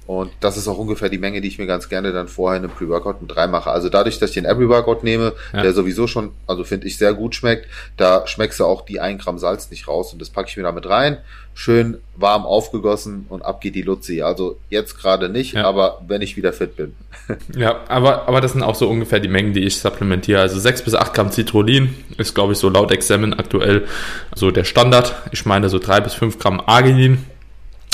Und 0.07 0.31
das 0.40 0.57
ist 0.57 0.69
auch 0.69 0.79
ungefähr 0.79 1.09
die 1.09 1.19
Menge, 1.19 1.40
die 1.40 1.49
ich 1.49 1.59
mir 1.59 1.66
ganz 1.66 1.88
gerne 1.88 2.12
dann 2.12 2.29
vorher 2.29 2.59
in 2.59 2.64
einem 2.64 2.73
Pre-Workout 2.75 3.23
mit 3.23 3.37
reinmache. 3.37 3.71
Also 3.71 3.88
dadurch, 3.88 4.19
dass 4.21 4.31
ich 4.31 4.35
den 4.35 4.45
Every-Workout 4.45 5.03
nehme, 5.03 5.33
Ja. 5.53 5.62
der 5.62 5.73
sowieso 5.73 6.07
schon, 6.07 6.31
also 6.47 6.62
finde 6.64 6.87
ich, 6.87 6.97
sehr 6.97 7.12
gut 7.14 7.35
schmeckt, 7.35 7.66
da 7.97 8.27
schmeckst 8.27 8.61
du 8.61 8.64
auch 8.64 8.83
die 8.85 9.01
1 9.01 9.23
Gramm 9.23 9.38
Salz 9.38 9.71
nicht 9.71 9.88
raus. 9.88 10.12
Und 10.12 10.23
das 10.23 10.31
packe 10.31 10.49
ich 10.49 10.57
mir 10.57 10.62
damit 10.62 10.88
rein, 10.88 11.19
schön 11.55 11.99
warm 12.14 12.45
aufgegossen 12.47 13.27
und 13.31 13.42
ab 13.45 13.61
geht 13.61 13.75
die 13.75 13.83
Luzi. 13.83 14.23
Also 14.23 14.59
jetzt 14.71 14.97
gerade 14.99 15.29
nicht, 15.29 15.55
Ja. 15.55 15.64
aber 15.64 16.01
wenn 16.07 16.23
ich 16.23 16.37
wieder 16.37 16.53
fit 16.53 16.77
bin. 16.77 16.95
Ja, 17.57 17.81
aber, 17.88 18.29
aber 18.29 18.40
das 18.40 18.53
sind 18.53 18.62
auch 18.62 18.77
so 18.77 18.88
ungefähr 18.88 19.19
die 19.19 19.29
Mengen, 19.29 19.53
die 19.53 19.64
ich 19.64 19.79
supplementiere. 19.81 20.40
Also 20.40 20.61
6 20.61 20.83
bis 20.83 20.95
8 20.95 21.12
Gramm 21.14 21.33
Citrullin 21.33 21.92
ist, 22.19 22.35
glaube 22.35 22.53
ich, 22.53 22.59
so 22.59 22.69
laut 22.69 22.92
Examen 22.92 23.35
aktuell 23.35 23.87
so 24.37 24.53
der 24.53 24.62
Standard. 24.64 25.14
Ich 25.33 25.45
meine 25.47 25.69
so 25.69 25.81
3 25.81 26.01
bis 26.03 26.14
5 26.14 26.38
Gramm 26.38 26.61
Arginin. 26.64 27.25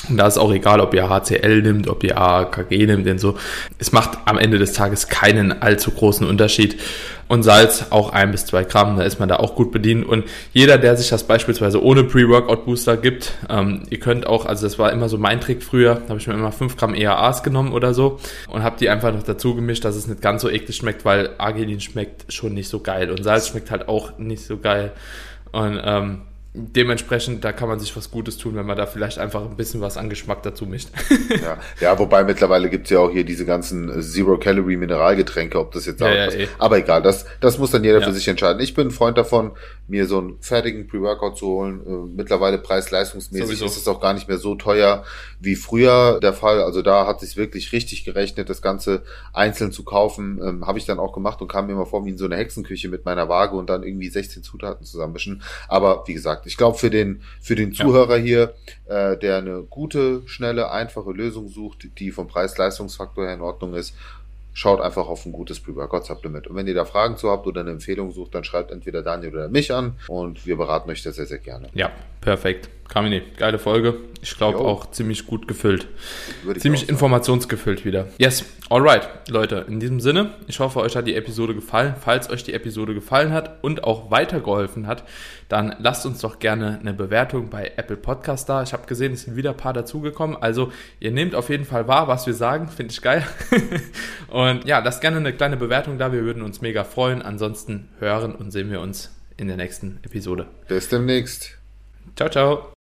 Und 0.09 0.17
da 0.17 0.27
ist 0.27 0.39
auch 0.39 0.53
egal, 0.53 0.81
ob 0.81 0.95
ihr 0.95 1.09
HCl 1.09 1.63
nimmt, 1.63 1.89
ob 1.89 2.03
ihr 2.03 2.19
AKG 2.19 2.87
nimmt, 2.87 3.07
denn 3.07 3.19
so. 3.19 3.37
Es 3.79 3.93
macht 3.93 4.19
am 4.25 4.39
Ende 4.39 4.59
des 4.59 4.73
Tages 4.73 5.09
keinen 5.09 5.63
allzu 5.63 5.91
großen 5.93 6.27
Unterschied. 6.27 6.81
Und 7.29 7.45
Salz 7.45 7.87
auch 7.91 8.13
ein 8.13 8.31
bis 8.31 8.45
zwei 8.45 8.65
Gramm, 8.65 8.97
da 8.97 9.05
ist 9.05 9.19
man 9.19 9.29
da 9.29 9.37
auch 9.37 9.55
gut 9.55 9.73
bedient. 9.73 10.05
Und 10.05 10.25
jeder, 10.53 10.77
der 10.77 10.97
sich 10.97 11.09
das 11.09 11.25
beispielsweise 11.25 11.83
ohne 11.83 12.05
Pre-Workout-Booster 12.05 12.99
gibt, 12.99 13.33
ähm, 13.49 13.85
ihr 13.89 14.01
könnt 14.01 14.27
auch, 14.27 14.45
also 14.45 14.67
das 14.67 14.79
war 14.79 14.93
immer 14.93 15.09
so 15.09 15.17
mein 15.17 15.41
Trick 15.41 15.63
früher, 15.63 16.03
habe 16.09 16.19
ich 16.19 16.27
mir 16.27 16.35
immer 16.35 16.53
5 16.53 16.77
Gramm 16.77 16.95
EAAs 16.95 17.43
genommen 17.43 17.73
oder 17.73 17.95
so 17.95 18.19
und 18.49 18.63
habe 18.63 18.77
die 18.79 18.91
einfach 18.91 19.15
noch 19.15 19.23
dazu 19.23 19.55
gemischt, 19.55 19.85
dass 19.85 19.97
es 19.97 20.07
nicht 20.07 20.21
ganz 20.21 20.43
so 20.43 20.51
eklig 20.51 20.77
schmeckt, 20.77 21.07
weil 21.07 21.31
Arginin 21.39 21.81
schmeckt 21.81 22.31
schon 22.31 22.53
nicht 22.53 22.69
so 22.69 22.81
geil 22.81 23.11
und 23.11 23.25
Salz 23.25 23.49
schmeckt 23.49 23.71
halt 23.71 23.89
auch 23.89 24.19
nicht 24.19 24.45
so 24.45 24.59
geil. 24.59 24.93
Und 25.53 25.81
ähm, 25.83 26.23
dementsprechend, 26.55 27.45
da 27.45 27.53
kann 27.53 27.69
man 27.69 27.81
sich 27.81 27.97
was 27.97 28.11
Gutes 28.11 28.37
tun, 28.37 28.55
wenn 28.57 28.67
man 28.67 28.77
da 28.77 28.87
vielleicht 28.87 29.19
einfach 29.19 29.43
ein 29.43 29.57
bisschen 29.57 29.81
was 29.81 29.97
an 29.97 30.11
Geschmack 30.11 30.43
dazu 30.43 30.67
mischt. 30.67 30.89
Ja, 31.43 31.59
ja 31.81 31.99
wobei 31.99 32.25
mittlerweile 32.25 32.69
gibt's 32.69 32.91
ja 32.91 32.99
auch 32.99 33.11
hier 33.11 33.25
diese 33.25 33.47
ganzen 33.47 34.03
Zero-Calorie-Mineralgetränke, 34.03 35.59
ob 35.59 35.73
das 35.73 35.87
jetzt 35.87 36.01
Ja, 36.01 36.09
auch 36.09 36.15
ja, 36.15 36.27
was, 36.27 36.35
eh. 36.35 36.49
Aber 36.59 36.79
egal, 36.79 37.03
das, 37.03 37.25
das 37.41 37.59
muss 37.59 37.71
dann 37.71 37.85
jeder 37.85 38.01
Ja. 38.01 38.07
für 38.07 38.13
sich 38.13 38.29
entscheiden. 38.29 38.61
Ich 38.61 38.75
bin 38.75 38.89
ein 38.89 38.91
Freund 38.91 39.17
davon, 39.17 39.53
mir 39.89 40.07
so 40.07 40.19
einen 40.19 40.39
fertigen 40.41 40.87
Pre-Workout 40.87 41.39
zu 41.39 41.47
holen. 41.47 41.81
Äh, 41.87 42.17
mittlerweile 42.17 42.59
preis-leistungsmäßig 42.59 43.63
ist 43.63 43.77
es 43.77 43.89
auch 43.89 44.01
gar 44.01 44.13
nicht 44.13 44.29
mehr 44.29 44.39
so 44.39 44.55
teuer 44.55 45.05
wie 45.41 45.57
früher 45.57 46.21
der 46.21 46.33
Fall. 46.33 46.63
Also 46.63 46.83
da 46.83 47.07
hat 47.07 47.21
sich 47.21 47.37
wirklich 47.37 47.73
richtig 47.73 48.05
gerechnet, 48.05 48.49
das 48.49 48.61
Ganze 48.63 49.03
einzeln 49.33 49.73
zu 49.73 49.85
kaufen. 49.85 50.41
Ähm, 50.43 50.67
Habe 50.67 50.79
ich 50.79 50.85
dann 50.85 50.99
auch 50.99 51.13
gemacht 51.13 51.41
und 51.41 51.49
kam 51.49 51.67
mir 51.67 51.73
immer 51.73 51.87
vor 51.87 52.05
wie 52.05 52.11
in 52.11 52.19
so 52.19 52.27
eine 52.27 52.37
Hexenküche 52.37 52.89
mit 52.89 53.05
meiner 53.05 53.29
Waage 53.29 53.57
und 53.57 53.71
dann 53.71 53.83
irgendwie 53.83 54.09
16 54.09 54.43
Zutaten 54.43 54.85
zusammenmischen. 54.85 55.43
Aber 55.69 56.05
wie 56.07 56.15
gesagt, 56.15 56.42
ich 56.45 56.57
glaube 56.57 56.79
für 56.79 56.91
den, 56.91 57.23
für 57.41 57.55
den 57.55 57.73
Ja. 57.73 57.85
Zuhörer 57.85 58.17
hier, 58.17 58.55
äh, 58.87 59.17
der 59.17 59.39
eine 59.39 59.63
gute, 59.63 60.23
schnelle, 60.27 60.71
einfache 60.71 61.11
Lösung 61.11 61.49
sucht, 61.49 61.89
die 61.99 62.11
vom 62.11 62.27
Preis-Leistungsfaktor 62.29 63.25
her 63.27 63.35
in 63.35 63.41
Ordnung 63.41 63.75
ist, 63.75 63.95
schaut 64.55 64.81
einfach 64.81 65.09
auf 65.09 65.25
ein 65.25 65.33
gutes 65.33 65.61
Pre-Workout-Supplement. 65.61 66.47
Und 66.47 66.57
wenn 66.57 66.67
ihr 66.67 66.75
da 66.75 66.85
Fragen 66.85 67.17
zu 67.17 67.31
habt 67.31 67.47
oder 67.47 67.63
eine 67.63 67.71
Empfehlung 67.71 68.13
sucht, 68.13 68.35
dann 68.35 68.45
schreibt 68.45 68.71
entweder 68.71 69.03
Daniel 69.03 69.33
oder 69.33 69.49
mich 69.49 69.73
an 69.73 69.95
und 70.09 70.47
wir 70.47 70.57
beraten 70.57 70.91
euch 70.91 71.03
da 71.03 71.13
sehr, 71.13 71.27
sehr 71.27 71.39
gerne. 71.39 71.69
ja, 71.75 71.91
perfekt. 72.21 72.69
Kamini, 72.93 73.23
geile 73.39 73.59
Folge. 73.59 73.95
Ich 74.21 74.37
glaube 74.37 74.59
auch 74.59 74.91
ziemlich 74.91 75.27
gut 75.27 75.49
gefüllt. 75.49 75.89
Ziemlich 76.59 76.91
informationsgefüllt 76.91 77.87
wieder. 77.87 78.09
Yes, 78.19 78.45
alright, 78.69 79.09
Leute. 79.31 79.65
In 79.67 79.81
diesem 79.81 79.99
Sinne, 79.99 80.35
ich 80.47 80.61
hoffe, 80.61 80.79
euch 80.81 80.95
hat 80.95 81.07
die 81.07 81.15
Episode 81.15 81.55
gefallen. 81.55 81.95
Falls 81.99 82.29
euch 82.29 82.45
die 82.45 82.53
Episode 82.53 82.93
gefallen 82.93 83.33
hat 83.33 83.65
und 83.65 83.85
auch 83.85 84.11
weitergeholfen 84.11 84.87
hat, 84.87 85.05
dann 85.49 85.75
lasst 85.79 86.05
uns 86.05 86.21
doch 86.21 86.39
gerne 86.39 86.81
eine 86.81 86.93
Bewertung 86.93 87.49
bei 87.49 87.73
Apple 87.77 87.97
Podcast 87.97 88.51
da. 88.51 88.63
Ich 88.63 88.75
habe 88.75 88.87
gesehen, 88.87 89.15
es 89.15 89.23
sind 89.23 89.37
wieder 89.37 89.53
ein 89.53 89.57
paar 89.57 89.73
dazugekommen. 89.73 90.37
Also 90.37 90.71
ihr 91.01 91.13
nehmt 91.13 91.35
auf 91.35 91.49
jeden 91.49 91.65
Fall 91.65 91.89
wahr, 91.89 92.09
was 92.09 92.27
wir 92.27 92.35
sagen. 92.35 92.69
Finde 92.69 92.93
ich 92.93 93.01
geil. 93.01 93.27
und 94.29 94.67
ja, 94.67 94.81
lasst 94.81 95.01
gerne 95.01 95.17
eine 95.17 95.33
kleine 95.33 95.57
Bewertung 95.57 95.97
da. 95.97 96.13
Wir 96.13 96.25
würden 96.25 96.43
uns 96.43 96.61
mega 96.61 96.85
freuen. 96.85 97.23
Ansonsten 97.23 97.89
hören 98.01 98.35
und 98.35 98.51
sehen 98.51 98.71
wir 98.71 98.83
uns 98.83 99.17
in 99.39 99.49
der 99.49 99.57
nächsten 99.57 99.99
Episode. 100.03 100.47
Bis 100.69 100.91
demnächst. 100.91 101.57
Ciao, 102.17 102.29
ciao. 102.29 102.69